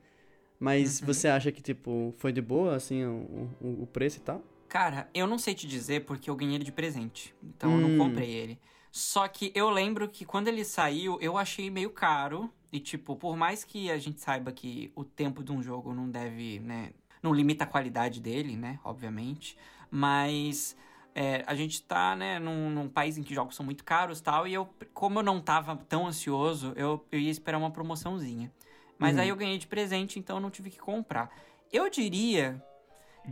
Mas 0.58 1.00
uhum. 1.00 1.06
você 1.06 1.28
acha 1.28 1.52
que, 1.52 1.60
tipo, 1.60 2.14
foi 2.16 2.32
de 2.32 2.40
boa, 2.40 2.74
assim, 2.74 3.04
o, 3.04 3.50
o, 3.60 3.82
o, 3.82 3.86
preço 3.86 4.18
e 4.18 4.20
tal? 4.20 4.42
Cara, 4.68 5.08
eu 5.14 5.26
não 5.26 5.38
sei 5.38 5.54
te 5.54 5.66
dizer 5.66 6.04
porque 6.04 6.28
eu 6.28 6.36
ganhei 6.36 6.56
ele 6.56 6.64
de 6.64 6.72
presente, 6.72 7.34
então 7.42 7.70
hum. 7.70 7.80
eu 7.80 7.88
não 7.88 7.94
hum. 7.94 8.08
comprei 8.08 8.30
ele. 8.30 8.58
Só 8.90 9.28
que 9.28 9.52
eu 9.54 9.70
lembro 9.70 10.08
que 10.08 10.24
quando 10.24 10.48
ele 10.48 10.64
saiu, 10.64 11.18
eu 11.20 11.36
achei 11.36 11.70
meio 11.70 11.90
caro, 11.90 12.50
e, 12.72 12.80
tipo, 12.80 13.16
por 13.16 13.36
mais 13.36 13.64
que 13.64 13.90
a 13.90 13.98
gente 13.98 14.20
saiba 14.20 14.52
que 14.52 14.90
o 14.94 15.04
tempo 15.04 15.42
de 15.42 15.52
um 15.52 15.62
jogo 15.62 15.94
não 15.94 16.10
deve, 16.10 16.60
né, 16.60 16.90
não 17.22 17.32
limita 17.32 17.64
a 17.64 17.66
qualidade 17.66 18.20
dele, 18.20 18.56
né, 18.56 18.78
obviamente 18.84 19.56
mas 19.90 20.76
é, 21.14 21.42
a 21.46 21.54
gente 21.54 21.82
tá, 21.82 22.14
né, 22.14 22.38
num, 22.38 22.70
num, 22.70 22.88
país 22.88 23.18
em 23.18 23.22
que 23.22 23.34
jogos 23.34 23.56
são 23.56 23.64
muito 23.66 23.82
caros 23.82 24.20
tal, 24.20 24.46
e 24.46 24.54
eu, 24.54 24.68
como 24.94 25.18
eu 25.18 25.22
não 25.22 25.40
tava 25.40 25.76
tão 25.88 26.06
ansioso, 26.06 26.72
eu, 26.76 27.04
eu 27.10 27.18
ia 27.18 27.30
esperar 27.30 27.58
uma 27.58 27.70
promoçãozinha. 27.70 28.52
Mas 28.98 29.16
uhum. 29.16 29.22
aí 29.22 29.28
eu 29.28 29.36
ganhei 29.36 29.58
de 29.58 29.66
presente, 29.66 30.18
então 30.18 30.36
eu 30.36 30.40
não 30.40 30.50
tive 30.50 30.70
que 30.70 30.78
comprar. 30.78 31.30
Eu 31.72 31.88
diria 31.90 32.62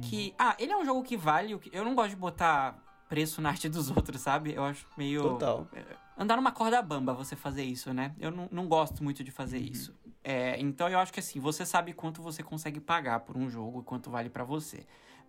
que. 0.02 0.28
Uhum. 0.28 0.34
Ah, 0.38 0.56
ele 0.58 0.72
é 0.72 0.76
um 0.76 0.84
jogo 0.84 1.02
que 1.02 1.16
vale. 1.16 1.58
Eu 1.72 1.84
não 1.84 1.94
gosto 1.94 2.10
de 2.10 2.16
botar 2.16 2.76
preço 3.08 3.40
na 3.40 3.50
arte 3.50 3.68
dos 3.68 3.90
outros, 3.90 4.20
sabe? 4.20 4.54
Eu 4.54 4.64
acho 4.64 4.86
meio. 4.96 5.22
Total. 5.22 5.68
É, 5.72 5.84
andar 6.16 6.36
numa 6.36 6.52
corda 6.52 6.80
bamba 6.80 7.14
você 7.14 7.34
fazer 7.34 7.64
isso, 7.64 7.92
né? 7.92 8.14
Eu 8.18 8.30
não, 8.30 8.48
não 8.50 8.68
gosto 8.68 9.02
muito 9.02 9.24
de 9.24 9.32
fazer 9.32 9.58
uhum. 9.58 9.64
isso. 9.64 9.94
É, 10.22 10.60
então 10.60 10.88
eu 10.88 10.98
acho 10.98 11.12
que 11.12 11.20
assim, 11.20 11.40
você 11.40 11.64
sabe 11.64 11.92
quanto 11.92 12.22
você 12.22 12.42
consegue 12.42 12.80
pagar 12.80 13.20
por 13.20 13.36
um 13.36 13.48
jogo 13.48 13.80
e 13.80 13.84
quanto 13.84 14.10
vale 14.10 14.28
para 14.28 14.44
você 14.44 14.86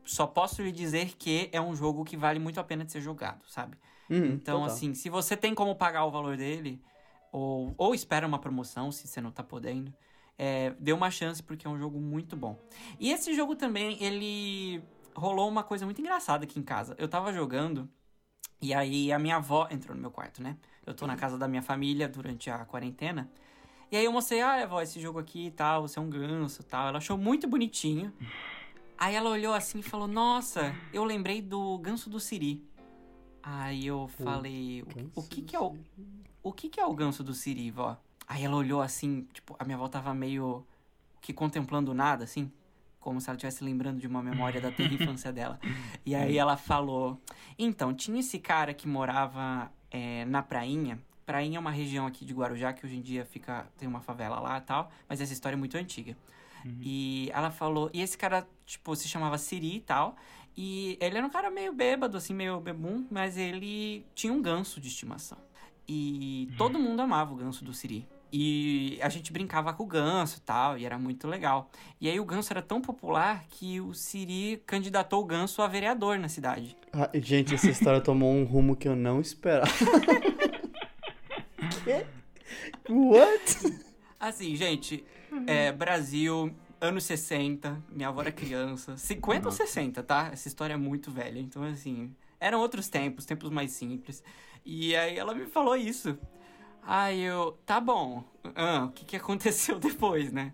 só 0.07 0.25
posso 0.25 0.61
lhe 0.61 0.71
dizer 0.71 1.15
que 1.17 1.49
é 1.51 1.61
um 1.61 1.75
jogo 1.75 2.03
que 2.03 2.17
vale 2.17 2.39
muito 2.39 2.59
a 2.59 2.63
pena 2.63 2.83
de 2.83 2.91
ser 2.91 3.01
jogado, 3.01 3.43
sabe? 3.47 3.77
Uhum, 4.09 4.25
Então, 4.33 4.61
total. 4.61 4.73
assim, 4.75 4.93
se 4.93 5.09
você 5.09 5.35
tem 5.37 5.53
como 5.53 5.75
pagar 5.75 6.05
o 6.05 6.11
valor 6.11 6.37
dele, 6.37 6.81
ou, 7.31 7.73
ou 7.77 7.93
espera 7.93 8.25
uma 8.25 8.39
promoção, 8.39 8.91
se 8.91 9.07
você 9.07 9.21
não 9.21 9.31
tá 9.31 9.43
podendo, 9.43 9.93
é, 10.37 10.71
dê 10.79 10.93
uma 10.93 11.11
chance 11.11 11.43
porque 11.43 11.67
é 11.67 11.69
um 11.69 11.77
jogo 11.77 11.99
muito 11.99 12.35
bom. 12.35 12.57
E 12.99 13.11
esse 13.11 13.33
jogo 13.35 13.55
também, 13.55 14.01
ele 14.01 14.81
rolou 15.15 15.49
uma 15.49 15.63
coisa 15.63 15.85
muito 15.85 15.99
engraçada 15.99 16.45
aqui 16.45 16.59
em 16.59 16.63
casa. 16.63 16.95
Eu 16.97 17.07
tava 17.07 17.33
jogando 17.33 17.89
e 18.61 18.73
aí 18.73 19.11
a 19.11 19.19
minha 19.19 19.35
avó 19.37 19.67
entrou 19.69 19.95
no 19.95 20.01
meu 20.01 20.11
quarto, 20.11 20.41
né? 20.41 20.57
Eu 20.85 20.93
tô 20.93 21.05
na 21.05 21.15
casa 21.17 21.37
da 21.37 21.47
minha 21.47 21.61
família 21.61 22.07
durante 22.07 22.49
a 22.49 22.63
quarentena. 22.65 23.29
E 23.91 23.97
aí 23.97 24.05
eu 24.05 24.11
mostrei, 24.11 24.41
ah, 24.41 24.63
avó, 24.63 24.81
esse 24.81 24.99
jogo 24.99 25.17
aqui 25.19 25.47
e 25.47 25.51
tal, 25.51 25.87
você 25.87 25.97
é 25.99 26.01
um 26.01 26.09
ganso 26.09 26.61
e 26.61 26.65
tal. 26.65 26.87
Ela 26.87 26.97
achou 26.97 27.17
muito 27.17 27.47
bonitinho. 27.47 28.13
Aí 28.97 29.15
ela 29.15 29.29
olhou 29.29 29.53
assim 29.53 29.79
e 29.79 29.83
falou, 29.83 30.07
nossa, 30.07 30.75
eu 30.91 31.03
lembrei 31.03 31.41
do 31.41 31.77
ganso 31.77 32.09
do 32.09 32.19
Siri. 32.19 32.63
Aí 33.43 33.85
eu 33.85 34.07
falei, 34.07 34.83
o, 35.15 35.21
o 35.21 35.23
que 35.23 35.41
que 35.41 35.55
é 35.55 35.59
o, 35.59 35.77
o 36.43 36.51
que 36.51 36.67
que 36.67 36.79
é 36.79 36.85
o 36.85 36.93
ganso 36.93 37.23
do 37.23 37.33
Siri, 37.33 37.69
vó? 37.69 37.95
Aí 38.27 38.43
ela 38.43 38.55
olhou 38.55 38.81
assim, 38.81 39.27
tipo, 39.33 39.55
a 39.59 39.63
minha 39.63 39.77
avó 39.77 39.87
tava 39.87 40.13
meio 40.13 40.65
que 41.21 41.31
contemplando 41.31 41.93
nada, 41.93 42.23
assim, 42.23 42.51
como 42.99 43.21
se 43.21 43.29
ela 43.29 43.37
estivesse 43.37 43.63
lembrando 43.63 43.99
de 43.99 44.07
uma 44.07 44.21
memória 44.21 44.59
da 44.59 44.71
terra 44.71 44.93
infância 44.93 45.31
dela. 45.31 45.59
E 46.05 46.13
aí 46.15 46.37
ela 46.37 46.57
falou, 46.57 47.21
então, 47.57 47.93
tinha 47.93 48.19
esse 48.19 48.39
cara 48.39 48.73
que 48.73 48.87
morava 48.87 49.71
é, 49.91 50.25
na 50.25 50.41
Prainha. 50.41 50.99
Prainha 51.25 51.57
é 51.57 51.59
uma 51.59 51.71
região 51.71 52.05
aqui 52.05 52.25
de 52.25 52.33
Guarujá 52.33 52.73
que 52.73 52.85
hoje 52.85 52.97
em 52.97 53.01
dia 53.01 53.25
fica 53.25 53.67
tem 53.77 53.87
uma 53.87 54.01
favela 54.01 54.39
lá 54.39 54.57
e 54.57 54.61
tal, 54.61 54.91
mas 55.07 55.21
essa 55.21 55.31
história 55.31 55.55
é 55.55 55.59
muito 55.59 55.77
antiga. 55.77 56.17
E 56.81 57.29
ela 57.33 57.51
falou, 57.51 57.89
e 57.93 58.01
esse 58.01 58.17
cara, 58.17 58.45
tipo, 58.67 58.95
se 58.95 59.07
chamava 59.07 59.37
Siri 59.39 59.77
e 59.77 59.81
tal, 59.81 60.15
e 60.55 60.97
ele 60.99 61.17
era 61.17 61.25
um 61.25 61.29
cara 61.29 61.49
meio 61.49 61.73
bêbado, 61.73 62.17
assim, 62.17 62.33
meio 62.33 62.59
bebum, 62.59 63.07
mas 63.09 63.37
ele 63.37 64.05
tinha 64.13 64.31
um 64.31 64.41
ganso 64.41 64.79
de 64.79 64.89
estimação. 64.89 65.37
E 65.87 66.49
todo 66.57 66.77
mundo 66.77 67.01
amava 67.01 67.33
o 67.33 67.37
ganso 67.37 67.63
do 67.63 67.73
Siri. 67.73 68.05
E 68.31 68.99
a 69.01 69.07
gente 69.07 69.31
brincava 69.31 69.71
com 69.71 69.83
o 69.83 69.85
ganso 69.85 70.37
e 70.37 70.41
tal, 70.41 70.77
e 70.77 70.85
era 70.85 70.99
muito 70.99 71.29
legal. 71.29 71.71
E 72.01 72.09
aí 72.09 72.19
o 72.19 72.25
ganso 72.25 72.51
era 72.51 72.61
tão 72.61 72.81
popular 72.81 73.45
que 73.49 73.79
o 73.79 73.93
Siri 73.93 74.61
candidatou 74.65 75.23
o 75.23 75.25
ganso 75.25 75.61
a 75.61 75.67
vereador 75.67 76.19
na 76.19 76.27
cidade. 76.27 76.75
Ah, 76.91 77.09
gente, 77.13 77.55
essa 77.55 77.69
história 77.69 78.01
tomou 78.01 78.33
um 78.33 78.43
rumo 78.43 78.75
que 78.75 78.87
eu 78.87 78.97
não 78.97 79.21
esperava. 79.21 79.71
Quê? 81.85 82.05
What? 82.89 83.79
Assim, 84.19 84.55
gente, 84.55 85.05
é, 85.45 85.71
Brasil, 85.71 86.53
anos 86.79 87.03
60, 87.05 87.83
minha 87.89 88.09
avó 88.09 88.21
era 88.21 88.31
criança. 88.31 88.97
50 88.97 89.47
ou 89.47 89.51
60, 89.51 90.03
tá? 90.03 90.29
Essa 90.31 90.47
história 90.47 90.73
é 90.73 90.77
muito 90.77 91.11
velha. 91.11 91.39
Então, 91.39 91.63
assim, 91.63 92.15
eram 92.39 92.59
outros 92.59 92.87
tempos, 92.89 93.25
tempos 93.25 93.49
mais 93.49 93.71
simples. 93.71 94.23
E 94.65 94.95
aí 94.95 95.17
ela 95.17 95.33
me 95.33 95.45
falou 95.45 95.75
isso. 95.75 96.17
Aí 96.83 97.21
eu, 97.21 97.57
tá 97.65 97.79
bom. 97.79 98.23
Ah, 98.55 98.85
o 98.85 98.91
que, 98.91 99.05
que 99.05 99.15
aconteceu 99.15 99.77
depois, 99.79 100.31
né? 100.31 100.53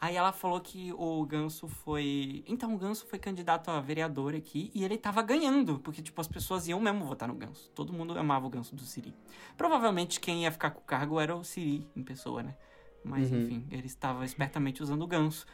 Aí 0.00 0.16
ela 0.16 0.32
falou 0.32 0.60
que 0.60 0.92
o 0.94 1.24
Ganso 1.24 1.68
foi. 1.68 2.42
Então, 2.48 2.74
o 2.74 2.78
Ganso 2.78 3.06
foi 3.06 3.20
candidato 3.20 3.70
a 3.70 3.80
vereador 3.80 4.34
aqui 4.34 4.68
e 4.74 4.84
ele 4.84 4.98
tava 4.98 5.22
ganhando, 5.22 5.78
porque, 5.78 6.02
tipo, 6.02 6.20
as 6.20 6.26
pessoas 6.26 6.66
iam 6.66 6.80
mesmo 6.80 7.04
votar 7.04 7.28
no 7.28 7.34
Ganso. 7.34 7.70
Todo 7.72 7.92
mundo 7.92 8.18
amava 8.18 8.44
o 8.44 8.50
Ganso 8.50 8.74
do 8.74 8.82
Siri. 8.82 9.14
Provavelmente 9.56 10.18
quem 10.18 10.42
ia 10.42 10.50
ficar 10.50 10.70
com 10.72 10.80
o 10.80 10.84
cargo 10.84 11.20
era 11.20 11.36
o 11.36 11.44
Siri 11.44 11.88
em 11.94 12.02
pessoa, 12.02 12.42
né? 12.42 12.56
Mas, 13.04 13.30
Uhum. 13.30 13.38
enfim, 13.40 13.66
ele 13.70 13.86
estava 13.86 14.24
espertamente 14.24 14.82
usando 14.82 15.02
o 15.02 15.06
Ganso 15.06 15.44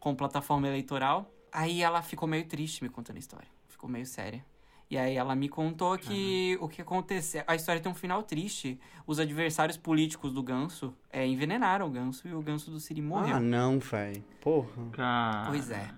como 0.00 0.16
plataforma 0.16 0.66
eleitoral. 0.68 1.30
Aí 1.52 1.82
ela 1.82 2.02
ficou 2.02 2.28
meio 2.28 2.44
triste 2.46 2.82
me 2.82 2.88
contando 2.88 3.16
a 3.16 3.18
história. 3.20 3.48
Ficou 3.68 3.88
meio 3.88 4.06
séria. 4.06 4.44
E 4.90 4.98
aí 4.98 5.14
ela 5.16 5.34
me 5.34 5.48
contou 5.48 5.96
que 5.98 6.58
o 6.60 6.68
que 6.68 6.82
aconteceu. 6.82 7.42
A 7.46 7.54
história 7.54 7.80
tem 7.80 7.90
um 7.90 7.94
final 7.94 8.22
triste. 8.22 8.78
Os 9.06 9.18
adversários 9.18 9.76
políticos 9.76 10.32
do 10.32 10.42
Ganso 10.42 10.94
é, 11.10 11.26
envenenaram 11.26 11.86
o 11.86 11.90
Ganso 11.90 12.28
e 12.28 12.34
o 12.34 12.42
Ganso 12.42 12.70
do 12.70 12.78
Siri 12.78 13.00
morreu. 13.00 13.36
Ah, 13.36 13.40
não, 13.40 13.78
véi. 13.78 14.22
Porra. 14.42 14.90
Cara. 14.92 15.48
Pois 15.48 15.70
é. 15.70 15.90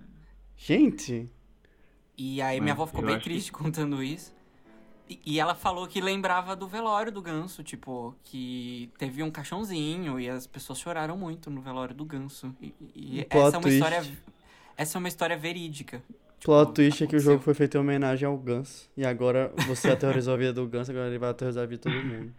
Gente. 0.56 1.28
E 2.16 2.40
aí 2.40 2.56
Mas 2.56 2.62
minha 2.62 2.72
avó 2.74 2.86
ficou 2.86 3.02
eu 3.02 3.06
bem 3.06 3.16
acho 3.16 3.24
que- 3.24 3.30
triste 3.30 3.52
contando 3.52 4.02
isso. 4.02 4.34
E, 5.24 5.38
ela 5.38 5.54
falou 5.54 5.86
que 5.86 6.00
lembrava 6.00 6.56
do 6.56 6.66
velório 6.66 7.12
do 7.12 7.22
ganso, 7.22 7.62
tipo, 7.62 8.14
que 8.24 8.90
teve 8.98 9.22
um 9.22 9.30
caixãozinho 9.30 10.18
e 10.18 10.28
as 10.28 10.46
pessoas 10.46 10.78
choraram 10.78 11.16
muito 11.16 11.48
no 11.50 11.60
velório 11.60 11.94
do 11.94 12.04
ganso. 12.04 12.54
E, 12.60 12.74
e 12.94 13.20
Um 13.20 13.24
plot 13.24 13.46
essa 13.46 13.56
é 13.56 13.58
uma 13.58 13.62
twist. 13.62 13.76
história. 13.76 14.18
Essa 14.76 14.96
é 14.96 14.98
uma 14.98 15.08
história 15.08 15.36
verídica. 15.36 16.02
Plot 16.42 16.60
Tipo, 16.66 16.72
twist 16.72 17.04
é 17.04 17.06
que 17.06 17.14
o 17.14 17.18
aconteceu. 17.18 17.32
jogo 17.32 17.42
foi 17.42 17.54
feito 17.54 17.76
em 17.76 17.80
homenagem 17.80 18.26
ao 18.26 18.36
Ganso. 18.36 18.88
E 18.96 19.06
agora 19.06 19.52
você 19.66 19.90
aterrorizou 19.90 20.34
a 20.34 20.36
vida 20.36 20.52
do 20.52 20.66
Ganso, 20.66 20.90
agora 20.90 21.08
ele 21.08 21.18
vai 21.18 21.30
aterrorizar 21.30 21.64
a 21.64 21.66
vida 21.66 21.88
de 21.90 21.96
todo 21.96 22.04
mundo. 22.04 22.34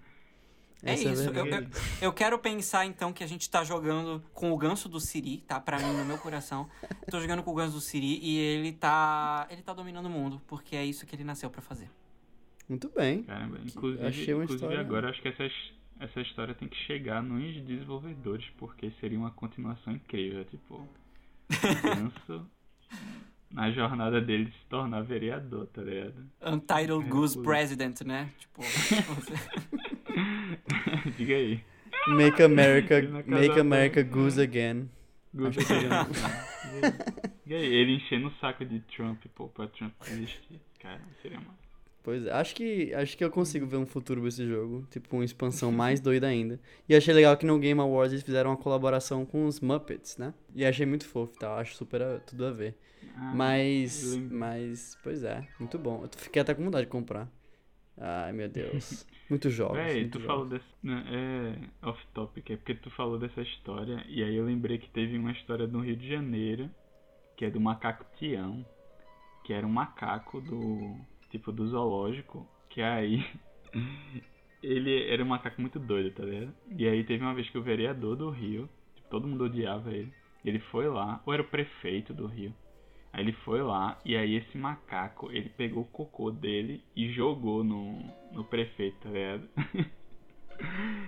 É 0.84 0.94
Essa 0.94 1.10
isso, 1.10 1.30
a 1.30 1.34
eu, 1.34 1.46
eu, 1.48 1.68
eu 2.04 2.14
quero 2.14 2.38
pensar 2.38 2.86
então 2.86 3.12
que 3.12 3.24
a 3.24 3.28
gente 3.28 3.50
tá 3.50 3.64
jogando 3.64 4.24
com 4.34 4.52
o 4.52 4.58
ganso 4.58 4.88
do 4.88 5.00
Siri, 5.00 5.38
tá? 5.48 5.60
Pra 5.60 5.80
mim, 5.80 5.92
no 5.98 6.06
meu 6.06 6.20
coração. 6.20 6.70
Tô 7.10 7.20
jogando 7.20 7.42
com 7.42 7.50
o 7.52 7.56
ganso 7.56 7.74
do 7.74 7.82
Siri 7.82 8.20
e 8.22 8.38
ele 8.38 8.72
tá. 8.74 9.48
Ele 9.50 9.64
tá 9.64 9.74
dominando 9.74 10.06
o 10.06 10.10
mundo, 10.10 10.40
porque 10.46 10.76
é 10.76 10.86
isso 10.86 11.04
que 11.08 11.16
ele 11.16 11.24
nasceu 11.24 11.50
pra 11.50 11.64
fazer. 11.64 11.90
Muito 12.70 12.90
bem. 12.96 13.24
Caramba, 13.24 13.60
inclusive, 13.66 14.06
achei 14.06 14.34
uma 14.34 14.44
inclusive 14.44 14.66
história- 14.72 14.80
agora 14.86 15.10
acho 15.10 15.22
que 15.22 15.28
essa, 15.30 15.50
essa 16.00 16.22
história 16.22 16.54
tem 16.54 16.68
que 16.68 16.78
chegar 16.86 17.24
nos 17.24 17.54
desenvolvedores, 17.66 18.46
porque 18.58 18.92
seria 19.00 19.18
uma 19.18 19.32
continuação 19.32 19.94
incrível, 19.94 20.44
tipo, 20.46 20.76
o 20.76 20.88
Ganso 21.84 22.46
na 23.52 23.72
jornada 23.72 24.20
dele 24.20 24.46
de 24.46 24.52
se 24.52 24.66
tornar 24.70 25.02
vereador, 25.02 25.68
tá 25.68 25.82
ligado? 25.82 26.26
Untitled 26.46 27.06
É, 27.06 27.10
Goose. 27.10 27.42
President, 27.42 28.02
né? 28.02 28.30
Tipo, 28.40 28.62
Diga 31.18 31.36
aí. 31.36 31.62
Make 32.08 32.42
America, 32.44 33.02
make 33.26 33.60
America 33.60 34.04
goose 34.04 34.42
again. 34.42 34.90
Acho 35.46 35.60
que 35.60 35.66
diga 35.66 36.02
aí. 36.02 36.08
Diga 37.46 37.56
aí, 37.58 37.66
ele 37.74 37.96
enchendo 37.96 38.28
o 38.28 38.32
saco 38.40 38.66
de 38.66 38.80
Trump, 38.82 39.24
pô, 39.36 39.48
pra 39.50 39.68
Trump 39.68 39.94
existir. 40.08 40.60
Cara, 40.80 41.02
seria 41.22 41.40
massa. 41.40 41.58
Pois 42.08 42.26
é, 42.26 42.32
acho 42.32 42.56
que, 42.56 42.94
acho 42.94 43.18
que 43.18 43.24
eu 43.26 43.30
consigo 43.30 43.68
ver 43.68 43.76
um 43.76 43.86
futuro 43.86 44.22
pra 44.22 44.30
esse 44.30 44.48
jogo. 44.48 44.88
Tipo, 44.90 45.14
uma 45.18 45.26
expansão 45.26 45.72
mais 45.74 46.00
doida 46.00 46.26
ainda. 46.26 46.58
E 46.88 46.96
achei 46.96 47.14
legal 47.14 47.36
que 47.36 47.46
no 47.46 47.60
Game 47.60 47.82
Awards 47.82 48.14
eles 48.14 48.24
fizeram 48.24 48.52
uma 48.52 48.56
colaboração 48.56 49.26
com 49.26 49.46
os 49.46 49.60
Muppets, 49.60 50.16
né? 50.18 50.34
E 50.56 50.64
achei 50.66 50.86
muito 50.86 51.06
fofo 51.06 51.34
e 51.36 51.40
tal. 51.40 51.58
Acho 51.58 51.76
super 51.76 52.02
a- 52.02 52.20
tudo 52.22 52.46
a 52.46 52.52
ver. 52.52 52.78
Ah, 53.14 53.34
Mas, 53.36 54.16
mas, 54.32 54.98
pois 55.04 55.22
é, 55.26 55.46
muito 55.60 55.78
bom. 55.78 56.04
Eu 56.04 56.10
fiquei 56.16 56.42
até 56.42 56.54
com 56.56 56.64
vontade 56.64 56.86
de 56.86 56.92
comprar. 56.92 57.30
Ai, 57.98 58.32
meu 58.32 58.48
Deus. 58.48 59.06
Muitos 59.30 59.52
jogos. 59.52 59.76
Véi, 59.78 60.04
muitos 60.04 60.22
tu 60.22 60.26
falou 60.26 60.46
jogos. 60.46 60.60
desse. 60.62 60.74
né, 60.82 61.04
é 61.84 61.88
off 61.90 62.00
topic, 62.14 62.52
é 62.52 62.56
porque 62.56 62.74
tu 62.76 62.90
falou 62.92 63.20
dessa 63.20 63.42
história, 63.42 64.02
e 64.08 64.24
aí 64.24 64.34
eu 64.34 64.46
lembrei 64.46 64.78
que 64.78 64.90
teve 64.92 65.18
uma 65.18 65.34
história 65.34 65.68
do 65.68 65.82
Rio 65.82 65.98
de 65.98 66.08
Janeiro, 66.08 66.70
que 67.36 67.44
é 67.44 67.50
do 67.52 67.60
macaco 67.60 68.06
Tião, 68.18 68.66
que 69.44 69.52
era 69.52 69.68
um 69.68 69.70
macaco 69.70 70.40
do. 70.40 70.96
Tipo 71.38 71.52
do 71.52 71.68
zoológico, 71.68 72.48
que 72.70 72.82
aí. 72.82 73.26
ele 74.62 75.08
era 75.10 75.24
um 75.24 75.28
macaco 75.28 75.62
muito 75.62 75.80
doido, 75.80 76.12
tá 76.12 76.24
ligado? 76.24 76.54
E 76.76 76.88
aí 76.88 77.04
teve 77.04 77.24
uma 77.24 77.34
vez 77.34 77.50
que 77.50 77.58
o 77.58 77.64
vereador 77.64 78.16
do 78.16 78.30
Rio, 78.30 78.70
tipo, 78.96 79.08
todo 79.10 79.28
mundo 79.28 79.46
odiava 79.46 79.92
ele, 79.92 80.12
ele 80.44 80.60
foi 80.60 80.88
lá, 80.88 81.22
ou 81.26 81.34
era 81.34 81.42
o 81.42 81.48
prefeito 81.48 82.14
do 82.14 82.28
Rio. 82.28 82.54
Aí 83.14 83.24
ele 83.24 83.34
foi 83.34 83.62
lá 83.62 84.00
e 84.06 84.16
aí 84.16 84.36
esse 84.36 84.58
macaco, 84.58 85.32
ele 85.32 85.50
pegou 85.50 85.84
o 85.84 85.88
cocô 85.88 86.30
dele 86.30 86.84
e 86.96 87.12
jogou 87.14 87.64
no, 87.64 88.00
no 88.32 88.44
prefeito, 88.44 88.98
tá 89.02 89.10
ligado? 89.10 89.48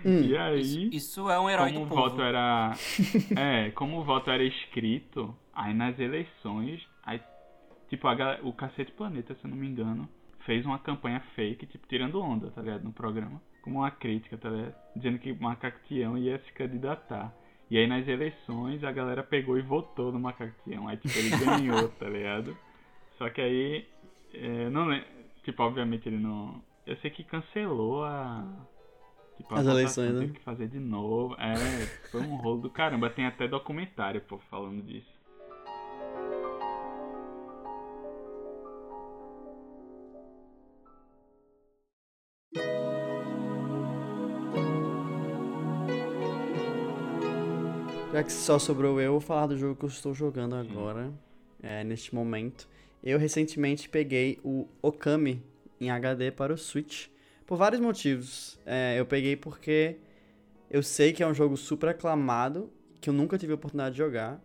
Hum. 0.05 0.21
E 0.21 0.37
aí, 0.37 0.61
isso, 0.61 0.95
isso 0.95 1.29
é 1.29 1.39
um 1.39 1.49
herói 1.49 1.73
como 1.73 1.79
do 1.79 1.85
o 1.85 1.87
povo. 1.87 2.01
voto 2.03 2.21
era. 2.21 2.73
É, 3.35 3.71
como 3.71 3.99
o 3.99 4.03
voto 4.03 4.29
era 4.29 4.43
escrito, 4.43 5.35
aí 5.51 5.73
nas 5.73 5.97
eleições, 5.99 6.87
aí, 7.03 7.19
tipo, 7.89 8.07
a, 8.07 8.39
o 8.43 8.53
Cacete 8.53 8.91
Planeta, 8.91 9.33
se 9.33 9.43
eu 9.43 9.49
não 9.49 9.57
me 9.57 9.67
engano, 9.67 10.07
fez 10.49 10.65
uma 10.65 10.79
campanha 10.79 11.19
fake, 11.35 11.67
tipo, 11.67 11.85
tirando 11.85 12.19
onda, 12.19 12.49
tá 12.49 12.59
ligado? 12.59 12.83
No 12.83 12.91
programa. 12.91 13.39
Como 13.61 13.77
uma 13.77 13.91
crítica, 13.91 14.35
tá 14.35 14.49
ligado? 14.49 14.73
Dizendo 14.95 15.19
que 15.19 15.31
o 15.31 15.39
Macaco 15.39 15.77
Tião 15.87 16.17
ia 16.17 16.39
se 16.39 16.51
candidatar. 16.53 17.31
E 17.69 17.77
aí 17.77 17.85
nas 17.85 18.07
eleições 18.07 18.83
a 18.83 18.91
galera 18.91 19.21
pegou 19.21 19.59
e 19.59 19.61
votou 19.61 20.11
no 20.11 20.19
Macaco 20.19 20.55
Tião. 20.63 20.87
Aí, 20.87 20.97
tipo, 20.97 21.15
ele 21.19 21.29
ganhou, 21.45 21.87
tá 21.99 22.09
ligado? 22.09 22.57
Só 23.19 23.29
que 23.29 23.39
aí. 23.39 23.87
É, 24.33 24.69
não 24.71 24.85
lembro. 24.85 25.05
Tipo, 25.43 25.61
obviamente 25.61 26.09
ele 26.09 26.17
não. 26.17 26.59
Eu 26.83 26.97
sei 26.97 27.11
que 27.11 27.23
cancelou 27.23 28.03
a. 28.03 28.43
Tipo, 29.37 29.53
As 29.53 29.67
eleições, 29.67 30.13
né? 30.13 30.19
Teve 30.21 30.33
que 30.33 30.43
fazer 30.43 30.67
de 30.67 30.79
novo. 30.79 31.35
É, 31.35 31.85
foi 32.09 32.21
um 32.21 32.37
rolo 32.37 32.61
do 32.61 32.69
caramba. 32.71 33.07
Tem 33.11 33.27
até 33.27 33.47
documentário, 33.47 34.21
pô, 34.21 34.39
falando 34.49 34.81
disso. 34.81 35.13
Já 48.11 48.23
que 48.23 48.31
só 48.31 48.57
sobrou 48.57 48.99
eu, 48.99 49.05
eu 49.05 49.11
vou 49.11 49.21
falar 49.21 49.45
do 49.45 49.55
jogo 49.55 49.75
que 49.75 49.85
eu 49.85 49.89
estou 49.89 50.15
jogando 50.15 50.55
agora, 50.55 51.13
é, 51.61 51.83
neste 51.83 52.13
momento. 52.15 52.67
Eu 53.03 53.19
recentemente 53.19 53.87
peguei 53.87 54.39
o 54.43 54.67
Okami 54.81 55.43
em 55.79 55.91
HD 55.91 56.31
para 56.31 56.51
o 56.51 56.57
Switch. 56.57 57.07
Por 57.45 57.55
vários 57.55 57.79
motivos. 57.79 58.59
É, 58.65 58.99
eu 58.99 59.05
peguei 59.05 59.35
porque 59.35 59.97
eu 60.71 60.81
sei 60.81 61.13
que 61.13 61.21
é 61.21 61.27
um 61.27 61.35
jogo 61.35 61.55
super 61.55 61.89
aclamado, 61.89 62.71
que 62.99 63.11
eu 63.11 63.13
nunca 63.13 63.37
tive 63.37 63.51
a 63.51 63.55
oportunidade 63.55 63.93
de 63.93 63.99
jogar. 63.99 64.41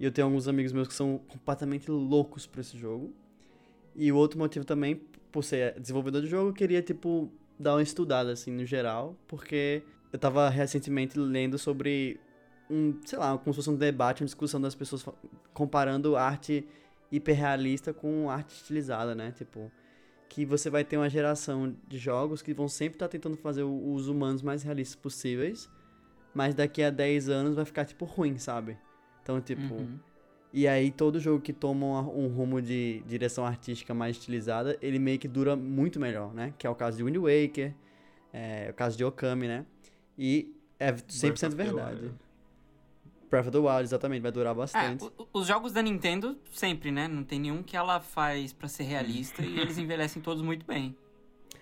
E 0.00 0.04
eu 0.06 0.10
tenho 0.10 0.26
alguns 0.26 0.48
amigos 0.48 0.72
meus 0.72 0.88
que 0.88 0.94
são 0.94 1.18
completamente 1.28 1.90
loucos 1.90 2.46
por 2.46 2.60
esse 2.60 2.78
jogo. 2.78 3.12
E 3.94 4.10
o 4.10 4.16
outro 4.16 4.38
motivo 4.38 4.64
também, 4.64 4.96
por 5.30 5.44
ser 5.44 5.78
desenvolvedor 5.78 6.22
de 6.22 6.28
jogo, 6.28 6.48
eu 6.48 6.54
queria, 6.54 6.80
tipo, 6.80 7.30
dar 7.58 7.74
uma 7.74 7.82
estudada, 7.82 8.32
assim, 8.32 8.50
no 8.50 8.64
geral, 8.64 9.14
porque 9.28 9.82
eu 10.10 10.18
tava 10.18 10.48
recentemente 10.48 11.18
lendo 11.18 11.58
sobre 11.58 12.18
um, 12.70 12.98
sei 13.04 13.18
lá, 13.18 13.36
como 13.36 13.52
se 13.52 13.56
fosse 13.56 13.70
um 13.70 13.76
debate, 13.76 14.22
uma 14.22 14.26
discussão 14.26 14.60
das 14.60 14.74
pessoas 14.74 15.04
comparando 15.52 16.16
arte 16.16 16.66
hiperrealista 17.10 17.92
com 17.92 18.28
arte 18.30 18.54
estilizada, 18.54 19.14
né? 19.14 19.32
Tipo, 19.32 19.70
que 20.28 20.44
você 20.44 20.68
vai 20.68 20.84
ter 20.84 20.96
uma 20.96 21.08
geração 21.08 21.76
de 21.86 21.98
jogos 21.98 22.42
que 22.42 22.52
vão 22.52 22.68
sempre 22.68 22.96
estar 22.96 23.06
tá 23.06 23.12
tentando 23.12 23.36
fazer 23.36 23.62
os 23.62 24.08
humanos 24.08 24.42
mais 24.42 24.62
realistas 24.62 24.96
possíveis, 24.96 25.70
mas 26.34 26.54
daqui 26.54 26.82
a 26.82 26.90
10 26.90 27.28
anos 27.28 27.54
vai 27.54 27.64
ficar, 27.64 27.84
tipo, 27.84 28.04
ruim, 28.04 28.38
sabe? 28.38 28.76
Então, 29.22 29.40
tipo. 29.40 29.74
Uhum. 29.74 29.98
E 30.52 30.68
aí, 30.68 30.90
todo 30.90 31.18
jogo 31.18 31.40
que 31.40 31.52
toma 31.52 32.00
um, 32.00 32.28
rumo 32.28 32.62
de 32.62 33.02
direção 33.08 33.44
artística 33.44 33.92
mais 33.92 34.16
estilizada, 34.16 34.78
ele 34.80 35.00
meio 35.00 35.18
que 35.18 35.26
dura 35.26 35.56
muito 35.56 35.98
melhor, 35.98 36.32
né? 36.32 36.54
Que 36.56 36.64
é 36.64 36.70
o 36.70 36.76
caso 36.76 36.96
de 36.96 37.02
Wind 37.02 37.16
Waker, 37.16 37.74
é, 38.32 38.68
o 38.70 38.74
caso 38.74 38.96
de 38.96 39.04
Okami, 39.04 39.48
né? 39.48 39.66
E 40.16 40.54
é 40.78 40.92
100% 40.92 41.54
verdade. 41.54 42.12
Breath 43.30 43.46
of 43.46 43.50
the 43.50 43.58
Wild, 43.58 43.82
exatamente, 43.82 44.22
vai 44.22 44.32
durar 44.32 44.54
bastante. 44.54 45.04
É, 45.04 45.10
os 45.32 45.46
jogos 45.46 45.72
da 45.72 45.82
Nintendo, 45.82 46.38
sempre, 46.52 46.90
né? 46.90 47.08
Não 47.08 47.24
tem 47.24 47.40
nenhum 47.40 47.62
que 47.62 47.76
ela 47.76 48.00
faz 48.00 48.52
para 48.52 48.68
ser 48.68 48.84
realista 48.84 49.42
e 49.42 49.58
eles 49.58 49.76
envelhecem 49.78 50.22
todos 50.22 50.42
muito 50.42 50.64
bem. 50.66 50.96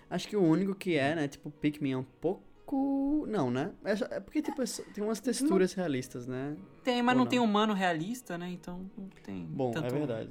Acho 0.09 0.27
que 0.27 0.35
o 0.35 0.43
único 0.43 0.75
que 0.75 0.95
é, 0.95 1.15
né? 1.15 1.27
Tipo, 1.27 1.49
Pikmin 1.49 1.91
é 1.93 1.97
um 1.97 2.03
pouco. 2.03 3.25
Não, 3.27 3.49
né? 3.49 3.73
É, 3.83 4.15
é 4.15 4.19
porque, 4.19 4.41
tipo, 4.41 4.61
é 4.61 4.65
tem 4.93 5.03
umas 5.03 5.19
texturas 5.19 5.75
não... 5.75 5.81
realistas, 5.81 6.27
né? 6.27 6.55
Tem, 6.83 7.01
mas 7.01 7.15
não, 7.15 7.23
não, 7.23 7.29
tem 7.29 7.39
humano 7.39 7.73
realista, 7.73 8.37
né? 8.37 8.49
Então 8.49 8.89
não 8.97 9.09
tem. 9.23 9.45
Bom, 9.45 9.71
é 9.71 9.73
tanto... 9.73 9.87
é 9.87 9.89
verdade. 9.89 10.29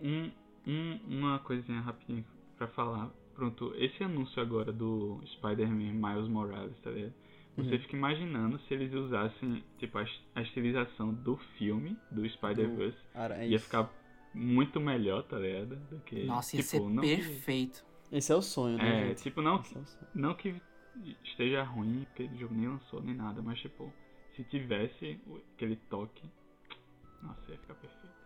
Um, 0.00 0.30
um, 0.66 1.00
uma 1.08 1.38
coisinha 1.40 1.80
rapidinho 1.80 2.24
pra 2.56 2.68
falar. 2.68 3.10
Pronto, 3.34 3.74
esse 3.76 4.02
anúncio 4.02 4.40
agora 4.40 4.72
do 4.72 5.20
Spider-Man 5.26 5.92
Miles 5.92 6.28
Morales, 6.28 6.78
tá 6.82 6.90
ligado? 6.90 7.12
Você 7.56 7.74
uhum. 7.74 7.80
fica 7.80 7.96
imaginando 7.96 8.60
se 8.60 8.74
eles 8.74 8.92
usassem, 8.92 9.64
tipo, 9.78 9.96
a, 9.98 10.04
a 10.34 10.42
estilização 10.42 11.14
do 11.14 11.38
filme, 11.56 11.96
do 12.10 12.28
Spider-Verse. 12.28 12.98
Ia 13.48 13.58
ficar 13.58 13.90
muito 14.34 14.78
melhor, 14.78 15.22
tá 15.22 15.38
ligado? 15.38 15.76
Do 15.90 15.98
que, 16.00 16.24
Nossa, 16.24 16.56
ia 16.56 16.62
tipo, 16.62 16.70
ser 16.70 16.80
não 16.80 17.02
perfeito. 17.02 17.84
Que... 18.10 18.16
Esse 18.18 18.30
é 18.30 18.34
o 18.36 18.42
sonho, 18.42 18.76
né? 18.76 19.04
É, 19.04 19.08
gente? 19.08 19.22
tipo, 19.22 19.40
não, 19.40 19.56
é 19.56 19.80
não 20.14 20.34
que 20.34 20.54
esteja 21.24 21.62
ruim, 21.62 22.04
porque 22.04 22.24
o 22.24 22.38
jogo 22.38 22.54
nem 22.54 22.68
lançou 22.68 23.02
nem 23.02 23.14
nada, 23.14 23.40
mas, 23.40 23.58
tipo, 23.58 23.90
se 24.34 24.44
tivesse 24.44 25.18
aquele 25.54 25.76
toque, 25.88 26.28
nossa, 27.22 27.50
ia 27.50 27.56
ficar 27.56 27.74
perfeito. 27.74 28.16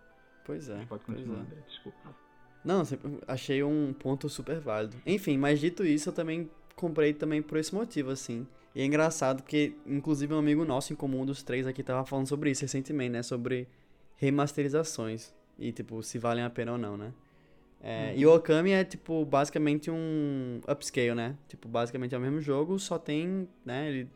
Pois 0.44 0.68
é. 0.68 0.84
pode 0.86 1.04
continuar, 1.04 1.46
é. 1.52 1.60
desculpa. 1.68 2.16
Não, 2.64 2.82
achei 3.26 3.62
um 3.62 3.92
ponto 3.92 4.28
super 4.28 4.60
válido. 4.60 4.96
Enfim, 5.06 5.38
mas 5.38 5.60
dito 5.60 5.84
isso, 5.84 6.08
eu 6.08 6.12
também 6.12 6.50
comprei 6.80 7.12
também 7.12 7.42
por 7.42 7.58
esse 7.58 7.74
motivo, 7.74 8.10
assim. 8.10 8.46
E 8.74 8.80
é 8.80 8.84
engraçado 8.84 9.42
porque, 9.42 9.74
inclusive, 9.86 10.32
um 10.32 10.38
amigo 10.38 10.64
nosso 10.64 10.92
em 10.92 10.96
comum 10.96 11.26
dos 11.26 11.42
três 11.42 11.66
aqui 11.66 11.82
tava 11.82 12.04
falando 12.06 12.26
sobre 12.26 12.50
isso 12.50 12.62
recentemente, 12.62 13.10
né? 13.10 13.22
Sobre 13.22 13.68
remasterizações. 14.16 15.34
E, 15.58 15.72
tipo, 15.72 16.02
se 16.02 16.18
valem 16.18 16.42
a 16.42 16.50
pena 16.50 16.72
ou 16.72 16.78
não, 16.78 16.96
né? 16.96 17.12
É, 17.82 18.12
uhum. 18.12 18.18
E 18.18 18.26
o 18.26 18.34
Okami 18.34 18.72
é, 18.72 18.84
tipo, 18.84 19.24
basicamente 19.24 19.90
um 19.90 20.60
upscale, 20.68 21.14
né? 21.14 21.36
Tipo, 21.48 21.68
basicamente 21.68 22.14
é 22.14 22.18
o 22.18 22.20
mesmo 22.20 22.40
jogo, 22.40 22.78
só 22.78 22.98
tem, 22.98 23.48
né? 23.64 23.88
Ele 23.88 24.08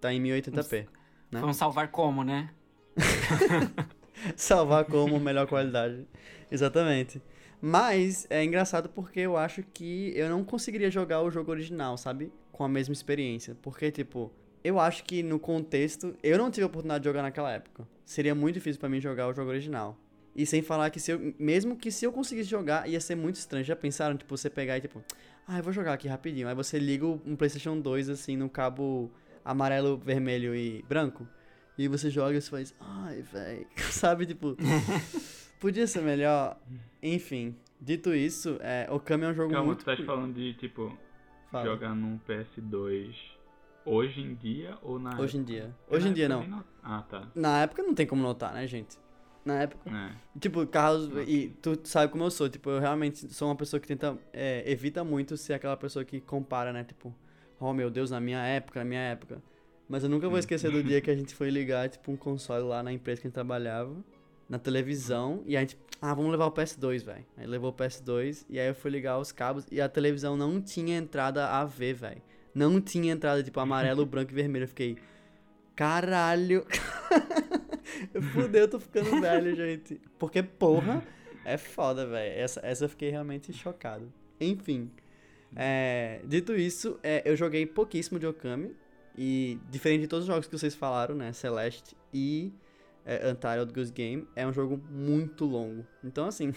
tá 0.00 0.12
em 0.12 0.22
1080p. 0.22 0.86
Né? 1.30 1.40
Vamos 1.40 1.56
salvar 1.56 1.90
como, 1.90 2.22
né? 2.22 2.50
salvar 4.36 4.84
como 4.84 5.18
melhor 5.18 5.46
qualidade. 5.46 6.06
Exatamente. 6.50 7.20
Mas 7.66 8.26
é 8.28 8.44
engraçado 8.44 8.90
porque 8.90 9.20
eu 9.20 9.38
acho 9.38 9.62
que 9.62 10.12
eu 10.14 10.28
não 10.28 10.44
conseguiria 10.44 10.90
jogar 10.90 11.22
o 11.22 11.30
jogo 11.30 11.50
original, 11.50 11.96
sabe? 11.96 12.30
Com 12.52 12.62
a 12.62 12.68
mesma 12.68 12.92
experiência. 12.92 13.56
Porque, 13.62 13.90
tipo, 13.90 14.30
eu 14.62 14.78
acho 14.78 15.02
que 15.02 15.22
no 15.22 15.38
contexto, 15.38 16.14
eu 16.22 16.36
não 16.36 16.50
tive 16.50 16.64
a 16.64 16.66
oportunidade 16.66 17.00
de 17.00 17.08
jogar 17.08 17.22
naquela 17.22 17.50
época. 17.50 17.88
Seria 18.04 18.34
muito 18.34 18.56
difícil 18.56 18.78
para 18.78 18.90
mim 18.90 19.00
jogar 19.00 19.28
o 19.28 19.32
jogo 19.32 19.48
original. 19.48 19.98
E 20.36 20.44
sem 20.44 20.60
falar 20.60 20.90
que 20.90 21.00
se 21.00 21.12
eu, 21.12 21.34
mesmo 21.38 21.74
que 21.74 21.90
se 21.90 22.04
eu 22.04 22.12
conseguisse 22.12 22.50
jogar, 22.50 22.86
ia 22.86 23.00
ser 23.00 23.14
muito 23.14 23.36
estranho. 23.36 23.64
Já 23.64 23.74
pensaram, 23.74 24.14
tipo, 24.14 24.36
você 24.36 24.50
pegar 24.50 24.76
e 24.76 24.82
tipo, 24.82 25.02
ah, 25.48 25.56
eu 25.56 25.62
vou 25.62 25.72
jogar 25.72 25.94
aqui 25.94 26.06
rapidinho. 26.06 26.46
Aí 26.46 26.54
você 26.54 26.78
liga 26.78 27.06
um 27.06 27.34
PlayStation 27.34 27.80
2 27.80 28.10
assim 28.10 28.36
no 28.36 28.50
cabo 28.50 29.10
amarelo, 29.42 29.96
vermelho 29.96 30.54
e 30.54 30.84
branco. 30.86 31.26
E 31.78 31.88
você 31.88 32.10
joga 32.10 32.36
e 32.36 32.42
você 32.42 32.50
faz, 32.50 32.74
ai, 32.78 33.22
velho. 33.22 33.66
Sabe, 33.90 34.26
tipo. 34.26 34.54
Podia 35.64 35.86
ser 35.86 36.02
melhor. 36.02 36.58
Enfim, 37.02 37.56
dito 37.80 38.14
isso, 38.14 38.58
é, 38.60 38.86
Okami 38.90 39.24
é 39.24 39.28
um 39.28 39.34
jogo 39.34 39.50
Calma, 39.50 39.68
muito... 39.68 39.82
Calma, 39.82 39.96
tu 39.96 40.04
tá 40.04 40.12
falando 40.12 40.34
de, 40.34 40.52
tipo, 40.52 40.94
Fala. 41.50 41.64
jogar 41.64 41.94
num 41.94 42.20
PS2 42.28 43.14
hoje 43.82 44.20
em 44.20 44.34
dia 44.34 44.76
ou 44.82 44.98
na 44.98 45.18
Hoje 45.18 45.38
época? 45.38 45.38
em 45.38 45.42
dia. 45.42 45.74
Hoje 45.88 46.08
em 46.08 46.12
dia 46.12 46.28
não. 46.28 46.62
Ah, 46.82 47.02
tá. 47.08 47.26
Na 47.34 47.62
época 47.62 47.82
não 47.82 47.94
tem 47.94 48.06
como 48.06 48.22
notar, 48.22 48.52
né, 48.52 48.66
gente? 48.66 48.98
Na 49.42 49.62
época. 49.62 49.88
É. 49.88 50.38
Tipo, 50.38 50.66
Carlos, 50.66 51.08
e 51.26 51.56
tu 51.62 51.80
sabe 51.84 52.12
como 52.12 52.24
eu 52.24 52.30
sou, 52.30 52.46
tipo, 52.46 52.68
eu 52.68 52.78
realmente 52.78 53.32
sou 53.32 53.48
uma 53.48 53.56
pessoa 53.56 53.80
que 53.80 53.88
tenta, 53.88 54.18
é, 54.34 54.70
evita 54.70 55.02
muito 55.02 55.34
ser 55.34 55.54
aquela 55.54 55.78
pessoa 55.78 56.04
que 56.04 56.20
compara, 56.20 56.74
né, 56.74 56.84
tipo, 56.84 57.14
oh 57.58 57.72
meu 57.72 57.90
Deus, 57.90 58.10
na 58.10 58.20
minha 58.20 58.44
época, 58.44 58.80
na 58.80 58.84
minha 58.84 59.00
época. 59.00 59.42
Mas 59.88 60.04
eu 60.04 60.10
nunca 60.10 60.28
vou 60.28 60.38
esquecer 60.38 60.70
do 60.70 60.82
dia 60.82 61.00
que 61.00 61.10
a 61.10 61.16
gente 61.16 61.34
foi 61.34 61.48
ligar, 61.48 61.88
tipo, 61.88 62.12
um 62.12 62.18
console 62.18 62.64
lá 62.64 62.82
na 62.82 62.92
empresa 62.92 63.22
que 63.22 63.28
a 63.28 63.30
gente 63.30 63.34
trabalhava 63.34 63.96
na 64.48 64.58
televisão 64.58 65.42
e 65.46 65.56
a 65.56 65.60
gente, 65.60 65.78
ah, 66.00 66.12
vamos 66.14 66.30
levar 66.30 66.46
o 66.46 66.52
PS2, 66.52 67.04
velho. 67.04 67.24
Aí 67.36 67.46
levou 67.46 67.70
o 67.70 67.72
PS2 67.72 68.44
e 68.48 68.60
aí 68.60 68.68
eu 68.68 68.74
fui 68.74 68.90
ligar 68.90 69.18
os 69.18 69.32
cabos 69.32 69.66
e 69.70 69.80
a 69.80 69.88
televisão 69.88 70.36
não 70.36 70.60
tinha 70.60 70.96
entrada 70.96 71.48
AV, 71.48 71.92
velho. 71.92 72.22
Não 72.54 72.80
tinha 72.80 73.12
entrada 73.12 73.42
tipo 73.42 73.58
amarelo, 73.58 74.04
branco 74.06 74.30
e 74.30 74.34
vermelho. 74.34 74.64
Eu 74.64 74.68
fiquei, 74.68 74.96
caralho. 75.74 76.66
Fudeu, 78.32 78.62
eu 78.62 78.68
tô 78.68 78.80
ficando 78.80 79.18
velho, 79.20 79.54
gente. 79.54 80.00
Porque, 80.18 80.42
porra, 80.42 81.02
é 81.44 81.56
foda, 81.56 82.06
velho. 82.06 82.38
Essa, 82.38 82.60
essa 82.62 82.84
eu 82.84 82.88
fiquei 82.88 83.10
realmente 83.10 83.52
chocado. 83.52 84.12
Enfim. 84.40 84.90
É, 85.56 86.20
dito 86.24 86.54
isso, 86.54 86.98
é, 87.02 87.22
eu 87.24 87.36
joguei 87.36 87.64
pouquíssimo 87.66 88.18
de 88.18 88.26
Okami. 88.26 88.74
E 89.16 89.58
diferente 89.70 90.02
de 90.02 90.08
todos 90.08 90.24
os 90.24 90.26
jogos 90.26 90.46
que 90.46 90.58
vocês 90.58 90.74
falaram, 90.74 91.14
né? 91.14 91.32
Celeste 91.32 91.96
e 92.12 92.52
é, 93.04 93.30
Untitled 93.30 93.72
Goose 93.72 93.92
Game, 93.92 94.26
é 94.34 94.46
um 94.46 94.52
jogo 94.52 94.80
muito 94.90 95.44
longo. 95.44 95.86
Então, 96.02 96.26
assim, 96.26 96.52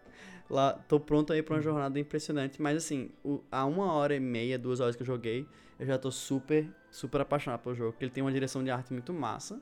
lá 0.50 0.72
tô 0.72 0.98
pronto 0.98 1.32
aí 1.32 1.42
pra 1.42 1.56
uma 1.56 1.62
jornada 1.62 1.98
impressionante. 1.98 2.60
Mas, 2.60 2.76
assim, 2.76 3.10
o, 3.24 3.40
há 3.50 3.64
uma 3.64 3.92
hora 3.92 4.14
e 4.14 4.20
meia, 4.20 4.58
duas 4.58 4.80
horas 4.80 4.96
que 4.96 5.02
eu 5.02 5.06
joguei, 5.06 5.46
eu 5.78 5.86
já 5.86 5.98
tô 5.98 6.10
super, 6.10 6.68
super 6.90 7.20
apaixonado 7.20 7.60
pelo 7.60 7.74
jogo. 7.74 7.92
Porque 7.92 8.04
ele 8.04 8.12
tem 8.12 8.22
uma 8.22 8.32
direção 8.32 8.62
de 8.64 8.70
arte 8.70 8.92
muito 8.92 9.12
massa. 9.12 9.60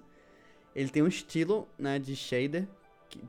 Ele 0.75 0.89
tem 0.89 1.03
um 1.03 1.09
estilo, 1.09 1.69
né, 1.79 1.99
de 1.99 2.17
shader, 2.17 2.67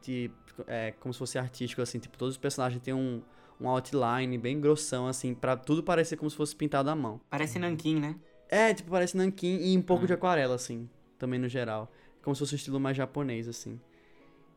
de, 0.02 0.32
é, 0.68 0.92
como 1.00 1.14
se 1.14 1.20
fosse 1.20 1.38
artístico, 1.38 1.82
assim. 1.82 2.00
Tipo, 2.00 2.18
todos 2.18 2.36
os 2.36 2.38
personagens 2.38 2.82
têm 2.82 2.94
um, 2.94 3.22
um 3.60 3.68
outline 3.68 4.38
bem 4.38 4.60
grossão, 4.62 5.08
assim, 5.08 5.34
para 5.34 5.58
tudo 5.58 5.84
parecer 5.84 6.16
como 6.18 6.30
se 6.30 6.38
fosse 6.38 6.56
pintado 6.56 6.90
à 6.90 6.96
mão. 6.96 7.20
Parece 7.30 7.60
nanquim, 7.60 8.00
né? 8.00 8.16
É, 8.48 8.74
tipo, 8.74 8.92
parece 8.92 9.18
nanquim 9.18 9.58
e 9.62 9.78
um 9.78 9.82
pouco 9.82 10.06
de 10.06 10.14
aquarela, 10.14 10.56
assim, 10.56 10.90
também 11.18 11.40
no 11.40 11.48
geral 11.48 11.92
como 12.22 12.36
se 12.36 12.40
fosse 12.40 12.56
um 12.56 12.58
estilo 12.58 12.80
mais 12.80 12.98
japonês, 12.98 13.48
assim. 13.48 13.80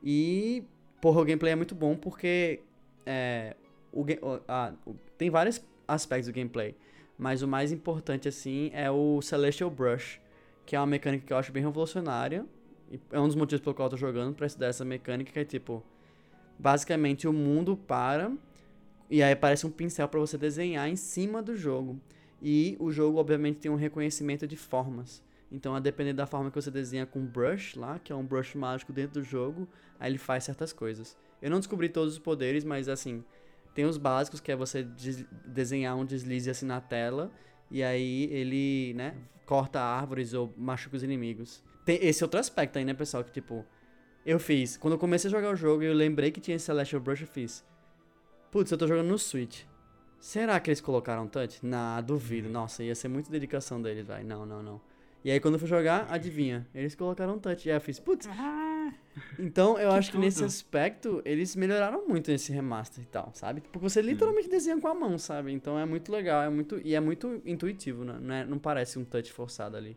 E, 0.03 0.65
porra, 1.01 1.21
o 1.21 1.25
gameplay 1.25 1.53
é 1.53 1.57
muito 1.57 1.75
bom 1.75 1.97
porque 1.97 2.61
é, 3.07 3.57
o, 3.93 4.05
a, 4.47 4.73
o, 4.87 4.95
tem 5.17 5.31
vários 5.31 5.65
aspectos 5.87 6.29
do 6.31 6.35
gameplay, 6.35 6.77
mas 7.19 7.43
o 7.43 7.49
mais 7.49 7.73
importante, 7.73 8.29
assim, 8.29 8.71
é 8.73 8.91
o 8.91 9.21
Celestial 9.23 9.71
Brush, 9.71 10.21
que 10.67 10.77
é 10.77 10.81
uma 10.81 10.87
mecânica 10.87 11.27
que 11.27 11.33
eu 11.33 11.37
acho 11.37 11.53
bem 11.53 11.63
revolucionária. 11.63 12.45
É 13.11 13.19
um 13.19 13.27
dos 13.27 13.37
motivos 13.37 13.63
pelo 13.63 13.75
qual 13.75 13.87
eu 13.87 13.91
tô 13.91 13.97
jogando, 13.97 14.35
pra 14.35 14.47
estudar 14.47 14.67
essa 14.67 14.85
mecânica, 14.85 15.33
que 15.33 15.39
é 15.39 15.45
tipo... 15.45 15.83
Basicamente, 16.57 17.27
o 17.27 17.33
mundo 17.33 17.77
para 17.77 18.31
e 19.11 19.23
aí 19.23 19.33
aparece 19.33 19.67
um 19.67 19.71
pincel 19.71 20.09
para 20.09 20.19
você 20.19 20.39
desenhar 20.39 20.89
em 20.89 20.97
cima 20.97 21.43
do 21.43 21.57
jogo. 21.57 22.01
E 22.43 22.77
o 22.81 22.91
jogo, 22.91 23.19
obviamente, 23.19 23.61
tem 23.61 23.71
um 23.71 23.77
reconhecimento 23.77 24.47
de 24.47 24.57
formas. 24.57 25.23
Então, 25.55 25.73
a 25.77 25.79
depender 25.79 26.13
da 26.13 26.27
forma 26.27 26.51
que 26.51 26.61
você 26.61 26.69
desenha 26.69 27.07
com 27.07 27.25
brush 27.25 27.77
lá, 27.77 28.01
que 28.01 28.13
é 28.13 28.17
um 28.17 28.25
brush 28.25 28.57
mágico 28.57 28.93
dentro 28.93 29.21
do 29.21 29.23
jogo, 29.23 29.69
aí 30.01 30.11
ele 30.11 30.19
faz 30.19 30.43
certas 30.43 30.73
coisas. 30.73 31.17
Eu 31.41 31.49
não 31.49 31.61
descobri 31.61 31.89
todos 31.89 32.15
os 32.15 32.19
poderes, 32.19 32.65
mas 32.65 32.89
assim, 32.89 33.25
tem 33.73 33.85
os 33.85 33.97
básicos, 33.97 34.41
que 34.41 34.51
é 34.51 34.57
você 34.57 34.83
desenhar 35.47 35.97
um 35.97 36.05
deslize 36.05 36.51
assim 36.51 36.67
na 36.67 36.81
tela, 36.81 37.31
e 37.71 37.85
aí 37.85 38.25
ele, 38.33 38.95
né, 38.95 39.15
corta 39.47 39.81
árvores 39.81 40.35
ou 40.35 40.53
machuca 40.57 40.97
os 40.97 41.05
inimigos. 41.05 41.63
Tem 41.85 42.05
esse 42.05 42.25
outro 42.25 42.41
aspecto 42.41 42.77
aí, 42.77 42.85
né, 42.85 42.93
pessoal, 42.93 43.23
que 43.23 43.31
tipo, 43.31 43.65
eu 44.27 44.41
fiz, 44.41 44.77
quando 44.77 44.95
eu 44.95 44.99
comecei 44.99 45.29
a 45.29 45.31
jogar 45.31 45.53
o 45.53 45.57
jogo, 45.57 45.85
eu 45.85 45.95
lembrei 45.95 46.33
que 46.33 46.41
tinha 46.41 46.57
esse 46.57 46.65
Celestial 46.65 47.01
Brush, 47.01 47.21
eu 47.21 47.29
fiz, 47.29 47.65
putz, 48.51 48.73
eu 48.73 48.79
tô 48.79 48.89
jogando 48.89 49.07
no 49.07 49.19
Switch. 49.21 49.63
Será 50.19 50.59
que 50.59 50.71
eles 50.71 50.81
colocaram 50.81 51.29
touch? 51.29 51.65
Nah, 51.65 52.01
duvido. 52.01 52.49
Nossa, 52.49 52.83
ia 52.83 52.95
ser 52.95 53.09
muita 53.09 53.31
dedicação 53.31 53.81
deles, 53.81 54.07
vai. 54.07 54.25
Não, 54.25 54.47
não, 54.47 54.63
não. 54.63 54.94
E 55.25 55.31
aí 55.31 55.41
quando 55.41 55.55
eu 55.55 55.59
fui 55.59 55.69
jogar, 55.69 56.07
adivinha? 56.11 56.67
Eles 56.75 56.95
colocaram 56.95 57.39
touch. 57.39 57.67
E 57.67 57.71
aí 57.71 57.77
eu 57.77 57.81
fiz, 57.81 57.99
putz. 57.99 58.29
Ah, 58.29 58.93
Então 59.39 59.79
eu 59.79 59.91
Que 59.91 59.97
acho 59.97 60.13
que 60.13 60.19
nesse 60.19 60.45
aspecto 60.45 61.23
eles 61.25 61.57
melhoraram 61.57 62.07
muito 62.07 62.31
nesse 62.31 62.53
remaster 62.53 63.03
e 63.03 63.07
tal, 63.07 63.31
sabe? 63.33 63.63
Porque 63.63 63.79
você 63.79 64.03
literalmente 64.03 64.49
desenha 64.49 64.79
com 64.79 64.87
a 64.87 64.95
mão, 64.95 65.17
sabe? 65.19 65.51
Então 65.53 65.79
é 65.79 65.87
muito 65.87 66.13
legal, 66.13 66.43
é 66.43 66.51
muito 66.51 66.79
e 66.85 66.95
é 66.95 67.01
muito 67.01 67.41
intuitivo, 67.47 68.05
né? 68.05 68.19
Não, 68.21 68.35
é- 68.35 68.45
não 68.45 68.59
parece 68.59 68.99
um 68.99 69.05
touch 69.05 69.33
forçado 69.33 69.77
ali. 69.77 69.97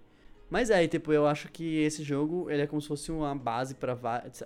Mas 0.50 0.70
é, 0.70 0.82
e, 0.82 0.88
tipo, 0.88 1.12
eu 1.12 1.28
acho 1.28 1.52
que 1.52 1.80
esse 1.82 2.04
jogo, 2.04 2.50
ele 2.50 2.62
é 2.62 2.68
como 2.68 2.82
se 2.82 2.88
fosse 2.88 3.12
uma 3.12 3.36
base 3.36 3.76
para 3.76 3.98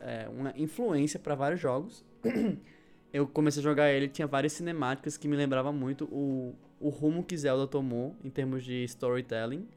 é, 0.02 0.28
uma 0.30 0.52
influência 0.58 1.20
pra 1.20 1.36
vários 1.36 1.62
jogos. 1.62 2.04
eu 3.14 3.28
comecei 3.28 3.60
a 3.60 3.64
jogar 3.64 3.92
ele, 3.92 4.08
tinha 4.08 4.28
várias 4.28 4.54
cinemáticas 4.54 5.16
que 5.16 5.28
me 5.28 5.36
lembravam 5.36 5.72
muito 5.72 6.06
o, 6.06 6.56
o 6.80 6.90
rumo 6.90 7.24
que 7.24 7.38
Zelda 7.38 7.68
tomou 7.68 8.16
em 8.24 8.32
termos 8.32 8.64
de 8.64 8.84
storytelling. 8.86 9.68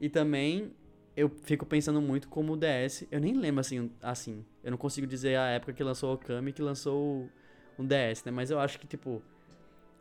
E 0.00 0.08
também 0.08 0.72
eu 1.16 1.28
fico 1.42 1.66
pensando 1.66 2.00
muito 2.00 2.28
como 2.28 2.54
o 2.54 2.56
DS. 2.56 3.06
Eu 3.10 3.20
nem 3.20 3.34
lembro 3.34 3.60
assim, 3.60 3.90
assim. 4.02 4.44
Eu 4.64 4.70
não 4.70 4.78
consigo 4.78 5.06
dizer 5.06 5.36
a 5.36 5.48
época 5.48 5.72
que 5.72 5.82
lançou 5.82 6.10
o 6.10 6.14
Okami 6.14 6.50
e 6.50 6.52
que 6.52 6.62
lançou 6.62 7.28
o, 7.76 7.82
o 7.82 7.84
DS, 7.84 8.24
né? 8.24 8.32
Mas 8.32 8.50
eu 8.50 8.58
acho 8.58 8.78
que, 8.78 8.86
tipo, 8.86 9.22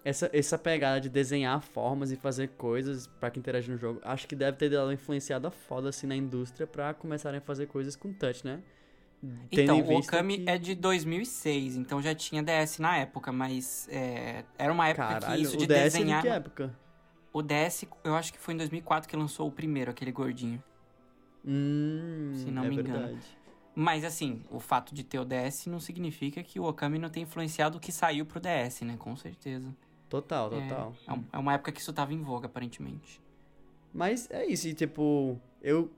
essa, 0.04 0.30
essa 0.32 0.58
pegada 0.58 1.02
de 1.02 1.10
desenhar 1.10 1.62
formas 1.62 2.12
e 2.12 2.16
fazer 2.16 2.50
coisas 2.50 3.08
pra 3.08 3.30
quem 3.30 3.40
interage 3.42 3.70
no 3.70 3.78
jogo, 3.78 4.00
acho 4.04 4.28
que 4.28 4.36
deve 4.36 4.58
ter 4.58 4.70
dado 4.70 4.88
uma 4.88 4.94
influenciada 4.94 5.52
foda 5.52 5.90
assim 5.90 6.08
na 6.08 6.16
indústria 6.16 6.66
pra 6.66 6.94
começarem 6.94 7.40
a 7.40 7.42
fazer 7.42 7.68
coisas 7.68 7.96
com 7.96 8.14
touch, 8.14 8.46
né? 8.46 8.62
Tendo 9.52 9.74
Então, 9.74 9.80
o 9.82 9.98
Okami 9.98 10.38
que- 10.38 10.50
é 10.50 10.58
de 10.58 10.76
2006, 10.76 11.76
então 11.76 12.02
já 12.02 12.16
tinha 12.16 12.42
DS 12.42 12.82
na 12.82 12.98
época, 12.98 13.32
mas 13.34 13.88
é, 13.92 14.46
era 14.58 14.72
uma 14.72 14.88
época 14.88 15.08
que 15.08 15.08
Caralho, 15.08 15.42
isso 15.42 15.58
de 15.58 15.66
o 15.66 15.68
DS 15.68 15.76
é 15.78 15.90
de 15.90 15.90
desenhar. 15.92 16.22
que 16.22 16.28
época? 16.30 16.74
O 17.40 17.42
DS, 17.42 17.86
eu 18.04 18.16
acho 18.16 18.34
que 18.34 18.40
foi 18.40 18.54
em 18.54 18.58
2004 18.58 19.10
que 19.10 19.16
lançou 19.16 19.48
o 19.48 19.52
primeiro, 19.52 19.90
aquele 19.92 20.12
gordinho. 20.12 20.62
Hum, 21.46 22.34
Se 22.36 22.52
não 22.52 22.66
é 22.66 22.70
me 22.70 22.76
engano. 22.76 23.00
verdade. 23.00 23.38
Mas 23.74 24.04
assim, 24.04 24.44
o 24.52 24.60
fato 24.60 24.94
de 24.94 25.06
ter 25.06 25.20
o 25.20 25.26
DS 25.26 25.68
não 25.68 25.80
significa 25.80 26.44
que 26.44 26.60
o 26.60 26.66
Okami 26.66 27.00
não 27.00 27.10
tenha 27.10 27.24
influenciado 27.24 27.78
o 27.78 27.80
que 27.80 27.94
saiu 27.94 28.26
pro 28.26 28.42
DS, 28.42 28.82
né? 28.82 28.98
Com 29.00 29.16
certeza. 29.16 29.74
Total, 30.10 30.50
total. 30.50 30.94
É, 31.08 31.38
é 31.38 31.40
uma 31.40 31.54
época 31.54 31.72
que 31.72 31.80
isso 31.80 31.94
tava 31.94 32.14
em 32.14 32.22
voga, 32.22 32.48
aparentemente. 32.48 33.22
Mas 33.94 34.30
é 34.30 34.46
isso, 34.46 34.68
e 34.68 34.74
tipo, 34.74 35.40
eu 35.62 35.90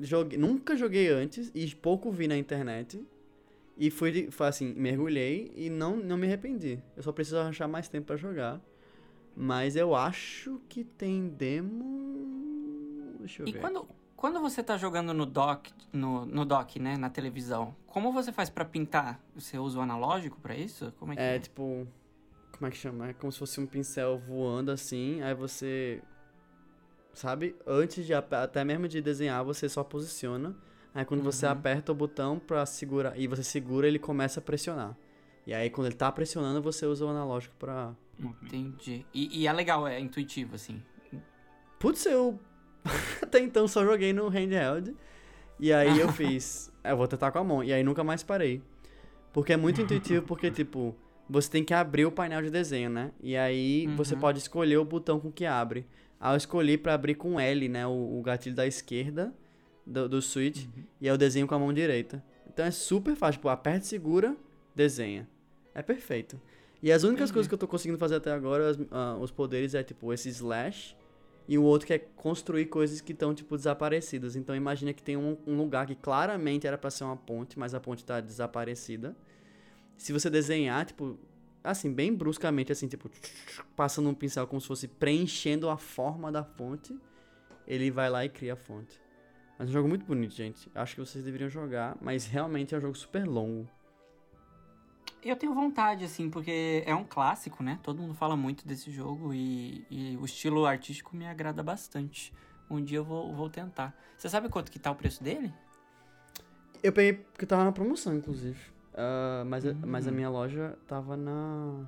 joguei, 0.00 0.38
nunca 0.38 0.74
joguei 0.74 1.08
antes 1.08 1.50
e 1.54 1.66
pouco 1.74 2.10
vi 2.10 2.26
na 2.28 2.36
internet. 2.38 3.04
E 3.76 3.90
fui, 3.90 4.28
assim, 4.40 4.72
mergulhei 4.74 5.52
e 5.54 5.68
não, 5.68 5.96
não 5.96 6.16
me 6.16 6.26
arrependi. 6.26 6.80
Eu 6.96 7.02
só 7.02 7.12
preciso 7.12 7.36
arranjar 7.38 7.68
mais 7.68 7.88
tempo 7.88 8.06
pra 8.06 8.16
jogar. 8.16 8.58
Mas 9.40 9.76
eu 9.76 9.94
acho 9.94 10.60
que 10.68 10.82
tem 10.82 11.28
demo. 11.28 13.14
Deixa 13.20 13.42
eu 13.42 13.48
E 13.48 13.52
ver. 13.52 13.60
quando, 13.60 13.78
aqui. 13.80 13.88
quando 14.16 14.40
você 14.40 14.62
tá 14.64 14.76
jogando 14.76 15.14
no 15.14 15.24
dock, 15.24 15.72
no, 15.92 16.26
no 16.26 16.44
dock, 16.44 16.80
né, 16.80 16.96
na 16.96 17.08
televisão, 17.08 17.74
como 17.86 18.12
você 18.12 18.32
faz 18.32 18.50
pra 18.50 18.64
pintar? 18.64 19.20
Você 19.36 19.56
usa 19.56 19.78
o 19.78 19.82
analógico 19.82 20.40
pra 20.40 20.56
isso? 20.56 20.92
Como 20.98 21.12
é 21.12 21.16
que 21.16 21.22
É 21.22 21.36
é? 21.36 21.38
tipo. 21.38 21.86
Como 22.52 22.66
é 22.66 22.70
que 22.70 22.76
chama? 22.76 23.08
É 23.10 23.12
como 23.12 23.30
se 23.30 23.38
fosse 23.38 23.60
um 23.60 23.66
pincel 23.66 24.18
voando 24.18 24.72
assim. 24.72 25.22
Aí 25.22 25.34
você. 25.34 26.02
Sabe? 27.14 27.54
Antes 27.66 28.06
de 28.06 28.14
até 28.14 28.64
mesmo 28.64 28.88
de 28.88 29.00
desenhar, 29.00 29.44
você 29.44 29.68
só 29.68 29.84
posiciona. 29.84 30.56
Aí 30.94 31.04
quando 31.04 31.22
você 31.22 31.46
Uhum. 31.46 31.52
aperta 31.52 31.92
o 31.92 31.94
botão 31.94 32.38
pra 32.40 32.64
segurar. 32.66 33.16
E 33.18 33.28
você 33.28 33.44
segura, 33.44 33.86
ele 33.86 33.98
começa 34.00 34.40
a 34.40 34.42
pressionar. 34.42 34.96
E 35.46 35.54
aí 35.54 35.70
quando 35.70 35.86
ele 35.86 35.96
tá 35.96 36.10
pressionando, 36.10 36.60
você 36.60 36.86
usa 36.86 37.04
o 37.06 37.08
analógico 37.08 37.54
pra. 37.56 37.94
Entendi. 38.18 39.06
E, 39.14 39.40
e 39.42 39.46
é 39.46 39.52
legal, 39.52 39.86
é 39.86 40.00
intuitivo, 40.00 40.54
assim. 40.54 40.82
Putz, 41.78 42.04
eu. 42.06 42.38
até 43.22 43.38
então 43.40 43.68
só 43.68 43.84
joguei 43.84 44.12
no 44.12 44.28
handheld. 44.28 44.94
E 45.60 45.72
aí 45.72 45.98
eu 46.00 46.10
fiz. 46.12 46.72
"É, 46.82 46.92
Eu 46.92 46.96
vou 46.96 47.06
tentar 47.06 47.30
com 47.30 47.38
a 47.38 47.44
mão. 47.44 47.62
E 47.62 47.72
aí 47.72 47.82
nunca 47.82 48.02
mais 48.02 48.22
parei. 48.22 48.62
Porque 49.32 49.52
é 49.52 49.56
muito 49.56 49.80
intuitivo, 49.80 50.24
porque, 50.26 50.50
tipo, 50.50 50.96
você 51.28 51.48
tem 51.50 51.62
que 51.62 51.74
abrir 51.74 52.06
o 52.06 52.10
painel 52.10 52.42
de 52.42 52.50
desenho, 52.50 52.90
né? 52.90 53.12
E 53.22 53.36
aí 53.36 53.86
você 53.96 54.14
Uhum. 54.14 54.20
pode 54.20 54.38
escolher 54.38 54.76
o 54.78 54.84
botão 54.84 55.20
com 55.20 55.30
que 55.30 55.44
abre. 55.46 55.86
Aí 56.18 56.32
eu 56.32 56.36
escolhi 56.36 56.76
pra 56.76 56.94
abrir 56.94 57.14
com 57.14 57.38
L, 57.38 57.68
né? 57.68 57.86
O, 57.86 58.18
o 58.18 58.22
gatilho 58.22 58.56
da 58.56 58.66
esquerda 58.66 59.32
do, 59.86 60.08
do 60.08 60.20
Switch. 60.22 60.64
E 61.00 61.06
aí 61.06 61.14
eu 61.14 61.18
desenho 61.18 61.46
com 61.46 61.54
a 61.54 61.58
mão 61.58 61.72
direita. 61.72 62.24
Então 62.48 62.64
é 62.64 62.70
super 62.72 63.14
fácil. 63.14 63.38
Tipo, 63.38 63.48
aperta 63.50 63.84
e 63.84 63.88
segura, 63.88 64.34
desenha. 64.74 65.28
É 65.74 65.82
perfeito. 65.82 66.40
E 66.82 66.92
as 66.92 67.02
únicas 67.02 67.30
coisas 67.32 67.48
que 67.48 67.54
eu 67.54 67.58
tô 67.58 67.66
conseguindo 67.66 67.98
fazer 67.98 68.16
até 68.16 68.30
agora, 68.32 68.70
as- 68.70 68.78
ah, 68.90 69.16
os 69.20 69.30
poderes, 69.30 69.74
é 69.74 69.82
tipo 69.82 70.12
esse 70.12 70.28
slash. 70.28 70.96
E 71.48 71.56
o 71.58 71.62
outro 71.62 71.86
que 71.86 71.94
é 71.94 71.98
construir 71.98 72.66
coisas 72.66 73.00
que 73.00 73.12
estão, 73.12 73.34
tipo, 73.34 73.56
desaparecidas. 73.56 74.36
Então 74.36 74.54
imagina 74.54 74.92
que 74.92 75.02
tem 75.02 75.16
um, 75.16 75.36
um 75.46 75.56
lugar 75.56 75.86
que 75.86 75.94
claramente 75.94 76.66
era 76.66 76.76
pra 76.76 76.90
ser 76.90 77.04
uma 77.04 77.16
ponte, 77.16 77.58
mas 77.58 77.74
a 77.74 77.80
ponte 77.80 78.04
tá 78.04 78.20
desaparecida. 78.20 79.16
Se 79.96 80.12
você 80.12 80.28
desenhar, 80.28 80.84
tipo, 80.84 81.18
assim, 81.64 81.92
bem 81.92 82.14
bruscamente, 82.14 82.70
assim, 82.70 82.86
tipo, 82.86 83.10
passando 83.74 84.08
um 84.10 84.14
pincel 84.14 84.46
como 84.46 84.60
se 84.60 84.66
fosse 84.68 84.86
preenchendo 84.86 85.68
a 85.70 85.76
forma 85.78 86.30
da 86.30 86.44
fonte, 86.44 86.94
ele 87.66 87.90
vai 87.90 88.10
lá 88.10 88.24
e 88.24 88.28
cria 88.28 88.52
a 88.52 88.56
fonte. 88.56 89.00
Mas 89.58 89.68
é 89.68 89.70
um 89.70 89.72
jogo 89.72 89.88
muito 89.88 90.04
bonito, 90.04 90.34
gente. 90.34 90.70
Acho 90.74 90.94
que 90.94 91.00
vocês 91.00 91.24
deveriam 91.24 91.48
jogar, 91.50 91.96
mas 92.00 92.26
realmente 92.26 92.74
é 92.74 92.78
um 92.78 92.80
jogo 92.80 92.94
super 92.96 93.26
longo. 93.26 93.66
Eu 95.28 95.36
tenho 95.36 95.52
vontade, 95.52 96.04
assim, 96.06 96.30
porque 96.30 96.82
é 96.86 96.94
um 96.94 97.04
clássico, 97.04 97.62
né? 97.62 97.78
Todo 97.82 98.00
mundo 98.00 98.14
fala 98.14 98.34
muito 98.34 98.66
desse 98.66 98.90
jogo 98.90 99.34
e, 99.34 99.84
e 99.90 100.16
o 100.16 100.24
estilo 100.24 100.64
artístico 100.64 101.14
me 101.14 101.26
agrada 101.26 101.62
bastante. 101.62 102.32
Um 102.70 102.82
dia 102.82 102.96
eu 102.98 103.04
vou, 103.04 103.34
vou 103.34 103.50
tentar. 103.50 103.94
Você 104.16 104.26
sabe 104.28 104.48
quanto 104.48 104.70
que 104.72 104.78
tá 104.78 104.90
o 104.90 104.94
preço 104.94 105.22
dele? 105.22 105.52
Eu 106.82 106.92
peguei 106.94 107.12
porque 107.12 107.44
tava 107.44 107.62
na 107.64 107.72
promoção, 107.72 108.14
inclusive. 108.14 108.58
Ah, 108.94 109.42
mas, 109.46 109.66
a- 109.66 109.70
Hum. 109.72 109.80
mas 109.84 110.06
a 110.08 110.10
minha 110.10 110.30
loja 110.30 110.78
tava 110.86 111.14
na. 111.14 111.86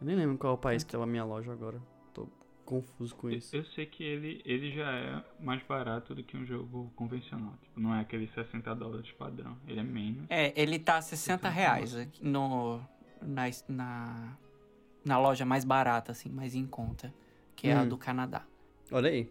Eu 0.00 0.06
nem 0.06 0.16
lembro 0.16 0.36
qual 0.38 0.52
é 0.52 0.56
o 0.56 0.58
país 0.58 0.82
que 0.82 0.90
tava 0.90 1.04
a 1.04 1.06
minha 1.06 1.24
loja 1.24 1.52
agora. 1.52 1.80
Confuso 2.72 3.14
com 3.16 3.28
isso. 3.30 3.54
Eu 3.54 3.64
sei 3.66 3.84
que 3.84 4.02
ele, 4.02 4.40
ele 4.46 4.72
já 4.72 4.90
é 4.90 5.24
mais 5.38 5.62
barato 5.64 6.14
do 6.14 6.22
que 6.24 6.36
um 6.36 6.46
jogo 6.46 6.90
convencional. 6.96 7.52
Tipo, 7.62 7.78
não 7.80 7.94
é 7.94 8.00
aquele 8.00 8.26
60 8.28 8.74
dólares 8.74 9.10
padrão. 9.12 9.58
Ele 9.68 9.80
é 9.80 9.82
menos. 9.82 10.24
É, 10.30 10.52
ele 10.60 10.78
tá 10.78 11.00
60 11.02 11.48
reais 11.50 11.94
aqui 11.94 12.24
no, 12.26 12.80
na, 13.20 13.42
na, 13.68 14.36
na 15.04 15.18
loja 15.18 15.44
mais 15.44 15.64
barata, 15.64 16.12
assim, 16.12 16.30
mais 16.30 16.54
em 16.54 16.66
conta. 16.66 17.12
Que 17.54 17.68
é 17.68 17.74
a 17.76 17.82
Hum. 17.82 17.88
do 17.88 17.98
Canadá. 17.98 18.42
Olha 18.90 19.10
aí. 19.10 19.30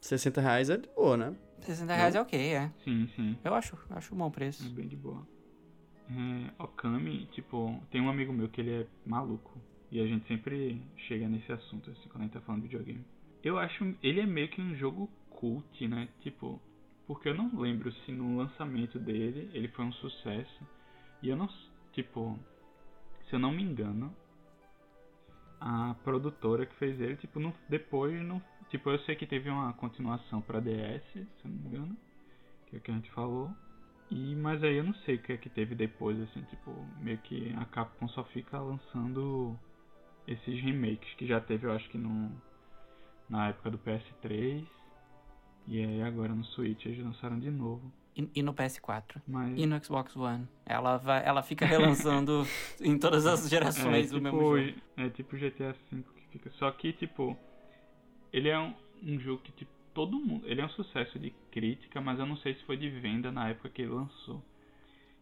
60 0.00 0.40
reais 0.40 0.68
é 0.68 0.76
de 0.76 0.88
boa, 0.94 1.16
né? 1.16 1.34
60 1.60 1.94
reais 1.94 2.14
é 2.14 2.20
ok, 2.20 2.38
é. 2.54 2.70
Sim, 2.84 3.08
sim. 3.16 3.38
Eu 3.42 3.54
acho, 3.54 3.78
acho 3.90 4.14
um 4.14 4.18
bom 4.18 4.26
É 4.26 4.30
preço. 4.30 4.68
bem 4.70 4.86
de 4.86 4.96
boa. 4.96 5.26
É, 6.10 6.62
Okami, 6.62 7.26
tipo, 7.32 7.80
tem 7.90 8.00
um 8.02 8.10
amigo 8.10 8.32
meu 8.32 8.48
que 8.48 8.60
ele 8.60 8.82
é 8.82 8.86
maluco. 9.06 9.50
E 9.92 10.00
a 10.00 10.06
gente 10.06 10.26
sempre 10.26 10.80
chega 11.06 11.28
nesse 11.28 11.52
assunto, 11.52 11.90
assim, 11.90 12.08
quando 12.08 12.22
a 12.22 12.24
gente 12.24 12.32
tá 12.32 12.40
falando 12.40 12.62
de 12.62 12.68
videogame. 12.68 13.04
Eu 13.44 13.58
acho. 13.58 13.94
Ele 14.02 14.20
é 14.20 14.26
meio 14.26 14.48
que 14.48 14.58
um 14.58 14.74
jogo 14.74 15.06
cult, 15.28 15.86
né? 15.86 16.08
Tipo. 16.20 16.58
Porque 17.06 17.28
eu 17.28 17.34
não 17.34 17.50
lembro 17.60 17.92
se 17.92 18.10
no 18.10 18.38
lançamento 18.38 18.98
dele 18.98 19.50
ele 19.52 19.68
foi 19.68 19.84
um 19.84 19.92
sucesso. 19.92 20.66
E 21.22 21.28
eu 21.28 21.36
não. 21.36 21.46
Tipo. 21.92 22.38
Se 23.28 23.34
eu 23.34 23.38
não 23.38 23.52
me 23.52 23.62
engano. 23.62 24.16
A 25.60 25.94
produtora 26.02 26.64
que 26.64 26.74
fez 26.76 27.00
ele, 27.00 27.14
tipo, 27.16 27.38
não, 27.38 27.54
depois 27.68 28.20
não. 28.26 28.42
Tipo, 28.70 28.90
eu 28.90 28.98
sei 29.00 29.14
que 29.14 29.26
teve 29.26 29.48
uma 29.48 29.74
continuação 29.74 30.40
pra 30.40 30.58
DS, 30.58 31.04
se 31.12 31.18
eu 31.18 31.50
não 31.50 31.50
me 31.50 31.68
engano. 31.68 31.96
Que 32.66 32.76
é 32.76 32.78
o 32.78 32.82
que 32.82 32.90
a 32.90 32.94
gente 32.94 33.10
falou. 33.12 33.50
E, 34.10 34.34
mas 34.36 34.64
aí 34.64 34.78
eu 34.78 34.84
não 34.84 34.94
sei 35.04 35.16
o 35.16 35.18
que 35.22 35.32
é 35.34 35.36
que 35.36 35.50
teve 35.50 35.74
depois, 35.74 36.18
assim, 36.20 36.42
tipo, 36.44 36.72
meio 37.00 37.18
que 37.18 37.54
a 37.56 37.64
Capcom 37.66 38.08
só 38.08 38.24
fica 38.24 38.58
lançando 38.58 39.56
esses 40.26 40.60
remakes 40.60 41.12
que 41.14 41.26
já 41.26 41.40
teve, 41.40 41.66
eu 41.66 41.72
acho 41.72 41.88
que 41.90 41.98
no 41.98 42.30
na 43.28 43.48
época 43.48 43.70
do 43.70 43.78
PS3 43.78 44.64
e 45.66 45.82
aí 45.82 46.02
agora 46.02 46.34
no 46.34 46.44
Switch 46.44 46.84
eles 46.86 47.04
lançaram 47.04 47.38
de 47.38 47.50
novo. 47.50 47.92
E, 48.14 48.28
e 48.34 48.42
no 48.42 48.52
PS4. 48.52 49.22
Mas 49.26 49.58
E 49.58 49.64
no 49.64 49.82
Xbox 49.82 50.14
One. 50.16 50.46
Ela, 50.66 50.98
vai, 50.98 51.24
ela 51.24 51.42
fica 51.42 51.64
relançando 51.64 52.46
em 52.80 52.98
todas 52.98 53.26
as 53.26 53.46
é 53.46 53.48
gerações 53.48 54.06
tipo, 54.06 54.18
do 54.18 54.22
mesmo 54.22 54.40
jogo. 54.40 54.80
é 54.96 55.08
tipo 55.08 55.36
GTA 55.36 55.74
V 55.90 56.02
que 56.02 56.26
fica. 56.30 56.50
Só 56.52 56.70
que 56.72 56.92
tipo, 56.92 57.36
ele 58.32 58.48
é 58.48 58.58
um, 58.58 58.74
um 59.02 59.18
jogo 59.18 59.42
que 59.42 59.52
tipo 59.52 59.72
todo 59.94 60.18
mundo, 60.18 60.46
ele 60.46 60.60
é 60.60 60.64
um 60.64 60.70
sucesso 60.70 61.18
de 61.18 61.30
crítica, 61.50 62.00
mas 62.00 62.18
eu 62.18 62.26
não 62.26 62.36
sei 62.38 62.54
se 62.54 62.64
foi 62.64 62.76
de 62.76 62.88
venda 62.88 63.30
na 63.30 63.48
época 63.50 63.68
que 63.68 63.82
ele 63.82 63.92
lançou. 63.92 64.42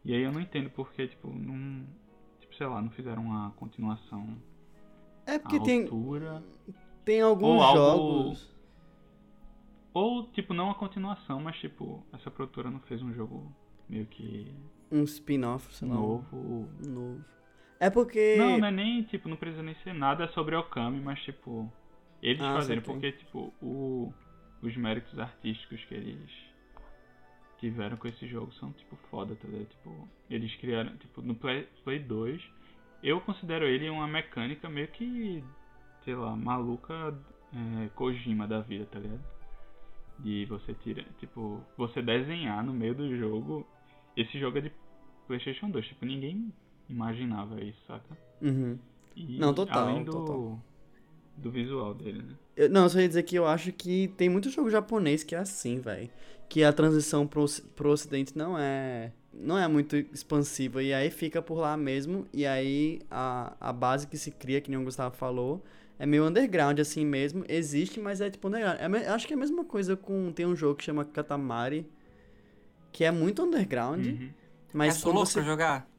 E 0.04 0.14
aí 0.14 0.22
eu 0.22 0.32
não 0.32 0.40
entendo 0.40 0.70
porque 0.70 1.06
tipo 1.06 1.28
não, 1.28 1.86
tipo 2.40 2.54
sei 2.56 2.66
lá, 2.66 2.80
não 2.80 2.90
fizeram 2.90 3.22
uma 3.22 3.50
continuação 3.52 4.36
É 5.30 5.38
porque 5.38 5.60
tem, 5.60 5.82
altura. 5.82 6.42
tem 7.04 7.20
alguns 7.20 7.48
Ou 7.56 7.62
algo- 7.62 7.78
jogos. 7.78 8.50
Ou, 9.92 10.26
tipo, 10.28 10.54
não 10.54 10.70
a 10.70 10.74
continuação, 10.74 11.40
mas, 11.40 11.56
tipo, 11.58 12.04
essa 12.12 12.30
produtora 12.30 12.70
não 12.70 12.80
fez 12.80 13.02
um 13.02 13.12
jogo 13.12 13.50
meio 13.88 14.06
que 14.06 14.52
Um 14.90 15.02
spin-off, 15.02 15.74
sei 15.74 15.88
lá. 15.88 15.94
novo. 15.94 16.68
novo. 16.86 17.24
É 17.80 17.90
porque. 17.90 18.36
Não, 18.38 18.58
não 18.58 18.68
é 18.68 18.70
nem, 18.70 19.02
tipo, 19.04 19.28
não 19.28 19.36
precisa 19.36 19.62
nem 19.62 19.74
ser 19.82 19.92
nada 19.94 20.28
sobre 20.28 20.54
Okami, 20.54 21.00
mas, 21.00 21.18
tipo, 21.22 21.70
eles 22.22 22.40
Ah, 22.42 22.54
fazerem, 22.54 22.82
porque, 22.82 23.10
tipo, 23.12 23.52
o, 23.60 24.12
os 24.62 24.76
méritos 24.76 25.18
artísticos 25.18 25.84
que 25.86 25.94
eles 25.94 26.30
tiveram 27.58 27.96
com 27.96 28.06
esse 28.06 28.26
jogo 28.28 28.52
são, 28.54 28.70
tipo, 28.72 28.96
foda, 29.10 29.34
tá 29.34 29.48
ligado? 29.48 29.68
Tipo, 29.68 30.08
eles 30.30 30.54
criaram, 30.56 30.96
tipo, 30.98 31.20
no 31.20 31.34
Play, 31.34 31.66
Play 31.84 31.98
2, 31.98 32.40
eu 33.02 33.20
considero 33.20 33.64
ele 33.64 33.88
uma 33.88 34.06
mecânica 34.06 34.68
meio 34.68 34.88
que, 34.88 35.42
sei 36.04 36.14
lá, 36.14 36.36
maluca 36.36 37.14
é, 37.52 37.88
Kojima 37.94 38.46
da 38.46 38.60
vida, 38.60 38.86
tá 38.86 38.98
ligado? 38.98 39.24
De 40.18 40.44
você 40.46 40.74
tirar, 40.74 41.04
tipo, 41.18 41.60
você 41.76 42.02
desenhar 42.02 42.62
no 42.62 42.72
meio 42.72 42.94
do 42.94 43.16
jogo. 43.16 43.66
Esse 44.16 44.38
jogo 44.38 44.58
é 44.58 44.60
de 44.62 44.72
PlayStation 45.26 45.70
2, 45.70 45.86
tipo, 45.86 46.04
ninguém 46.04 46.52
imaginava 46.88 47.62
isso, 47.62 47.78
saca? 47.86 48.16
Uhum. 48.42 48.78
E 49.16 49.38
Não, 49.38 49.54
total, 49.54 49.88
Além 49.88 50.04
do, 50.04 50.12
total. 50.12 50.60
Do 51.36 51.50
visual 51.50 51.94
dele, 51.94 52.22
né? 52.22 52.34
Eu- 52.56 52.68
não, 52.68 52.84
eu 52.84 52.88
só 52.90 53.00
ia 53.00 53.08
dizer 53.08 53.22
que 53.22 53.36
eu 53.36 53.46
acho 53.46 53.72
que 53.72 54.08
tem 54.16 54.28
muito 54.28 54.50
jogo 54.50 54.70
japonês 54.70 55.22
que 55.24 55.34
é 55.34 55.38
assim, 55.38 55.80
velho. 55.80 56.10
Que 56.48 56.64
a 56.64 56.72
transição 56.72 57.26
pro, 57.26 57.44
pro 57.76 57.90
ocidente 57.90 58.36
não 58.36 58.58
é 58.58 59.12
não 59.32 59.56
é 59.56 59.66
muito 59.68 59.96
expansiva. 59.96 60.82
E 60.82 60.92
aí 60.92 61.10
fica 61.10 61.40
por 61.40 61.58
lá 61.58 61.76
mesmo. 61.76 62.26
E 62.32 62.44
aí 62.44 63.00
a, 63.10 63.54
a 63.60 63.72
base 63.72 64.06
que 64.06 64.18
se 64.18 64.30
cria, 64.30 64.60
que 64.60 64.70
nem 64.70 64.78
o 64.80 64.84
Gustavo 64.84 65.16
falou, 65.16 65.62
é 65.98 66.04
meio 66.04 66.26
underground 66.26 66.78
assim 66.80 67.06
mesmo. 67.06 67.44
Existe, 67.48 68.00
mas 68.00 68.20
é 68.20 68.28
tipo 68.28 68.48
underground. 68.48 68.78
É, 68.80 69.08
acho 69.08 69.26
que 69.26 69.32
é 69.32 69.36
a 69.36 69.38
mesma 69.38 69.64
coisa 69.64 69.96
com. 69.96 70.32
Tem 70.32 70.44
um 70.46 70.56
jogo 70.56 70.74
que 70.76 70.84
chama 70.84 71.04
Katamari. 71.04 71.86
Que 72.92 73.04
é 73.04 73.10
muito 73.10 73.42
underground. 73.42 74.04
Uhum. 74.04 74.30
Mas 74.72 74.98
é 74.98 75.02
quando 75.02 75.14
louco 75.14 75.30
você 75.30 75.40
pra 75.40 75.48
jogar? 75.48 75.90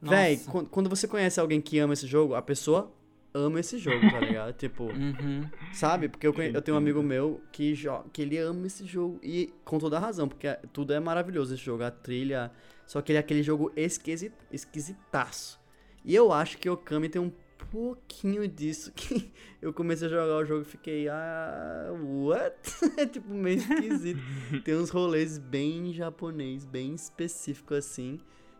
Véi, 0.00 0.36
quando, 0.38 0.68
quando 0.68 0.90
você 0.90 1.08
conhece 1.08 1.40
alguém 1.40 1.60
que 1.60 1.78
ama 1.78 1.94
esse 1.94 2.06
jogo, 2.06 2.34
a 2.34 2.42
pessoa 2.42 2.92
ama 3.36 3.60
esse 3.60 3.78
jogo, 3.78 4.10
tá 4.10 4.20
ligado? 4.20 4.52
tipo, 4.58 4.84
Uhum. 4.84 5.48
sabe? 5.72 6.08
Porque 6.08 6.26
eu, 6.26 6.32
eu 6.34 6.62
tenho 6.62 6.74
um 6.76 6.78
amigo 6.78 6.98
Entendo. 7.00 7.08
meu 7.08 7.40
que, 7.52 7.74
que 8.12 8.22
ele 8.22 8.38
ama 8.38 8.66
esse 8.66 8.84
jogo 8.86 9.18
e 9.22 9.52
com 9.64 9.78
toda 9.78 9.96
a 9.96 10.00
razão, 10.00 10.28
porque 10.28 10.46
é- 10.46 10.60
tudo 10.72 10.92
é 10.92 11.00
maravilhoso 11.00 11.54
esse 11.54 11.62
jogo, 11.62 11.82
a 11.84 11.90
trilha. 11.90 12.50
Só 12.86 13.02
que 13.02 13.12
ele 13.12 13.16
é 13.18 13.20
aquele 13.20 13.42
jogo 13.42 13.72
esquisi, 13.76 14.32
esquisitaço. 14.50 15.60
E 16.04 16.14
eu 16.14 16.32
acho 16.32 16.58
que 16.58 16.68
o 16.70 16.74
Okami 16.74 17.08
tem 17.08 17.20
um 17.20 17.32
pouquinho 17.70 18.46
disso 18.46 18.92
que 18.92 19.32
eu 19.60 19.72
comecei 19.72 20.06
a 20.06 20.10
jogar 20.10 20.36
o 20.38 20.44
jogo 20.44 20.62
e 20.62 20.64
fiquei, 20.64 21.08
ah, 21.08 21.88
what? 21.92 22.54
é 22.96 23.06
tipo 23.06 23.32
meio 23.34 23.58
esquisito. 23.58 24.20
tem 24.64 24.74
uns 24.76 24.90
rolês 24.90 25.36
bem 25.38 25.92
japonês, 25.92 26.64
bem 26.64 26.94
específico 26.94 27.74
assim, 27.74 28.18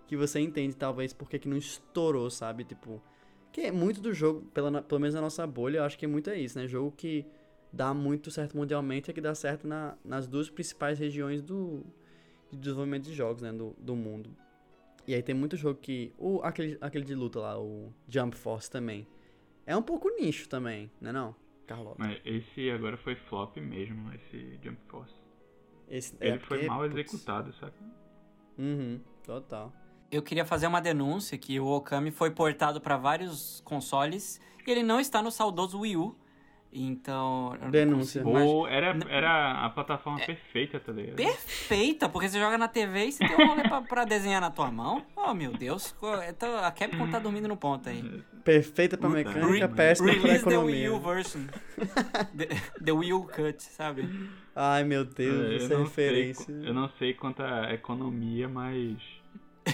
que 0.08 0.16
você 0.16 0.40
entende 0.40 0.74
talvez 0.74 1.12
porque 1.12 1.38
que 1.38 1.48
não 1.48 1.56
estourou, 1.56 2.28
sabe? 2.30 2.64
Tipo, 2.64 3.00
que 3.56 3.62
é 3.62 3.72
muito 3.72 4.02
do 4.02 4.12
jogo, 4.12 4.42
pela, 4.52 4.82
pelo 4.82 5.00
menos 5.00 5.14
na 5.14 5.20
nossa 5.22 5.46
bolha, 5.46 5.78
eu 5.78 5.84
acho 5.84 5.96
que 5.96 6.06
muito 6.06 6.28
é 6.28 6.38
isso, 6.38 6.58
né? 6.58 6.68
Jogo 6.68 6.92
que 6.94 7.24
dá 7.72 7.94
muito 7.94 8.30
certo 8.30 8.54
mundialmente 8.54 9.10
é 9.10 9.14
que 9.14 9.20
dá 9.20 9.34
certo 9.34 9.66
na, 9.66 9.96
nas 10.04 10.26
duas 10.26 10.50
principais 10.50 10.98
regiões 10.98 11.40
do 11.40 11.82
de 12.50 12.58
desenvolvimento 12.58 13.04
de 13.04 13.14
jogos, 13.14 13.40
né? 13.40 13.50
Do, 13.50 13.74
do 13.78 13.96
mundo. 13.96 14.28
E 15.06 15.14
aí 15.14 15.22
tem 15.22 15.34
muito 15.34 15.56
jogo 15.56 15.80
que. 15.80 16.12
O, 16.18 16.42
aquele, 16.42 16.76
aquele 16.82 17.06
de 17.06 17.14
luta 17.14 17.40
lá, 17.40 17.58
o 17.58 17.90
Jump 18.06 18.36
Force 18.36 18.70
também. 18.70 19.08
É 19.64 19.74
um 19.74 19.82
pouco 19.82 20.10
nicho 20.10 20.50
também, 20.50 20.90
né 21.00 21.10
não, 21.10 21.34
Carlota? 21.66 21.96
Mas 21.98 22.20
esse 22.26 22.70
agora 22.70 22.98
foi 22.98 23.14
flop 23.14 23.56
mesmo, 23.56 24.12
esse 24.12 24.60
Jump 24.62 24.78
Force. 24.86 25.14
Esse, 25.88 26.14
é 26.20 26.28
Ele 26.28 26.40
foi 26.40 26.58
porque, 26.58 26.68
mal 26.68 26.82
putz, 26.82 26.92
executado, 26.92 27.54
saca? 27.54 27.82
Uhum, 28.58 29.00
total. 29.24 29.72
Eu 30.10 30.22
queria 30.22 30.44
fazer 30.44 30.66
uma 30.66 30.80
denúncia 30.80 31.36
que 31.36 31.58
o 31.58 31.66
Okami 31.66 32.10
foi 32.10 32.30
portado 32.30 32.80
pra 32.80 32.96
vários 32.96 33.60
consoles 33.64 34.40
e 34.66 34.70
ele 34.70 34.82
não 34.82 35.00
está 35.00 35.20
no 35.22 35.30
saudoso 35.30 35.80
Wii 35.80 35.96
U. 35.96 36.16
Então. 36.78 37.54
eu 37.54 37.60
não 37.62 37.70
Denúncia. 37.70 38.22
Ou 38.26 38.68
era, 38.68 38.94
era 39.08 39.64
a 39.64 39.70
plataforma 39.70 40.18
perfeita, 40.20 40.78
tá 40.78 40.92
ligado? 40.92 41.16
Perfeita, 41.16 42.06
porque 42.08 42.28
você 42.28 42.38
joga 42.38 42.58
na 42.58 42.68
TV 42.68 43.06
e 43.06 43.12
você 43.12 43.26
tem 43.26 43.34
um 43.34 43.48
rolê 43.48 43.62
pra, 43.62 43.80
pra 43.80 44.04
desenhar 44.04 44.42
na 44.42 44.50
tua 44.50 44.70
mão. 44.70 45.02
Oh, 45.16 45.32
meu 45.32 45.52
Deus. 45.52 45.94
Então, 46.28 46.58
a 46.58 46.70
Capcom 46.70 47.08
tá 47.10 47.18
dormindo 47.18 47.48
no 47.48 47.56
ponto 47.56 47.88
aí. 47.88 48.22
Perfeita 48.44 48.98
pra 48.98 49.08
mecânica, 49.08 49.66
re- 49.66 49.74
péssima 49.74 50.12
pra 50.12 50.20
Release 50.20 50.44
the 50.44 50.50
economia. 50.50 50.76
Wii 50.76 50.88
U 50.90 51.00
version. 51.00 51.40
the, 52.36 52.48
the 52.84 52.92
Wii 52.92 53.12
U 53.14 53.22
cut, 53.24 53.62
sabe? 53.62 54.30
Ai 54.54 54.84
meu 54.84 55.04
Deus, 55.04 55.50
É, 55.52 55.56
essa 55.64 55.74
não 55.74 55.84
referência. 55.84 56.44
sei, 56.44 56.68
eu 56.68 56.74
não 56.74 56.90
sei 56.98 57.14
quanto 57.14 57.42
a 57.42 57.72
economia, 57.72 58.48
mas 58.48 58.98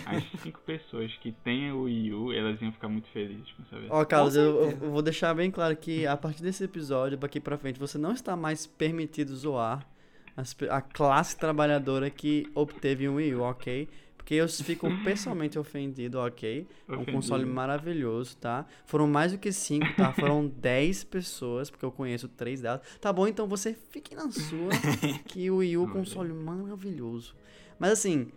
as 0.07 0.41
cinco 0.43 0.61
pessoas 0.61 1.13
que 1.21 1.33
têm 1.33 1.71
o 1.73 1.83
Wii 1.83 2.15
U, 2.15 2.33
elas 2.33 2.61
iam 2.61 2.73
ficar 2.73 2.89
muito 2.89 3.09
felizes 3.09 3.51
com 3.53 3.63
essa 3.63 3.77
versão. 3.79 3.97
Ó, 3.97 4.05
Carlos, 4.05 4.37
eu, 4.37 4.71
eu 4.71 4.91
vou 4.91 5.03
deixar 5.03 5.35
bem 5.35 5.51
claro 5.51 5.77
que 5.77 6.07
a 6.07 6.17
partir 6.17 6.43
desse 6.43 6.65
episódio, 6.65 7.19
daqui 7.19 7.41
pra 7.41 7.59
frente, 7.59 7.79
você 7.79 7.99
não 7.99 8.13
está 8.13 8.35
mais 8.37 8.67
permitido 8.67 9.35
zoar 9.37 9.87
as 10.37 10.57
a 10.71 10.81
classe 10.81 11.37
trabalhadora 11.37 12.09
que 12.09 12.51
obteve 12.55 13.09
um 13.09 13.17
Wii 13.17 13.35
U, 13.35 13.43
ok? 13.43 13.89
Porque 14.17 14.35
eu 14.35 14.49
fico 14.49 14.89
pessoalmente 15.03 15.59
ofendido, 15.59 16.19
ok? 16.21 16.67
É 16.89 16.93
um 16.93 16.95
Ofendido. 16.95 17.13
console 17.13 17.45
maravilhoso, 17.45 18.37
tá? 18.37 18.65
Foram 18.87 19.07
mais 19.09 19.33
do 19.33 19.39
que 19.39 19.53
cinco, 19.53 19.93
tá? 19.97 20.13
Foram 20.13 20.47
10 20.59 21.05
pessoas, 21.05 21.71
porque 21.71 21.85
eu 21.85 21.91
conheço 21.91 22.29
três 22.29 22.61
delas. 22.63 22.81
Tá 23.01 23.13
bom, 23.13 23.27
então 23.27 23.47
você 23.49 23.75
fique 23.91 24.15
na 24.15 24.31
sua, 24.31 24.71
que 25.27 25.51
o 25.51 25.57
Wii 25.57 25.77
U 25.77 25.83
é 25.85 25.87
um 25.87 25.91
console 25.91 26.33
maravilhoso. 26.33 27.35
Mas 27.79 27.91
assim, 27.93 28.29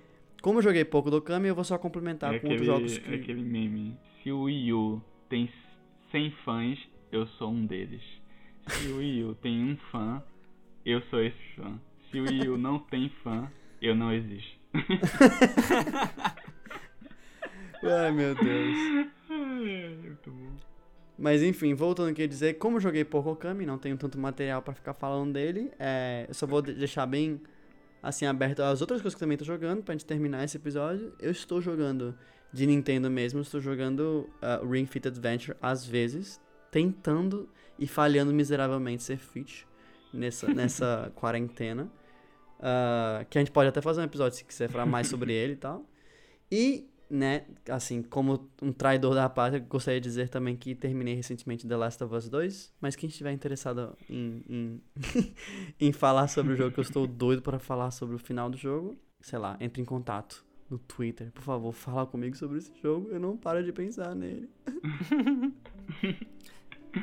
como 0.45 0.59
eu 0.59 0.61
joguei 0.61 0.85
pouco 0.85 1.09
do 1.09 1.19
Kami, 1.19 1.47
eu 1.47 1.55
vou 1.55 1.63
só 1.63 1.75
complementar 1.75 2.35
é 2.35 2.37
com 2.37 2.45
aquele, 2.45 2.69
outros 2.69 2.91
jogos 2.91 3.03
que... 3.03 3.15
é 3.15 3.17
aquele 3.17 3.41
meme. 3.41 3.97
Se 4.21 4.31
o 4.31 4.43
Wii 4.43 4.73
U 4.73 5.01
tem 5.27 5.49
100 6.11 6.31
fãs, 6.45 6.77
eu 7.11 7.25
sou 7.25 7.49
um 7.49 7.65
deles. 7.65 8.03
Se 8.67 8.89
o 8.89 8.97
Wii 8.97 9.23
U 9.23 9.33
tem 9.33 9.63
um 9.63 9.75
fã, 9.91 10.21
eu 10.85 11.01
sou 11.09 11.23
esse 11.23 11.35
fã. 11.55 11.79
Se 12.11 12.19
o 12.19 12.25
Wii 12.25 12.49
U 12.49 12.59
não 12.59 12.77
tem 12.77 13.09
fã, 13.23 13.51
eu 13.81 13.95
não 13.95 14.13
existo. 14.13 14.55
Ai, 17.81 18.11
meu 18.11 18.35
Deus. 18.35 18.77
Muito 20.03 20.29
bom. 20.29 20.51
Mas 21.17 21.41
enfim, 21.41 21.73
voltando 21.73 22.11
aqui 22.11 22.21
a 22.21 22.27
dizer, 22.27 22.59
como 22.59 22.77
eu 22.77 22.81
joguei 22.81 23.03
pouco 23.03 23.31
Okami, 23.31 23.65
não 23.65 23.79
tenho 23.79 23.97
tanto 23.97 24.19
material 24.19 24.61
pra 24.61 24.75
ficar 24.75 24.93
falando 24.93 25.33
dele, 25.33 25.71
é, 25.79 26.27
eu 26.29 26.35
só 26.35 26.45
vou 26.45 26.61
de- 26.61 26.75
deixar 26.75 27.07
bem 27.07 27.41
assim 28.05 28.25
aberto 28.25 28.61
as 28.61 28.81
outras 28.81 29.01
coisas 29.01 29.15
que 29.15 29.19
também 29.19 29.37
tô 29.37 29.43
jogando 29.43 29.83
pra 29.83 29.93
gente 29.93 30.05
terminar 30.05 30.43
esse 30.43 30.57
episódio. 30.57 31.13
Eu 31.19 31.31
estou 31.31 31.59
jogando 31.59 32.15
de 32.53 32.65
Nintendo 32.65 33.09
mesmo, 33.09 33.41
estou 33.41 33.59
jogando 33.59 34.29
uh, 34.41 34.65
Ring 34.65 34.85
Fit 34.85 35.07
Adventure 35.07 35.57
às 35.61 35.85
vezes, 35.85 36.39
tentando 36.71 37.49
e 37.79 37.87
falhando 37.87 38.31
miseravelmente 38.31 39.03
ser 39.03 39.17
fit 39.17 39.67
nessa, 40.13 40.47
nessa 40.53 41.11
quarentena. 41.15 41.91
Ah, 42.59 43.25
que 43.29 43.37
a 43.37 43.41
gente 43.41 43.51
pode 43.51 43.69
até 43.69 43.81
fazer 43.81 44.01
um 44.01 44.05
episódio 44.05 44.37
se 44.37 44.45
quiser 44.45 44.69
falar 44.69 44.85
mais 44.85 45.07
sobre 45.07 45.33
ele 45.33 45.53
e 45.53 45.57
tal. 45.57 45.85
E, 46.51 46.87
né, 47.09 47.45
assim, 47.69 48.01
como 48.01 48.49
um 48.61 48.71
traidor 48.71 49.13
da 49.13 49.29
pátria, 49.29 49.59
gostaria 49.59 49.99
de 50.01 50.07
dizer 50.07 50.29
também 50.29 50.55
que 50.55 50.73
terminei 50.73 51.15
recentemente 51.15 51.67
The 51.67 51.75
Last 51.75 52.03
of 52.03 52.13
Us 52.13 52.29
2. 52.29 52.73
Mas 52.81 52.95
quem 52.95 53.09
estiver 53.09 53.31
interessado 53.31 53.95
em, 54.09 54.43
em, 54.49 54.81
em 55.79 55.91
falar 55.91 56.27
sobre 56.27 56.53
o 56.53 56.55
jogo, 56.55 56.71
que 56.71 56.79
eu 56.79 56.83
estou 56.83 57.05
doido 57.07 57.41
para 57.41 57.59
falar 57.59 57.91
sobre 57.91 58.15
o 58.15 58.19
final 58.19 58.49
do 58.49 58.57
jogo, 58.57 58.97
sei 59.21 59.39
lá, 59.39 59.57
entre 59.59 59.81
em 59.81 59.85
contato 59.85 60.45
no 60.69 60.77
Twitter. 60.79 61.31
Por 61.31 61.43
favor, 61.43 61.71
fala 61.71 62.05
comigo 62.05 62.35
sobre 62.35 62.57
esse 62.57 62.71
jogo. 62.81 63.09
Eu 63.11 63.19
não 63.19 63.37
paro 63.37 63.63
de 63.63 63.71
pensar 63.71 64.15
nele. 64.15 64.49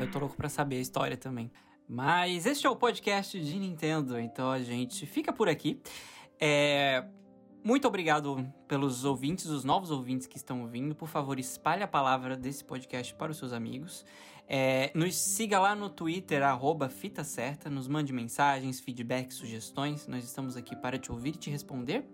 Eu 0.00 0.10
tô 0.10 0.18
louco 0.18 0.36
pra 0.36 0.48
saber 0.48 0.76
a 0.76 0.80
história 0.80 1.16
também. 1.16 1.50
Mas 1.88 2.46
este 2.46 2.66
é 2.66 2.70
o 2.70 2.76
podcast 2.76 3.38
de 3.38 3.58
Nintendo, 3.58 4.18
então 4.18 4.50
a 4.50 4.60
gente 4.60 5.06
fica 5.06 5.32
por 5.32 5.48
aqui. 5.48 5.80
É, 6.40 7.04
Muito 7.64 7.86
obrigado 7.86 8.52
pelos 8.66 9.04
ouvintes, 9.04 9.46
os 9.46 9.62
novos 9.62 9.92
ouvintes 9.92 10.26
que 10.26 10.36
estão 10.36 10.66
vindo. 10.66 10.96
Por 10.96 11.08
favor, 11.08 11.38
espalhe 11.38 11.82
a 11.82 11.86
palavra 11.86 12.36
desse 12.36 12.64
podcast 12.64 13.14
para 13.14 13.30
os 13.30 13.38
seus 13.38 13.52
amigos. 13.52 14.04
É, 14.48 14.90
nos 14.96 15.14
siga 15.14 15.60
lá 15.60 15.72
no 15.74 15.88
Twitter, 15.88 16.42
arroba 16.42 16.88
Fita 16.88 17.22
Certa. 17.22 17.70
Nos 17.70 17.86
mande 17.86 18.12
mensagens, 18.12 18.80
feedbacks, 18.80 19.36
sugestões. 19.36 20.08
Nós 20.08 20.24
estamos 20.24 20.56
aqui 20.56 20.74
para 20.74 20.98
te 20.98 21.12
ouvir 21.12 21.36
e 21.36 21.38
te 21.38 21.50
responder. 21.50 22.04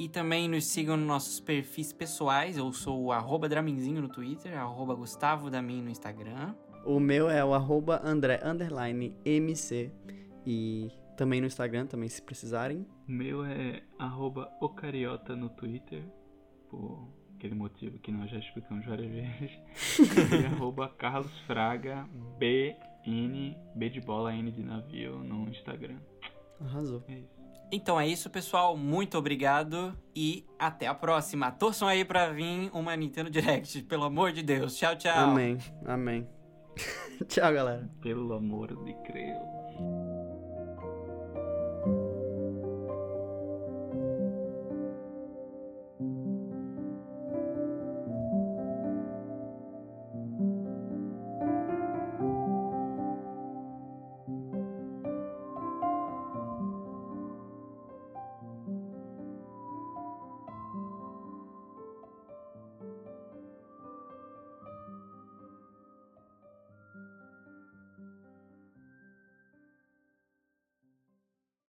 E 0.00 0.08
também 0.08 0.48
nos 0.48 0.66
sigam 0.66 0.96
nos 0.96 1.06
nossos 1.06 1.38
perfis 1.38 1.92
pessoais. 1.92 2.56
Eu 2.56 2.72
sou 2.72 3.04
o 3.04 3.12
arroba 3.12 3.48
Draminzinho 3.48 4.02
no 4.02 4.08
Twitter, 4.08 4.58
arroba 4.58 4.94
Gustavo 4.94 5.48
Damin 5.48 5.80
no 5.80 5.90
Instagram. 5.90 6.56
O 6.84 6.98
meu 6.98 7.30
é 7.30 7.44
o 7.44 7.54
arroba 7.54 8.00
André 8.04 8.40
underline 8.44 9.16
MC. 9.24 9.92
E 10.44 10.90
também 11.16 11.40
no 11.40 11.46
Instagram, 11.46 11.86
também 11.86 12.08
se 12.08 12.20
precisarem. 12.20 12.84
O 13.12 13.14
meu 13.14 13.44
é 13.44 13.82
arroba 13.98 14.50
ocariota 14.58 15.36
no 15.36 15.50
Twitter, 15.50 16.02
por 16.70 17.06
aquele 17.36 17.54
motivo 17.54 17.98
que 17.98 18.10
nós 18.10 18.30
já 18.30 18.38
explicamos 18.38 18.86
várias 18.86 19.10
vezes. 19.12 19.60
e 20.00 20.46
arroba 20.46 20.88
Carlos 20.88 21.30
Fraga 21.40 22.08
BN, 22.38 23.54
B 23.76 23.90
de 23.90 24.00
bola, 24.00 24.34
N 24.34 24.50
de 24.50 24.62
navio 24.62 25.18
no 25.18 25.46
Instagram. 25.50 25.98
Arrasou. 26.58 27.04
É 27.06 27.18
isso. 27.18 27.42
Então 27.70 28.00
é 28.00 28.08
isso, 28.08 28.30
pessoal. 28.30 28.78
Muito 28.78 29.18
obrigado 29.18 29.94
e 30.16 30.46
até 30.58 30.86
a 30.86 30.94
próxima. 30.94 31.52
Torçam 31.52 31.88
aí 31.88 32.06
pra 32.06 32.30
vir 32.30 32.70
uma 32.72 32.96
Nintendo 32.96 33.28
Direct, 33.28 33.82
pelo 33.82 34.04
amor 34.04 34.32
de 34.32 34.42
Deus. 34.42 34.74
Tchau, 34.74 34.96
tchau. 34.96 35.18
Amém, 35.18 35.58
amém. 35.84 36.26
tchau, 37.28 37.52
galera. 37.52 37.90
Pelo 38.00 38.32
amor 38.32 38.68
de 38.68 38.94
Deus. 39.12 40.01